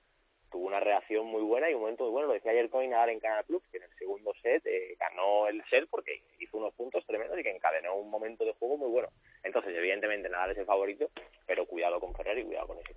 tuvo 0.50 0.68
una 0.68 0.80
reacción 0.80 1.26
muy 1.26 1.42
buena 1.42 1.70
y 1.70 1.74
un 1.74 1.82
momento 1.82 2.04
muy 2.06 2.12
bueno. 2.14 2.28
Lo 2.28 2.34
decía 2.36 2.52
ayer 2.52 2.70
Coin 2.70 2.92
Nadal 2.92 3.10
en 3.10 3.20
Canal 3.20 3.44
Plus, 3.44 3.64
que 3.70 3.78
en 3.78 3.84
el 3.84 3.94
segundo 3.98 4.34
set 4.42 4.66
eh, 4.66 4.96
ganó 4.98 5.48
el 5.48 5.62
set 5.66 5.88
porque 5.90 6.22
hizo 6.40 6.58
unos 6.58 6.74
puntos 6.76 7.06
tremendos 7.06 7.38
y 7.38 7.44
que 7.44 7.50
encadenó 7.52 7.96
un 7.96 8.10
momento 8.10 8.46
de 8.46 8.53
juego 8.64 8.78
muy 8.78 8.92
bueno. 8.92 9.10
Entonces, 9.44 9.74
evidentemente, 9.76 10.30
Nadal 10.30 10.52
es 10.52 10.58
el 10.58 10.66
favorito, 10.66 11.10
pero 11.46 11.66
cuidado 11.66 12.00
con 12.00 12.14
Ferrer 12.16 12.38
y 12.40 12.46
cuidado 12.46 12.68
con 12.68 12.78
ese 12.78 12.94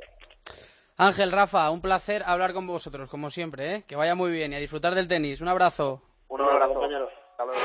Ángel, 0.98 1.32
Rafa, 1.32 1.70
un 1.70 1.82
placer 1.82 2.22
hablar 2.24 2.54
con 2.54 2.66
vosotros, 2.66 3.10
como 3.10 3.28
siempre, 3.28 3.74
¿eh? 3.74 3.84
Que 3.86 3.96
vaya 3.96 4.14
muy 4.14 4.30
bien 4.30 4.52
y 4.52 4.56
a 4.56 4.58
disfrutar 4.58 4.94
del 4.94 5.08
tenis. 5.08 5.42
Un 5.42 5.48
abrazo. 5.48 6.00
Un 6.28 6.40
abrazo, 6.40 6.72
compañeros. 6.72 7.12
Hasta 7.32 7.44
luego. 7.44 7.60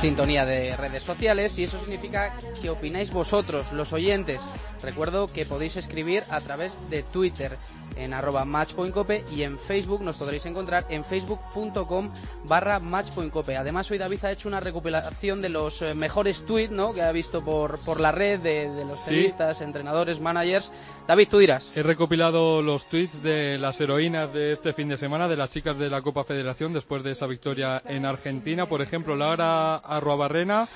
Sintonía 0.00 0.44
de 0.44 0.76
redes 0.76 1.02
sociales 1.02 1.58
y 1.58 1.64
eso 1.64 1.78
significa 1.80 2.34
que 2.60 2.70
opináis 2.70 3.10
vosotros, 3.10 3.72
los 3.72 3.92
oyentes. 3.92 4.40
Recuerdo 4.82 5.28
que 5.28 5.46
podéis 5.46 5.76
escribir 5.76 6.24
a 6.30 6.40
través 6.40 6.90
de 6.90 7.02
Twitter 7.02 7.56
en 7.96 8.14
arroba 8.14 8.44
matchpointcope 8.44 9.24
y 9.32 9.42
en 9.42 9.58
Facebook 9.58 10.02
nos 10.02 10.16
podréis 10.16 10.46
encontrar 10.46 10.86
en 10.88 11.04
facebook.com 11.04 12.10
barra 12.44 12.80
matchpointcope. 12.80 13.56
Además 13.56 13.90
hoy 13.90 13.98
David 13.98 14.24
ha 14.24 14.32
hecho 14.32 14.48
una 14.48 14.60
recopilación 14.60 15.40
de 15.42 15.48
los 15.48 15.82
eh, 15.82 15.94
mejores 15.94 16.44
tweets 16.46 16.72
¿no? 16.72 16.92
que 16.92 17.02
ha 17.02 17.12
visto 17.12 17.44
por, 17.44 17.78
por 17.80 18.00
la 18.00 18.12
red 18.12 18.40
de, 18.40 18.70
de 18.70 18.84
los 18.84 18.98
Sí. 18.98 19.10
tenistas, 19.10 19.60
entrenadores, 19.60 20.20
managers. 20.20 20.70
David, 21.06 21.28
tú 21.30 21.38
dirás. 21.38 21.70
He 21.74 21.82
recopilado 21.82 22.62
los 22.62 22.86
tweets 22.86 23.22
de 23.22 23.58
las 23.58 23.80
heroínas 23.80 24.32
de 24.32 24.52
este 24.52 24.72
fin 24.72 24.88
de 24.88 24.96
semana, 24.96 25.28
de 25.28 25.36
las 25.36 25.50
chicas 25.50 25.76
de 25.78 25.90
la 25.90 26.00
Copa 26.02 26.24
Federación, 26.24 26.72
después 26.72 27.02
de 27.02 27.12
esa 27.12 27.26
victoria 27.26 27.82
en 27.86 28.06
Argentina. 28.06 28.66
Por 28.66 28.80
ejemplo, 28.80 29.14
Laura 29.14 29.76
Arruabarrena, 29.76 30.68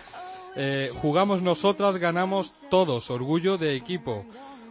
eh, 0.57 0.91
jugamos 1.01 1.41
nosotras, 1.43 1.97
ganamos 1.99 2.53
todos, 2.71 3.11
orgullo 3.11 3.57
de 3.59 3.75
equipo. 3.77 4.25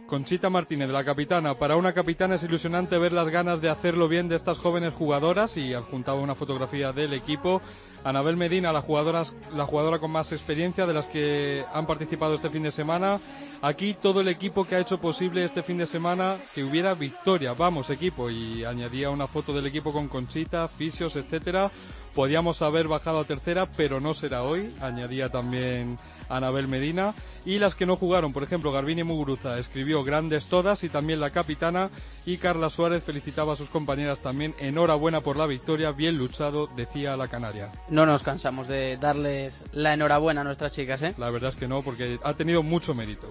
Conchita 0.08 0.48
Martínez, 0.48 0.88
la 0.88 1.04
capitana. 1.04 1.58
Para 1.58 1.76
una 1.76 1.92
capitana 1.92 2.36
es 2.36 2.42
ilusionante 2.42 2.96
ver 2.96 3.12
las 3.12 3.28
ganas 3.28 3.60
de 3.60 3.68
hacerlo 3.68 4.08
bien 4.08 4.26
de 4.26 4.36
estas 4.36 4.56
jóvenes 4.56 4.94
jugadoras 4.94 5.58
y 5.58 5.74
adjuntaba 5.74 6.18
una 6.18 6.34
fotografía 6.34 6.94
del 6.94 7.12
equipo. 7.12 7.60
Anabel 8.04 8.36
Medina, 8.36 8.72
la 8.72 8.82
jugadora, 8.82 9.24
la 9.54 9.66
jugadora 9.66 9.98
con 9.98 10.10
más 10.10 10.32
experiencia 10.32 10.86
de 10.86 10.94
las 10.94 11.06
que 11.06 11.64
han 11.72 11.86
participado 11.86 12.34
este 12.34 12.50
fin 12.50 12.62
de 12.62 12.72
semana. 12.72 13.20
Aquí 13.60 13.94
todo 13.94 14.20
el 14.20 14.28
equipo 14.28 14.64
que 14.64 14.76
ha 14.76 14.80
hecho 14.80 15.00
posible 15.00 15.44
este 15.44 15.64
fin 15.64 15.78
de 15.78 15.86
semana 15.86 16.36
que 16.54 16.62
hubiera 16.62 16.94
victoria. 16.94 17.54
Vamos, 17.54 17.90
equipo. 17.90 18.30
Y 18.30 18.64
añadía 18.64 19.10
una 19.10 19.26
foto 19.26 19.52
del 19.52 19.66
equipo 19.66 19.92
con 19.92 20.08
Conchita, 20.08 20.68
fisios, 20.68 21.16
etcétera. 21.16 21.70
Podíamos 22.14 22.62
haber 22.62 22.88
bajado 22.88 23.20
a 23.20 23.24
tercera, 23.24 23.66
pero 23.76 24.00
no 24.00 24.14
será 24.14 24.44
hoy. 24.44 24.72
Añadía 24.80 25.30
también 25.30 25.98
Anabel 26.28 26.68
Medina. 26.68 27.14
Y 27.44 27.58
las 27.58 27.74
que 27.74 27.86
no 27.86 27.96
jugaron, 27.96 28.32
por 28.32 28.42
ejemplo, 28.42 28.72
Garbini 28.72 29.02
Muguruza 29.02 29.58
escribió 29.58 30.04
grandes 30.04 30.46
todas 30.46 30.84
y 30.84 30.88
también 30.88 31.20
la 31.20 31.30
capitana. 31.30 31.90
Y 32.28 32.36
Carla 32.36 32.68
Suárez 32.68 33.02
felicitaba 33.02 33.54
a 33.54 33.56
sus 33.56 33.70
compañeras 33.70 34.20
también. 34.20 34.54
Enhorabuena 34.58 35.22
por 35.22 35.38
la 35.38 35.46
victoria, 35.46 35.92
bien 35.92 36.18
luchado, 36.18 36.66
decía 36.76 37.16
la 37.16 37.26
canaria. 37.26 37.72
No 37.88 38.04
nos 38.04 38.22
cansamos 38.22 38.68
de 38.68 38.98
darles 38.98 39.64
la 39.72 39.94
enhorabuena 39.94 40.42
a 40.42 40.44
nuestras 40.44 40.72
chicas, 40.72 41.00
¿eh? 41.00 41.14
La 41.16 41.30
verdad 41.30 41.48
es 41.54 41.56
que 41.56 41.66
no, 41.66 41.80
porque 41.80 42.18
ha 42.22 42.34
tenido 42.34 42.62
mucho 42.62 42.94
mérito. 42.94 43.26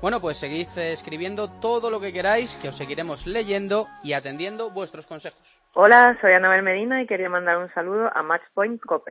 Bueno, 0.00 0.20
pues 0.20 0.38
seguid 0.38 0.68
eh, 0.76 0.92
escribiendo 0.92 1.50
todo 1.50 1.90
lo 1.90 2.00
que 2.00 2.14
queráis, 2.14 2.56
que 2.56 2.70
os 2.70 2.76
seguiremos 2.76 3.26
leyendo 3.26 3.88
y 4.02 4.14
atendiendo 4.14 4.70
vuestros 4.70 5.06
consejos. 5.06 5.60
Hola, 5.74 6.16
soy 6.22 6.32
Anabel 6.32 6.62
Medina 6.62 7.02
y 7.02 7.06
quería 7.06 7.28
mandar 7.28 7.58
un 7.58 7.70
saludo 7.74 8.10
a 8.10 8.22
Matchpoint 8.22 8.80
Cope. 8.80 9.10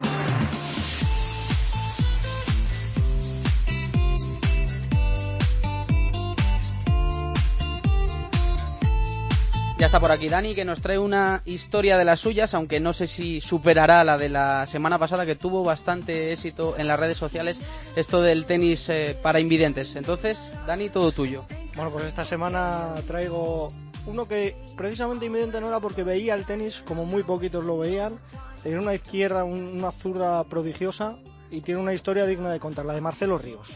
Ya 9.83 9.87
está 9.87 9.99
por 9.99 10.13
aquí 10.13 10.29
Dani, 10.29 10.55
que 10.55 10.63
nos 10.63 10.79
trae 10.81 10.97
una 10.97 11.41
historia 11.43 11.97
de 11.97 12.05
las 12.05 12.21
suyas, 12.21 12.53
aunque 12.53 12.79
no 12.79 12.93
sé 12.93 13.05
si 13.05 13.41
superará 13.41 14.01
la 14.05 14.17
de 14.17 14.29
la 14.29 14.65
semana 14.65 14.97
pasada, 14.97 15.25
que 15.25 15.35
tuvo 15.35 15.61
bastante 15.61 16.31
éxito 16.31 16.75
en 16.77 16.87
las 16.87 16.97
redes 16.97 17.17
sociales, 17.17 17.59
esto 17.97 18.21
del 18.21 18.45
tenis 18.45 18.87
eh, 18.87 19.17
para 19.21 19.41
invidentes. 19.41 19.97
Entonces, 19.97 20.39
Dani, 20.65 20.87
todo 20.87 21.11
tuyo. 21.11 21.43
Bueno, 21.75 21.91
pues 21.91 22.05
esta 22.05 22.23
semana 22.23 22.95
traigo 23.07 23.67
uno 24.07 24.25
que 24.25 24.55
precisamente 24.77 25.25
invidente 25.25 25.59
no 25.59 25.67
era 25.67 25.81
porque 25.81 26.03
veía 26.03 26.33
el 26.35 26.45
tenis 26.45 26.81
como 26.87 27.03
muy 27.03 27.23
poquitos 27.23 27.65
lo 27.65 27.77
veían. 27.77 28.13
Tiene 28.63 28.79
una 28.79 28.93
izquierda, 28.93 29.43
un- 29.43 29.75
una 29.79 29.91
zurda 29.91 30.45
prodigiosa 30.45 31.17
y 31.51 31.59
tiene 31.59 31.81
una 31.81 31.93
historia 31.93 32.25
digna 32.25 32.49
de 32.53 32.59
contar, 32.61 32.85
la 32.85 32.93
de 32.93 33.01
Marcelo 33.01 33.37
Ríos. 33.37 33.67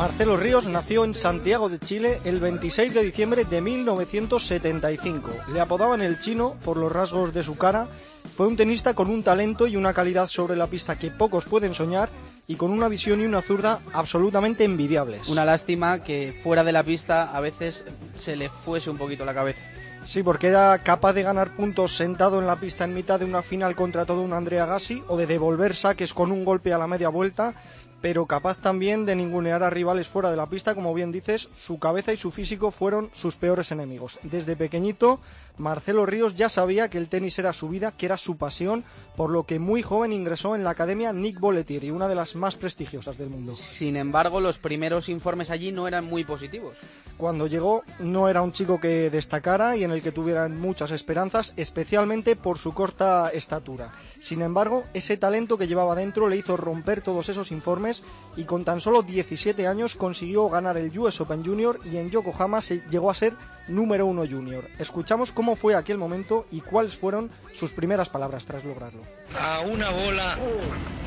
Marcelo 0.00 0.38
Ríos 0.38 0.66
nació 0.66 1.04
en 1.04 1.12
Santiago 1.12 1.68
de 1.68 1.78
Chile 1.78 2.22
el 2.24 2.40
26 2.40 2.94
de 2.94 3.02
diciembre 3.02 3.44
de 3.44 3.60
1975. 3.60 5.30
Le 5.52 5.60
apodaban 5.60 6.00
el 6.00 6.18
chino 6.18 6.56
por 6.64 6.78
los 6.78 6.90
rasgos 6.90 7.34
de 7.34 7.44
su 7.44 7.58
cara. 7.58 7.86
Fue 8.34 8.46
un 8.46 8.56
tenista 8.56 8.94
con 8.94 9.10
un 9.10 9.22
talento 9.22 9.66
y 9.66 9.76
una 9.76 9.92
calidad 9.92 10.26
sobre 10.26 10.56
la 10.56 10.68
pista 10.68 10.96
que 10.96 11.10
pocos 11.10 11.44
pueden 11.44 11.74
soñar 11.74 12.08
y 12.48 12.54
con 12.54 12.70
una 12.70 12.88
visión 12.88 13.20
y 13.20 13.26
una 13.26 13.42
zurda 13.42 13.80
absolutamente 13.92 14.64
envidiables. 14.64 15.28
Una 15.28 15.44
lástima 15.44 16.02
que 16.02 16.40
fuera 16.42 16.64
de 16.64 16.72
la 16.72 16.82
pista 16.82 17.36
a 17.36 17.40
veces 17.42 17.84
se 18.16 18.36
le 18.36 18.48
fuese 18.48 18.88
un 18.88 18.96
poquito 18.96 19.26
la 19.26 19.34
cabeza. 19.34 19.60
Sí, 20.04 20.22
porque 20.22 20.46
era 20.46 20.78
capaz 20.78 21.12
de 21.12 21.22
ganar 21.22 21.54
puntos 21.54 21.94
sentado 21.94 22.40
en 22.40 22.46
la 22.46 22.56
pista 22.56 22.84
en 22.84 22.94
mitad 22.94 23.18
de 23.18 23.26
una 23.26 23.42
final 23.42 23.76
contra 23.76 24.06
todo 24.06 24.22
un 24.22 24.32
Andrea 24.32 24.64
Gassi 24.64 25.04
o 25.08 25.16
de 25.18 25.26
devolver 25.26 25.74
saques 25.76 26.14
con 26.14 26.32
un 26.32 26.44
golpe 26.44 26.72
a 26.72 26.78
la 26.78 26.86
media 26.86 27.10
vuelta, 27.10 27.52
pero 28.00 28.26
capaz 28.26 28.56
también 28.58 29.04
de 29.04 29.14
ningunear 29.14 29.62
a 29.62 29.70
rivales 29.70 30.08
fuera 30.08 30.30
de 30.30 30.36
la 30.36 30.46
pista, 30.46 30.74
como 30.74 30.94
bien 30.94 31.12
dices, 31.12 31.48
su 31.54 31.78
cabeza 31.78 32.12
y 32.12 32.16
su 32.16 32.30
físico 32.30 32.70
fueron 32.70 33.10
sus 33.12 33.36
peores 33.36 33.72
enemigos. 33.72 34.18
Desde 34.22 34.56
pequeñito, 34.56 35.20
Marcelo 35.60 36.06
Ríos 36.06 36.34
ya 36.34 36.48
sabía 36.48 36.88
que 36.88 36.98
el 36.98 37.08
tenis 37.08 37.38
era 37.38 37.52
su 37.52 37.68
vida, 37.68 37.92
que 37.92 38.06
era 38.06 38.16
su 38.16 38.36
pasión, 38.36 38.84
por 39.16 39.30
lo 39.30 39.44
que 39.44 39.58
muy 39.58 39.82
joven 39.82 40.12
ingresó 40.12 40.56
en 40.56 40.64
la 40.64 40.70
academia 40.70 41.12
Nick 41.12 41.38
Bollettieri, 41.38 41.90
una 41.90 42.08
de 42.08 42.14
las 42.14 42.34
más 42.34 42.56
prestigiosas 42.56 43.18
del 43.18 43.28
mundo. 43.28 43.52
Sin 43.52 43.96
embargo, 43.96 44.40
los 44.40 44.58
primeros 44.58 45.08
informes 45.08 45.50
allí 45.50 45.70
no 45.70 45.86
eran 45.86 46.04
muy 46.04 46.24
positivos. 46.24 46.78
Cuando 47.16 47.46
llegó 47.46 47.84
no 47.98 48.30
era 48.30 48.40
un 48.40 48.52
chico 48.52 48.80
que 48.80 49.10
destacara 49.10 49.76
y 49.76 49.84
en 49.84 49.90
el 49.90 50.02
que 50.02 50.10
tuvieran 50.12 50.58
muchas 50.58 50.90
esperanzas, 50.90 51.52
especialmente 51.56 52.34
por 52.34 52.56
su 52.56 52.72
corta 52.72 53.28
estatura. 53.28 53.92
Sin 54.20 54.40
embargo, 54.40 54.84
ese 54.94 55.18
talento 55.18 55.58
que 55.58 55.68
llevaba 55.68 55.94
dentro 55.94 56.28
le 56.28 56.38
hizo 56.38 56.56
romper 56.56 57.02
todos 57.02 57.28
esos 57.28 57.52
informes 57.52 58.02
y 58.36 58.44
con 58.44 58.64
tan 58.64 58.80
solo 58.80 59.02
17 59.02 59.66
años 59.66 59.96
consiguió 59.96 60.48
ganar 60.48 60.78
el 60.78 60.98
US 60.98 61.20
Open 61.20 61.44
Junior 61.44 61.78
y 61.84 61.98
en 61.98 62.10
Yokohama 62.10 62.62
se 62.62 62.82
llegó 62.90 63.10
a 63.10 63.14
ser 63.14 63.34
número 63.70 64.06
uno 64.06 64.24
junior. 64.28 64.68
Escuchamos 64.78 65.32
cómo 65.32 65.56
fue 65.56 65.74
aquel 65.74 65.96
momento 65.96 66.46
y 66.50 66.60
cuáles 66.60 66.96
fueron 66.96 67.30
sus 67.54 67.72
primeras 67.72 68.08
palabras 68.08 68.44
tras 68.44 68.64
lograrlo. 68.64 69.02
a 69.38 69.60
una 69.60 69.90
bola, 69.90 70.38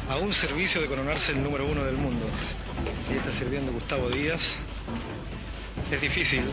a 0.10 0.18
un 0.18 0.34
servicio 0.34 0.82
de 0.82 0.88
coronarse 0.88 1.32
el 1.32 1.44
número 1.44 1.66
uno 1.66 1.84
del 1.84 1.98
mundo. 1.98 2.26
Y 3.10 3.18
está 3.18 3.38
sirviendo 3.38 3.72
Gustavo 3.72 4.10
Díaz. 4.10 4.42
Es 5.92 6.02
difícil. 6.02 6.46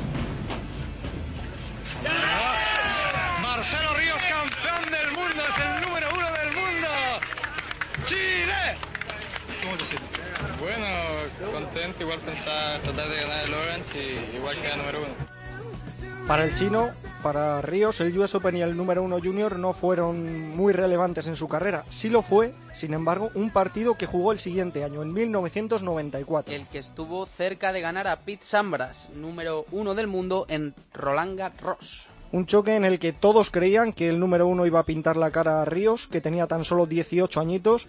Marcelo 3.42 3.94
Ríos, 3.94 4.20
campeón 4.28 4.90
del 4.90 5.12
mundo, 5.12 5.42
es 5.42 5.64
el 5.64 5.80
número 5.88 6.08
uno 6.14 6.26
del 6.32 6.56
mundo. 6.56 6.88
¡Chile! 8.06 8.76
¿Cómo 9.62 9.76
te 9.76 9.84
sientes? 9.86 10.58
Bueno, 10.58 10.86
contento, 11.52 12.02
igual 12.02 12.20
pensaba 12.20 12.80
tratar 12.80 13.08
de 13.08 13.16
ganar 13.16 13.44
el 13.44 13.54
Orange 13.54 13.98
y 14.32 14.36
igual 14.36 14.60
quedar 14.60 14.78
número 14.78 14.98
uno. 15.00 15.39
Para 16.30 16.44
el 16.44 16.54
chino, 16.54 16.90
para 17.24 17.60
Ríos, 17.60 18.00
el 18.00 18.16
US 18.16 18.36
Open 18.36 18.56
y 18.56 18.62
el 18.62 18.76
número 18.76 19.02
uno 19.02 19.18
junior 19.18 19.58
no 19.58 19.72
fueron 19.72 20.56
muy 20.56 20.72
relevantes 20.72 21.26
en 21.26 21.34
su 21.34 21.48
carrera. 21.48 21.84
Sí 21.88 22.08
lo 22.08 22.22
fue, 22.22 22.54
sin 22.72 22.94
embargo, 22.94 23.32
un 23.34 23.50
partido 23.50 23.96
que 23.96 24.06
jugó 24.06 24.30
el 24.30 24.38
siguiente 24.38 24.84
año, 24.84 25.02
en 25.02 25.12
1994. 25.12 26.54
El 26.54 26.68
que 26.68 26.78
estuvo 26.78 27.26
cerca 27.26 27.72
de 27.72 27.80
ganar 27.80 28.06
a 28.06 28.20
Pete 28.20 28.44
Sampras, 28.44 29.10
número 29.12 29.66
uno 29.72 29.96
del 29.96 30.06
mundo 30.06 30.46
en 30.48 30.72
Roland 30.94 31.36
Garros. 31.36 32.08
Un 32.30 32.46
choque 32.46 32.76
en 32.76 32.84
el 32.84 33.00
que 33.00 33.12
todos 33.12 33.50
creían 33.50 33.92
que 33.92 34.08
el 34.08 34.20
número 34.20 34.46
uno 34.46 34.66
iba 34.66 34.78
a 34.78 34.84
pintar 34.84 35.16
la 35.16 35.32
cara 35.32 35.62
a 35.62 35.64
Ríos, 35.64 36.06
que 36.06 36.20
tenía 36.20 36.46
tan 36.46 36.62
solo 36.62 36.86
18 36.86 37.40
añitos, 37.40 37.88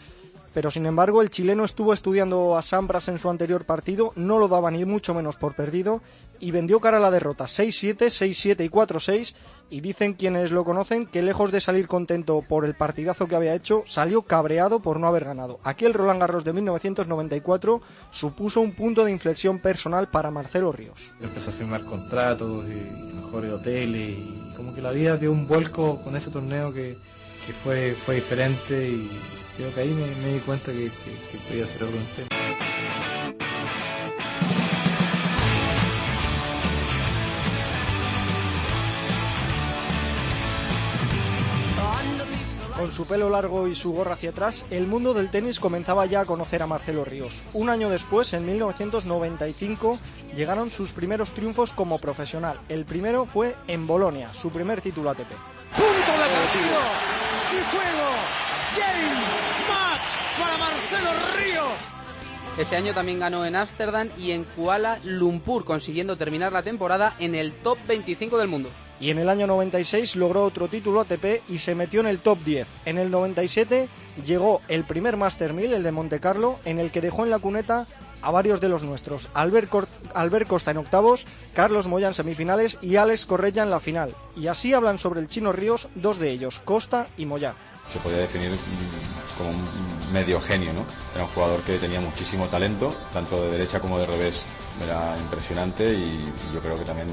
pero 0.53 0.71
sin 0.71 0.85
embargo 0.85 1.21
el 1.21 1.29
chileno 1.29 1.63
estuvo 1.63 1.93
estudiando 1.93 2.57
a 2.57 2.61
Sampras 2.61 3.07
en 3.07 3.17
su 3.17 3.29
anterior 3.29 3.65
partido, 3.65 4.13
no 4.15 4.39
lo 4.39 4.47
daba 4.47 4.71
ni 4.71 4.85
mucho 4.85 5.13
menos 5.13 5.35
por 5.35 5.55
perdido 5.55 6.01
y 6.39 6.51
vendió 6.51 6.79
cara 6.79 6.97
a 6.97 6.99
la 6.99 7.11
derrota 7.11 7.45
6-7, 7.45 7.97
6-7 7.97 8.65
y 8.65 8.69
4-6 8.69 9.35
y 9.69 9.79
dicen 9.79 10.13
quienes 10.13 10.51
lo 10.51 10.65
conocen 10.65 11.05
que 11.05 11.21
lejos 11.21 11.51
de 11.51 11.61
salir 11.61 11.87
contento 11.87 12.43
por 12.47 12.65
el 12.65 12.75
partidazo 12.75 13.27
que 13.27 13.35
había 13.35 13.55
hecho, 13.55 13.83
salió 13.85 14.23
cabreado 14.23 14.81
por 14.81 14.99
no 14.99 15.07
haber 15.07 15.23
ganado. 15.23 15.59
Aquel 15.63 15.93
Roland 15.93 16.19
Garros 16.19 16.43
de 16.43 16.53
1994 16.53 17.81
supuso 18.11 18.59
un 18.59 18.73
punto 18.73 19.05
de 19.05 19.11
inflexión 19.11 19.59
personal 19.59 20.09
para 20.09 20.31
Marcelo 20.31 20.71
Ríos. 20.71 21.13
Empezó 21.21 21.51
a 21.51 21.53
firmar 21.53 21.83
contratos 21.85 22.65
y 22.65 23.15
mejores 23.15 23.53
hoteles 23.53 24.17
y 24.17 24.53
como 24.57 24.73
que 24.73 24.81
la 24.81 24.91
vida 24.91 25.17
dio 25.17 25.31
un 25.31 25.47
vuelco 25.47 26.01
con 26.03 26.15
ese 26.15 26.31
torneo 26.31 26.73
que, 26.73 26.97
que 27.45 27.53
fue, 27.53 27.93
fue 27.93 28.15
diferente 28.15 28.89
y 28.89 29.09
creo 29.61 29.75
que 29.75 29.81
ahí 29.81 29.93
me, 29.93 30.33
di 30.33 30.39
cuenta 30.39 30.71
que, 30.71 30.89
podía 31.47 31.65
hacer 31.65 31.83
algo. 31.83 31.97
Con 42.75 42.91
su 42.91 43.05
pelo 43.07 43.29
largo 43.29 43.67
y 43.67 43.75
su 43.75 43.93
gorra 43.93 44.13
hacia 44.13 44.31
atrás, 44.31 44.65
el 44.71 44.87
mundo 44.87 45.13
del 45.13 45.29
tenis 45.29 45.59
comenzaba 45.59 46.07
ya 46.07 46.21
a 46.21 46.25
conocer 46.25 46.63
a 46.63 46.67
Marcelo 46.67 47.05
Ríos. 47.05 47.43
Un 47.53 47.69
año 47.69 47.91
después, 47.91 48.33
en 48.33 48.47
1995, 48.47 49.99
llegaron 50.35 50.71
sus 50.71 50.91
primeros 50.91 51.29
triunfos 51.29 51.73
como 51.73 51.99
profesional. 51.99 52.59
El 52.69 52.85
primero 52.85 53.27
fue 53.27 53.55
en 53.67 53.85
Bolonia, 53.85 54.33
su 54.33 54.49
primer 54.49 54.81
título 54.81 55.11
ATP. 55.11 55.29
¡Punto 55.75 56.11
de 56.11 56.27
partido! 56.27 56.79
¡Y 57.51 57.75
juego! 57.75 58.50
Game 58.77 59.21
match 59.69 60.39
para 60.39 60.57
Marcelo 60.57 61.09
Ríos. 61.37 61.91
Ese 62.57 62.75
año 62.75 62.93
también 62.93 63.19
ganó 63.19 63.45
en 63.45 63.55
Ámsterdam 63.55 64.09
y 64.17 64.31
en 64.31 64.43
Kuala 64.43 64.99
Lumpur, 65.03 65.63
consiguiendo 65.63 66.17
terminar 66.17 66.51
la 66.51 66.63
temporada 66.63 67.13
en 67.19 67.35
el 67.35 67.53
top 67.53 67.77
25 67.87 68.37
del 68.37 68.47
mundo. 68.47 68.69
Y 68.99 69.09
en 69.09 69.17
el 69.17 69.29
año 69.29 69.47
96 69.47 70.15
logró 70.15 70.43
otro 70.43 70.67
título 70.67 71.01
ATP 71.01 71.41
y 71.49 71.57
se 71.57 71.73
metió 71.73 72.01
en 72.01 72.07
el 72.07 72.19
top 72.19 72.37
10. 72.43 72.67
En 72.85 72.99
el 72.99 73.09
97 73.09 73.89
llegó 74.25 74.61
el 74.67 74.83
primer 74.83 75.17
Master 75.17 75.53
1000, 75.53 75.73
el 75.73 75.83
de 75.83 75.91
Monte 75.91 76.19
Carlo, 76.19 76.59
en 76.65 76.79
el 76.79 76.91
que 76.91 77.01
dejó 77.01 77.23
en 77.23 77.31
la 77.31 77.39
cuneta 77.39 77.87
a 78.21 78.31
varios 78.31 78.61
de 78.61 78.69
los 78.69 78.83
nuestros. 78.83 79.29
Albert, 79.33 79.73
Albert 80.13 80.47
Costa 80.47 80.71
en 80.71 80.77
octavos, 80.77 81.25
Carlos 81.55 81.87
Moya 81.87 82.09
en 82.09 82.13
semifinales 82.13 82.77
y 82.81 82.97
Alex 82.97 83.25
Correia 83.25 83.63
en 83.63 83.71
la 83.71 83.79
final. 83.79 84.15
Y 84.35 84.47
así 84.47 84.73
hablan 84.73 84.99
sobre 84.99 85.19
el 85.21 85.27
Chino 85.27 85.51
Ríos 85.51 85.89
dos 85.95 86.19
de 86.19 86.29
ellos, 86.29 86.61
Costa 86.63 87.07
y 87.17 87.25
Moya. 87.25 87.55
Se 87.91 87.99
podía 87.99 88.17
definir 88.17 88.51
mm, 88.51 89.37
como 89.37 89.49
un 89.49 90.13
medio 90.13 90.39
genio, 90.41 90.73
¿no? 90.73 90.85
Era 91.15 91.25
un 91.25 91.31
jugador 91.31 91.61
que 91.61 91.77
tenía 91.77 92.01
muchísimo 92.01 92.47
talento, 92.47 92.93
tanto 93.13 93.41
de 93.41 93.51
derecha 93.51 93.79
como 93.79 93.99
de 93.99 94.05
revés. 94.05 94.43
Era 94.83 95.17
impresionante 95.17 95.93
y, 95.93 96.31
y 96.49 96.53
yo 96.53 96.61
creo 96.61 96.77
que 96.77 96.85
también 96.85 97.09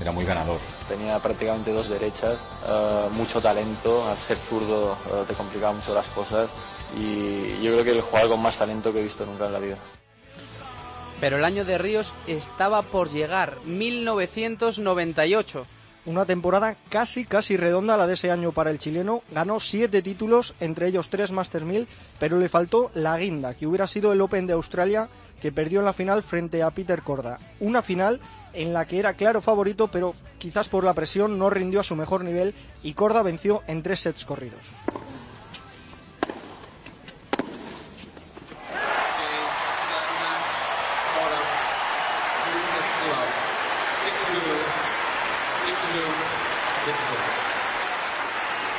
era 0.00 0.12
muy 0.12 0.24
ganador. 0.24 0.60
Tenía 0.88 1.18
prácticamente 1.18 1.72
dos 1.72 1.88
derechas, 1.88 2.38
eh, 2.66 3.08
mucho 3.12 3.40
talento, 3.40 4.08
al 4.08 4.16
ser 4.16 4.36
zurdo 4.36 4.92
eh, 4.92 5.24
te 5.26 5.34
complicaba 5.34 5.72
mucho 5.72 5.94
las 5.94 6.08
cosas 6.08 6.48
y 6.96 7.60
yo 7.62 7.72
creo 7.72 7.84
que 7.84 7.90
el 7.92 8.00
jugador 8.00 8.30
con 8.30 8.42
más 8.42 8.58
talento 8.58 8.92
que 8.92 9.00
he 9.00 9.02
visto 9.02 9.26
nunca 9.26 9.46
en 9.46 9.52
la 9.52 9.58
vida. 9.58 9.76
Pero 11.20 11.36
el 11.36 11.44
año 11.44 11.64
de 11.64 11.78
Ríos 11.78 12.14
estaba 12.28 12.82
por 12.82 13.10
llegar, 13.10 13.58
1998. 13.64 15.66
Una 16.08 16.24
temporada 16.24 16.74
casi, 16.88 17.26
casi 17.26 17.58
redonda 17.58 17.98
la 17.98 18.06
de 18.06 18.14
ese 18.14 18.30
año 18.30 18.52
para 18.52 18.70
el 18.70 18.78
chileno. 18.78 19.22
Ganó 19.30 19.60
siete 19.60 20.00
títulos, 20.00 20.54
entre 20.58 20.86
ellos 20.86 21.10
tres 21.10 21.32
Master 21.32 21.66
1000, 21.66 21.86
pero 22.18 22.38
le 22.38 22.48
faltó 22.48 22.90
la 22.94 23.18
guinda, 23.18 23.52
que 23.52 23.66
hubiera 23.66 23.86
sido 23.86 24.14
el 24.14 24.22
Open 24.22 24.46
de 24.46 24.54
Australia, 24.54 25.10
que 25.38 25.52
perdió 25.52 25.80
en 25.80 25.84
la 25.84 25.92
final 25.92 26.22
frente 26.22 26.62
a 26.62 26.70
Peter 26.70 27.02
Corda. 27.02 27.36
Una 27.60 27.82
final 27.82 28.20
en 28.54 28.72
la 28.72 28.86
que 28.86 28.98
era 28.98 29.12
claro 29.12 29.42
favorito, 29.42 29.88
pero 29.88 30.14
quizás 30.38 30.70
por 30.70 30.82
la 30.82 30.94
presión 30.94 31.38
no 31.38 31.50
rindió 31.50 31.80
a 31.80 31.84
su 31.84 31.94
mejor 31.94 32.24
nivel 32.24 32.54
y 32.82 32.94
Corda 32.94 33.22
venció 33.22 33.62
en 33.66 33.82
tres 33.82 34.00
sets 34.00 34.24
corridos. 34.24 34.64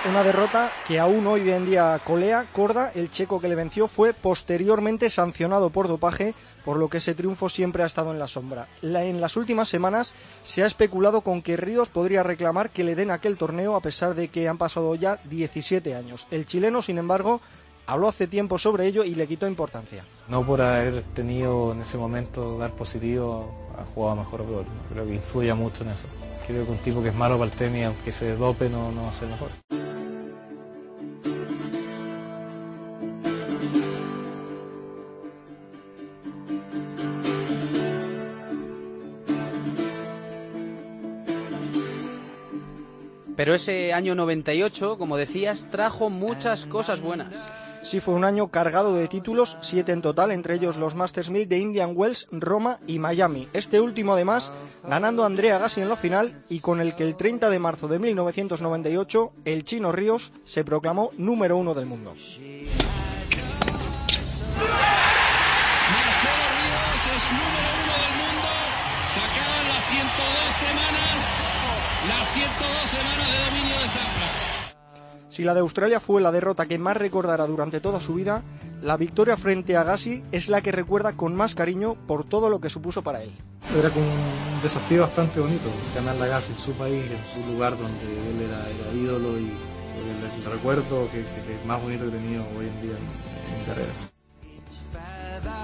Una 0.10 0.24
derrota 0.24 0.72
que 0.88 1.00
aún 1.00 1.28
hoy 1.28 1.50
en 1.52 1.66
día 1.66 2.00
colea. 2.04 2.48
Corda, 2.52 2.92
el 2.96 3.12
checo 3.12 3.40
que 3.40 3.48
le 3.48 3.56
venció, 3.56 3.88
fue 3.88 4.14
posteriormente 4.14 5.10
sancionado 5.10 5.70
por 5.70 5.88
dopaje, 5.88 6.34
por 6.66 6.78
lo 6.78 6.90
que 6.90 6.98
ese 6.98 7.14
triunfo 7.14 7.48
siempre 7.50 7.84
ha 7.84 7.86
estado 7.86 8.12
en 8.12 8.18
la 8.20 8.28
sombra. 8.28 8.68
La- 8.82 9.04
en 9.04 9.22
las 9.22 9.38
últimas 9.38 9.70
semanas 9.70 10.14
se 10.44 10.64
ha 10.64 10.68
especulado 10.68 11.22
con 11.22 11.42
que 11.42 11.58
Ríos 11.58 11.90
podría 11.90 12.24
reclamar 12.24 12.72
que 12.72 12.84
le 12.84 12.96
den 12.96 13.12
aquel 13.12 13.38
torneo 13.38 13.76
a 13.76 13.82
pesar 13.82 14.16
de 14.16 14.30
que 14.30 14.48
han 14.50 14.58
pasado 14.58 14.96
ya 14.96 15.20
17 15.26 15.94
años. 15.96 16.26
El 16.32 16.46
chileno, 16.48 16.82
sin 16.82 16.98
embargo, 16.98 17.40
habló 17.86 18.08
hace 18.10 18.26
tiempo 18.26 18.58
sobre 18.58 18.88
ello 18.88 19.04
y 19.04 19.14
le 19.16 19.28
quitó 19.28 19.48
importancia. 19.48 20.04
No 20.28 20.44
por 20.44 20.62
haber 20.62 21.04
tenido 21.14 21.72
en 21.74 21.82
ese 21.82 21.98
momento 21.98 22.58
dar 22.58 22.72
positivo, 22.72 23.54
ha 23.80 23.84
jugado 23.94 24.16
mejor 24.18 24.42
o 24.42 24.46
peor. 24.46 24.66
Creo 24.92 25.06
que 25.06 25.14
influye 25.16 25.54
mucho 25.54 25.84
en 25.84 25.92
eso. 25.92 26.08
Creo 26.48 26.66
que 26.66 26.72
un 26.72 26.78
tipo 26.80 27.04
que 27.04 27.10
es 27.10 27.16
malo 27.16 27.38
para 27.38 27.52
el 27.52 27.56
tenis, 27.56 27.86
aunque 27.86 28.12
se 28.12 28.36
dope, 28.36 28.70
no, 28.70 28.92
no 28.92 29.04
va 29.04 29.10
a 29.10 29.14
ser 29.14 29.28
mejor. 29.28 29.50
Pero 43.40 43.56
ese 43.56 43.94
año 43.94 44.16
98, 44.16 44.98
como 44.98 45.16
decías, 45.16 45.68
trajo 45.72 46.10
muchas 46.10 46.66
cosas 46.66 47.00
buenas. 47.00 47.34
Sí, 47.84 48.02
fue 48.02 48.14
un 48.14 48.26
año 48.26 48.50
cargado 48.50 48.94
de 48.94 49.08
títulos, 49.08 49.58
siete 49.62 49.94
en 49.94 50.02
total, 50.02 50.32
entre 50.32 50.56
ellos 50.56 50.76
los 50.76 50.94
Masters 50.94 51.30
1000 51.30 51.48
de 51.48 51.58
Indian 51.58 51.94
Wells, 51.96 52.28
Roma 52.34 52.80
y 52.86 53.00
Miami. 53.00 53.48
Este 53.54 53.80
último, 53.80 54.12
además, 54.12 54.52
ganando 54.84 55.24
a 55.24 55.28
Andrea 55.28 55.58
Gassi 55.58 55.80
en 55.80 55.88
la 55.88 55.96
final 55.96 56.38
y 56.50 56.60
con 56.60 56.82
el 56.82 56.96
que 56.96 57.04
el 57.06 57.16
30 57.16 57.50
de 57.50 57.60
marzo 57.60 57.88
de 57.88 58.00
1998 58.00 59.32
el 59.46 59.64
chino 59.64 59.94
Ríos 59.94 60.34
se 60.44 60.66
proclamó 60.66 61.12
número 61.18 61.56
uno 61.56 61.74
del 61.74 61.86
mundo. 61.86 62.12
Marcelo 62.12 62.44
Ríos 66.60 67.08
es 67.16 67.24
número 67.32 67.70
uno 67.84 67.94
del 68.04 68.16
mundo. 68.20 68.50
Se 69.08 69.22
acaban 69.22 69.66
las 69.70 69.86
102 69.86 70.54
semanas. 70.56 71.40
Las 72.08 72.28
102 72.30 72.90
semanas 72.90 73.28
de 73.28 73.38
dominio 73.44 73.78
de 73.82 73.88
Sampras. 73.90 74.48
Si 75.40 75.46
la 75.46 75.54
de 75.54 75.62
Australia 75.62 76.02
fue 76.02 76.20
la 76.20 76.34
derrota 76.34 76.66
que 76.66 76.78
más 76.78 76.98
recordará 76.98 77.48
durante 77.48 77.80
toda 77.80 78.02
su 78.02 78.16
vida, 78.16 78.44
la 78.82 78.98
victoria 78.98 79.38
frente 79.38 79.78
a 79.78 79.86
Gassi 79.86 80.22
es 80.34 80.50
la 80.50 80.60
que 80.60 80.74
recuerda 80.74 81.16
con 81.16 81.34
más 81.34 81.56
cariño 81.56 81.96
por 81.96 82.26
todo 82.26 82.50
lo 82.50 82.60
que 82.60 82.68
supuso 82.68 83.04
para 83.04 83.24
él. 83.24 83.32
Era 83.74 83.88
un 83.88 84.62
desafío 84.62 85.04
bastante 85.04 85.40
bonito, 85.40 85.70
ganar 85.96 86.18
la 86.18 86.28
gas 86.28 86.50
en 86.50 86.58
su 86.58 86.74
país, 86.74 87.06
en 87.10 87.24
su 87.24 87.54
lugar 87.54 87.72
donde 87.78 87.90
él 87.90 88.50
era, 88.50 88.60
era 88.68 89.02
ídolo 89.02 89.40
y 89.40 89.46
el, 89.46 90.44
el 90.46 90.52
recuerdo 90.52 91.08
que, 91.10 91.24
más 91.66 91.82
bonito 91.82 92.12
que 92.12 92.18
he 92.18 92.20
tenido 92.20 92.44
hoy 92.58 92.68
en 92.68 92.82
día 92.82 92.98
en 92.98 93.60
mi 93.60 93.66
carrera. 93.66 94.19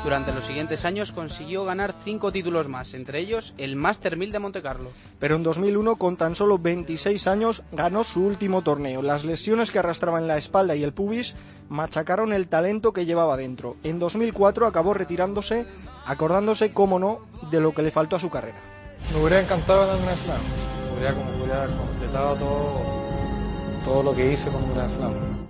Durante 0.03 0.33
los 0.33 0.45
siguientes 0.45 0.85
años 0.85 1.11
consiguió 1.11 1.65
ganar 1.65 1.93
cinco 2.03 2.31
títulos 2.31 2.67
más, 2.67 2.93
entre 2.93 3.19
ellos 3.19 3.53
el 3.57 3.75
Master 3.75 4.17
1000 4.17 4.31
de 4.31 4.39
Monte 4.39 4.61
Carlo. 4.61 4.91
Pero 5.19 5.35
en 5.35 5.43
2001, 5.43 5.95
con 5.95 6.17
tan 6.17 6.35
solo 6.35 6.57
26 6.59 7.27
años, 7.27 7.63
ganó 7.71 8.03
su 8.03 8.23
último 8.23 8.61
torneo. 8.61 9.01
Las 9.01 9.25
lesiones 9.25 9.71
que 9.71 9.79
arrastraba 9.79 10.19
en 10.19 10.27
la 10.27 10.38
espalda 10.38 10.75
y 10.75 10.83
el 10.83 10.93
pubis 10.93 11.35
machacaron 11.69 12.33
el 12.33 12.47
talento 12.47 12.93
que 12.93 13.05
llevaba 13.05 13.38
dentro. 13.38 13.77
En 13.83 13.99
2004 13.99 14.67
acabó 14.67 14.93
retirándose, 14.93 15.65
acordándose, 16.05 16.71
cómo 16.71 16.99
no, 16.99 17.19
de 17.51 17.59
lo 17.59 17.73
que 17.73 17.81
le 17.81 17.91
faltó 17.91 18.15
a 18.15 18.19
su 18.19 18.29
carrera. 18.29 18.57
Me 19.11 19.19
hubiera 19.19 19.39
encantado 19.39 19.81
ganar 19.81 19.95
un 19.95 20.05
Grand 20.05 20.19
Slam. 20.19 20.41
Podría, 20.89 21.13
como, 21.13 21.53
haber 21.53 21.69
completado 21.75 22.35
todo, 22.35 22.81
todo 23.83 24.03
lo 24.03 24.15
que 24.15 24.31
hice 24.31 24.49
con 24.49 24.63
un 24.63 24.73
Grand 24.73 24.91
Slam. 24.91 25.44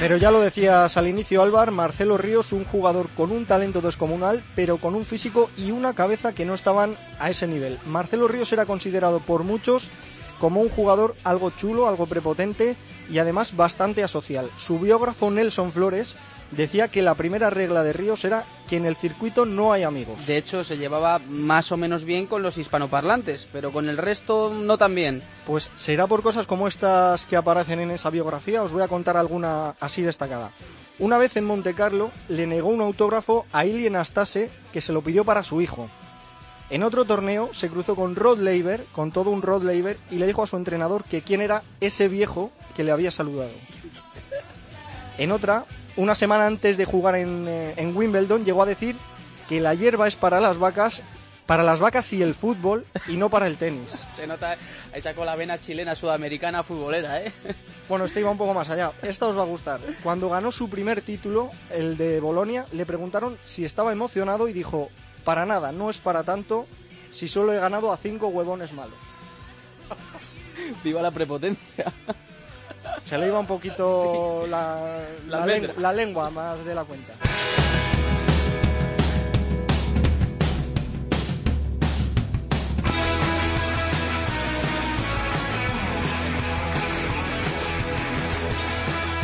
Pero 0.00 0.16
ya 0.16 0.30
lo 0.30 0.40
decías 0.40 0.96
al 0.96 1.08
inicio, 1.08 1.42
Álvar, 1.42 1.72
Marcelo 1.72 2.16
Ríos, 2.16 2.52
un 2.52 2.64
jugador 2.64 3.08
con 3.16 3.32
un 3.32 3.46
talento 3.46 3.80
descomunal, 3.80 4.44
pero 4.54 4.76
con 4.76 4.94
un 4.94 5.04
físico 5.04 5.50
y 5.56 5.72
una 5.72 5.92
cabeza 5.92 6.32
que 6.32 6.44
no 6.44 6.54
estaban 6.54 6.96
a 7.18 7.30
ese 7.30 7.48
nivel. 7.48 7.80
Marcelo 7.84 8.28
Ríos 8.28 8.52
era 8.52 8.64
considerado 8.64 9.18
por 9.18 9.42
muchos 9.42 9.90
como 10.38 10.60
un 10.60 10.68
jugador 10.68 11.16
algo 11.24 11.50
chulo, 11.50 11.88
algo 11.88 12.06
prepotente 12.06 12.76
y 13.10 13.18
además 13.18 13.56
bastante 13.56 14.04
asocial. 14.04 14.48
Su 14.56 14.78
biógrafo 14.78 15.32
Nelson 15.32 15.72
Flores 15.72 16.14
decía 16.50 16.88
que 16.88 17.02
la 17.02 17.14
primera 17.14 17.50
regla 17.50 17.82
de 17.82 17.92
Ríos 17.92 18.24
era 18.24 18.44
que 18.68 18.76
en 18.76 18.86
el 18.86 18.96
circuito 18.96 19.46
no 19.46 19.72
hay 19.72 19.82
amigos. 19.82 20.26
De 20.26 20.36
hecho, 20.36 20.64
se 20.64 20.76
llevaba 20.76 21.18
más 21.28 21.72
o 21.72 21.76
menos 21.76 22.04
bien 22.04 22.26
con 22.26 22.42
los 22.42 22.58
hispanoparlantes, 22.58 23.48
pero 23.52 23.72
con 23.72 23.88
el 23.88 23.96
resto 23.96 24.52
no 24.52 24.78
tan 24.78 24.94
bien. 24.94 25.22
Pues 25.46 25.70
será 25.74 26.06
por 26.06 26.22
cosas 26.22 26.46
como 26.46 26.68
estas 26.68 27.24
que 27.26 27.36
aparecen 27.36 27.80
en 27.80 27.90
esa 27.90 28.10
biografía, 28.10 28.62
os 28.62 28.72
voy 28.72 28.82
a 28.82 28.88
contar 28.88 29.16
alguna 29.16 29.70
así 29.80 30.02
destacada. 30.02 30.50
Una 30.98 31.18
vez 31.18 31.36
en 31.36 31.44
Monte 31.44 31.74
Carlo 31.74 32.10
le 32.28 32.46
negó 32.46 32.68
un 32.68 32.80
autógrafo 32.80 33.46
a 33.52 33.64
Ilien 33.64 33.96
Astase 33.96 34.50
que 34.72 34.80
se 34.80 34.92
lo 34.92 35.02
pidió 35.02 35.24
para 35.24 35.44
su 35.44 35.60
hijo. 35.60 35.88
En 36.70 36.82
otro 36.82 37.04
torneo 37.06 37.54
se 37.54 37.70
cruzó 37.70 37.94
con 37.94 38.14
Rod 38.14 38.38
Laver, 38.40 38.84
con 38.92 39.10
todo 39.10 39.30
un 39.30 39.40
Rod 39.40 39.62
Laver, 39.62 39.96
y 40.10 40.16
le 40.16 40.26
dijo 40.26 40.42
a 40.42 40.46
su 40.46 40.56
entrenador 40.56 41.04
que 41.04 41.22
quién 41.22 41.40
era 41.40 41.62
ese 41.80 42.08
viejo 42.08 42.50
que 42.76 42.84
le 42.84 42.92
había 42.92 43.10
saludado. 43.10 43.52
En 45.16 45.32
otra, 45.32 45.64
una 45.98 46.14
semana 46.14 46.46
antes 46.46 46.76
de 46.76 46.84
jugar 46.84 47.16
en, 47.16 47.46
eh, 47.48 47.74
en 47.76 47.94
Wimbledon, 47.94 48.44
llegó 48.44 48.62
a 48.62 48.66
decir 48.66 48.96
que 49.48 49.60
la 49.60 49.74
hierba 49.74 50.06
es 50.06 50.14
para 50.14 50.38
las 50.38 50.56
vacas, 50.56 51.02
para 51.44 51.64
las 51.64 51.80
vacas 51.80 52.12
y 52.12 52.22
el 52.22 52.34
fútbol, 52.34 52.86
y 53.08 53.16
no 53.16 53.28
para 53.30 53.48
el 53.48 53.56
tenis. 53.56 53.90
Se 54.14 54.26
nota, 54.26 54.56
ahí 54.94 55.02
sacó 55.02 55.24
la 55.24 55.34
vena 55.34 55.58
chilena 55.58 55.96
sudamericana 55.96 56.62
futbolera, 56.62 57.20
¿eh? 57.20 57.32
Bueno, 57.88 58.04
este 58.04 58.20
iba 58.20 58.30
un 58.30 58.38
poco 58.38 58.54
más 58.54 58.70
allá. 58.70 58.92
Esta 59.02 59.26
os 59.26 59.36
va 59.36 59.42
a 59.42 59.46
gustar. 59.46 59.80
Cuando 60.04 60.30
ganó 60.30 60.52
su 60.52 60.70
primer 60.70 61.00
título, 61.00 61.50
el 61.70 61.96
de 61.96 62.20
Bolonia, 62.20 62.66
le 62.70 62.86
preguntaron 62.86 63.36
si 63.44 63.64
estaba 63.64 63.90
emocionado 63.90 64.46
y 64.46 64.52
dijo, 64.52 64.90
Para 65.24 65.46
nada, 65.46 65.72
no 65.72 65.90
es 65.90 65.98
para 65.98 66.22
tanto 66.22 66.66
si 67.10 67.26
solo 67.26 67.52
he 67.52 67.58
ganado 67.58 67.92
a 67.92 67.96
cinco 67.96 68.28
huevones 68.28 68.72
malos. 68.72 68.98
Viva 70.84 71.02
la 71.02 71.10
prepotencia. 71.10 71.92
Se 73.08 73.16
le 73.16 73.26
iba 73.28 73.38
un 73.40 73.46
poquito 73.46 74.44
la, 74.50 75.00
La 75.28 75.36
la 75.38 75.42
almendra. 75.44 75.72
len- 75.72 75.82
la 75.82 75.92
lengua 75.92 76.30
más 76.30 76.64
de 76.64 76.74
la 76.74 76.84
cuenta. 76.84 77.14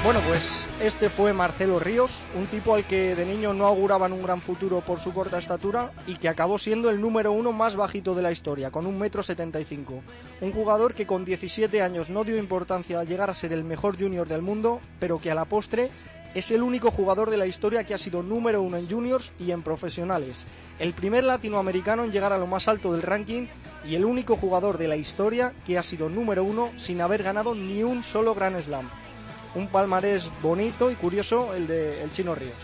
Bueno, 0.05 0.21
pues 0.29 0.67
este 0.83 1.09
fue 1.09 1.33
Marcelo 1.33 1.79
Ríos, 1.79 2.25
un 2.37 2.45
tipo 2.45 2.75
al 2.75 2.85
que 2.85 3.15
de 3.15 3.25
niño 3.25 3.55
no 3.55 3.65
auguraban 3.65 4.13
un 4.13 4.23
gran 4.23 4.43
futuro 4.43 4.83
por 4.83 5.01
su 5.01 5.15
corta 5.15 5.39
estatura 5.39 5.93
y 6.07 6.17
que 6.17 6.29
acabó 6.29 6.59
siendo 6.59 6.91
el 6.91 7.01
número 7.01 7.33
uno 7.33 7.53
más 7.53 7.75
bajito 7.75 8.15
de 8.15 8.21
la 8.21 8.31
historia, 8.31 8.71
con 8.71 8.85
un 8.85 8.99
metro 8.99 9.23
setenta 9.23 9.61
y 9.61 9.65
cinco. 9.65 10.03
Un 10.43 10.53
jugador 10.53 10.93
que 10.93 11.07
con 11.07 11.25
17 11.25 11.81
años 11.81 12.11
no 12.11 12.23
dio 12.23 12.37
importancia 12.37 13.01
al 13.01 13.07
llegar 13.07 13.31
a 13.31 13.35
ser 13.35 13.55
el 13.55 13.65
mejor 13.65 13.99
junior 13.99 14.29
del 14.29 14.43
mundo, 14.43 14.79
pero 15.01 15.19
que 15.19 15.31
a 15.31 15.35
la 15.35 15.47
postre 15.47 15.89
es 16.35 16.51
el 16.51 16.63
único 16.63 16.91
jugador 16.91 17.31
de 17.31 17.39
la 17.39 17.47
historia 17.47 17.85
que 17.85 17.95
ha 17.95 17.99
sido 17.99 18.23
número 18.23 18.61
uno 18.61 18.77
en 18.77 18.91
juniors 18.91 19.33
y 19.39 19.53
en 19.53 19.63
profesionales. 19.63 20.45
El 20.79 20.93
primer 20.93 21.25
latinoamericano 21.25 22.05
en 22.05 22.13
llegar 22.13 22.35
a 22.35 22.39
lo 22.39 22.47
más 22.47 22.69
alto 22.69 22.93
del 22.93 23.01
ranking 23.01 23.47
y 23.87 23.95
el 23.95 24.05
único 24.05 24.37
jugador 24.37 24.77
de 24.77 24.89
la 24.89 24.97
historia 24.97 25.55
que 25.65 25.79
ha 25.79 25.83
sido 25.83 26.11
número 26.11 26.45
uno 26.45 26.73
sin 26.77 27.01
haber 27.01 27.23
ganado 27.23 27.55
ni 27.55 27.83
un 27.83 28.05
solo 28.05 28.35
Grand 28.35 28.61
Slam. 28.61 29.04
Un 29.55 29.69
palmarés 29.69 30.31
bonito 30.43 30.91
y 30.91 30.95
curioso 30.95 31.55
el 31.55 31.67
de 31.67 32.03
el 32.03 32.13
Chino 32.13 32.35
Ríos. 32.35 32.57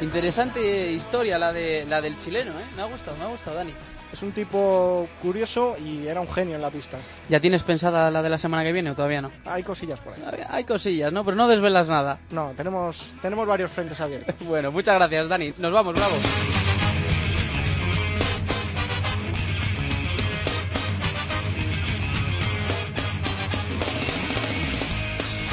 Interesante 0.00 0.92
historia 0.92 1.38
la 1.38 1.52
de 1.52 1.84
la 1.86 2.00
del 2.00 2.18
chileno, 2.18 2.52
¿eh? 2.52 2.64
Me 2.76 2.82
ha 2.82 2.86
gustado, 2.86 3.16
me 3.18 3.24
ha 3.24 3.28
gustado, 3.28 3.56
Dani. 3.56 3.72
Es 4.12 4.22
un 4.22 4.32
tipo 4.32 5.06
curioso 5.22 5.76
y 5.78 6.06
era 6.08 6.20
un 6.20 6.28
genio 6.28 6.56
en 6.56 6.62
la 6.62 6.70
pista. 6.70 6.96
¿Ya 7.28 7.38
tienes 7.38 7.62
pensada 7.62 8.10
la 8.10 8.22
de 8.22 8.28
la 8.28 8.38
semana 8.38 8.64
que 8.64 8.72
viene 8.72 8.90
o 8.90 8.94
todavía 8.94 9.22
no? 9.22 9.30
Hay 9.44 9.62
cosillas 9.62 10.00
por 10.00 10.12
ahí. 10.14 10.40
Hay 10.48 10.64
cosillas, 10.64 11.12
¿no? 11.12 11.24
Pero 11.24 11.36
no 11.36 11.46
desvelas 11.46 11.88
nada. 11.88 12.18
No, 12.30 12.52
tenemos, 12.56 13.06
tenemos 13.22 13.46
varios 13.46 13.70
frentes 13.70 14.00
abiertos. 14.00 14.34
Bueno, 14.46 14.72
muchas 14.72 14.96
gracias, 14.96 15.28
Dani. 15.28 15.52
Nos 15.58 15.72
vamos, 15.72 15.94
bravo. 15.94 16.14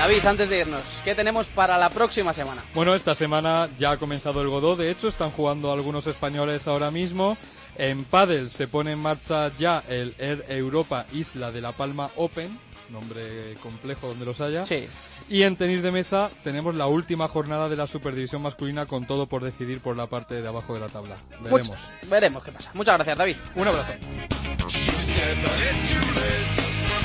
David, 0.07 0.25
antes 0.25 0.49
de 0.49 0.59
irnos, 0.59 0.83
¿qué 1.03 1.13
tenemos 1.15 1.47
para 1.47 1.77
la 1.77 1.89
próxima 1.89 2.31
semana? 2.31 2.63
Bueno, 2.73 2.95
esta 2.95 3.13
semana 3.13 3.67
ya 3.77 3.91
ha 3.91 3.97
comenzado 3.97 4.41
el 4.41 4.47
Godó, 4.47 4.77
de 4.77 4.89
hecho 4.89 5.09
están 5.09 5.31
jugando 5.31 5.69
algunos 5.73 6.07
españoles 6.07 6.65
ahora 6.65 6.91
mismo. 6.91 7.37
En 7.75 8.05
pádel 8.05 8.49
se 8.49 8.69
pone 8.69 8.93
en 8.93 8.99
marcha 8.99 9.51
ya 9.59 9.83
el 9.89 10.15
Air 10.17 10.45
Europa 10.47 11.05
Isla 11.11 11.51
de 11.51 11.59
la 11.59 11.73
Palma 11.73 12.09
Open, 12.15 12.57
nombre 12.89 13.55
complejo 13.61 14.07
donde 14.07 14.23
los 14.23 14.39
haya. 14.39 14.63
Sí. 14.63 14.87
Y 15.27 15.43
en 15.43 15.57
tenis 15.57 15.83
de 15.83 15.91
mesa 15.91 16.29
tenemos 16.41 16.73
la 16.75 16.87
última 16.87 17.27
jornada 17.27 17.67
de 17.67 17.75
la 17.75 17.85
Superdivisión 17.85 18.41
masculina 18.41 18.85
con 18.85 19.05
todo 19.07 19.25
por 19.25 19.43
decidir 19.43 19.81
por 19.81 19.97
la 19.97 20.07
parte 20.07 20.41
de 20.41 20.47
abajo 20.47 20.73
de 20.73 20.79
la 20.79 20.87
tabla. 20.87 21.17
Veremos. 21.41 21.67
Much- 21.67 22.09
veremos 22.09 22.43
qué 22.45 22.53
pasa. 22.53 22.71
Muchas 22.73 22.95
gracias, 22.95 23.17
David. 23.17 23.35
Un 23.55 23.67
abrazo. 23.67 23.91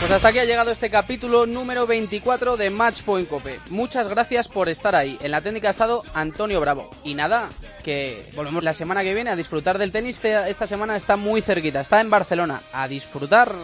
Pues 0.03 0.11
hasta 0.11 0.29
aquí 0.29 0.41
ha 0.41 0.45
llegado 0.45 0.73
este 0.73 0.91
capítulo 0.91 1.47
número 1.47 1.87
24 1.87 2.57
de 2.57 2.71
Matchpoint 2.71 3.29
Cope. 3.29 3.61
Muchas 3.71 4.09
gracias 4.09 4.49
por 4.49 4.69
estar 4.69 4.97
ahí. 4.97 5.17
En 5.23 5.31
la 5.31 5.43
técnica 5.43 5.69
ha 5.69 5.71
estado 5.71 6.03
Antonio 6.13 6.61
Bravo. 6.61 6.91
Y 7.05 7.15
nada, 7.15 7.49
que 7.85 8.29
volvemos 8.35 8.65
la 8.65 8.75
semana 8.75 9.05
que 9.05 9.15
viene 9.15 9.31
a 9.31 9.37
disfrutar 9.37 9.79
del 9.79 9.93
tenis. 9.93 10.21
Esta 10.25 10.67
semana 10.67 10.97
está 10.97 11.17
muy 11.17 11.41
cerquita, 11.41 11.81
está 11.81 12.01
en 12.01 12.11
Barcelona. 12.11 12.63
A 12.73 12.89
disfrutar. 12.89 13.55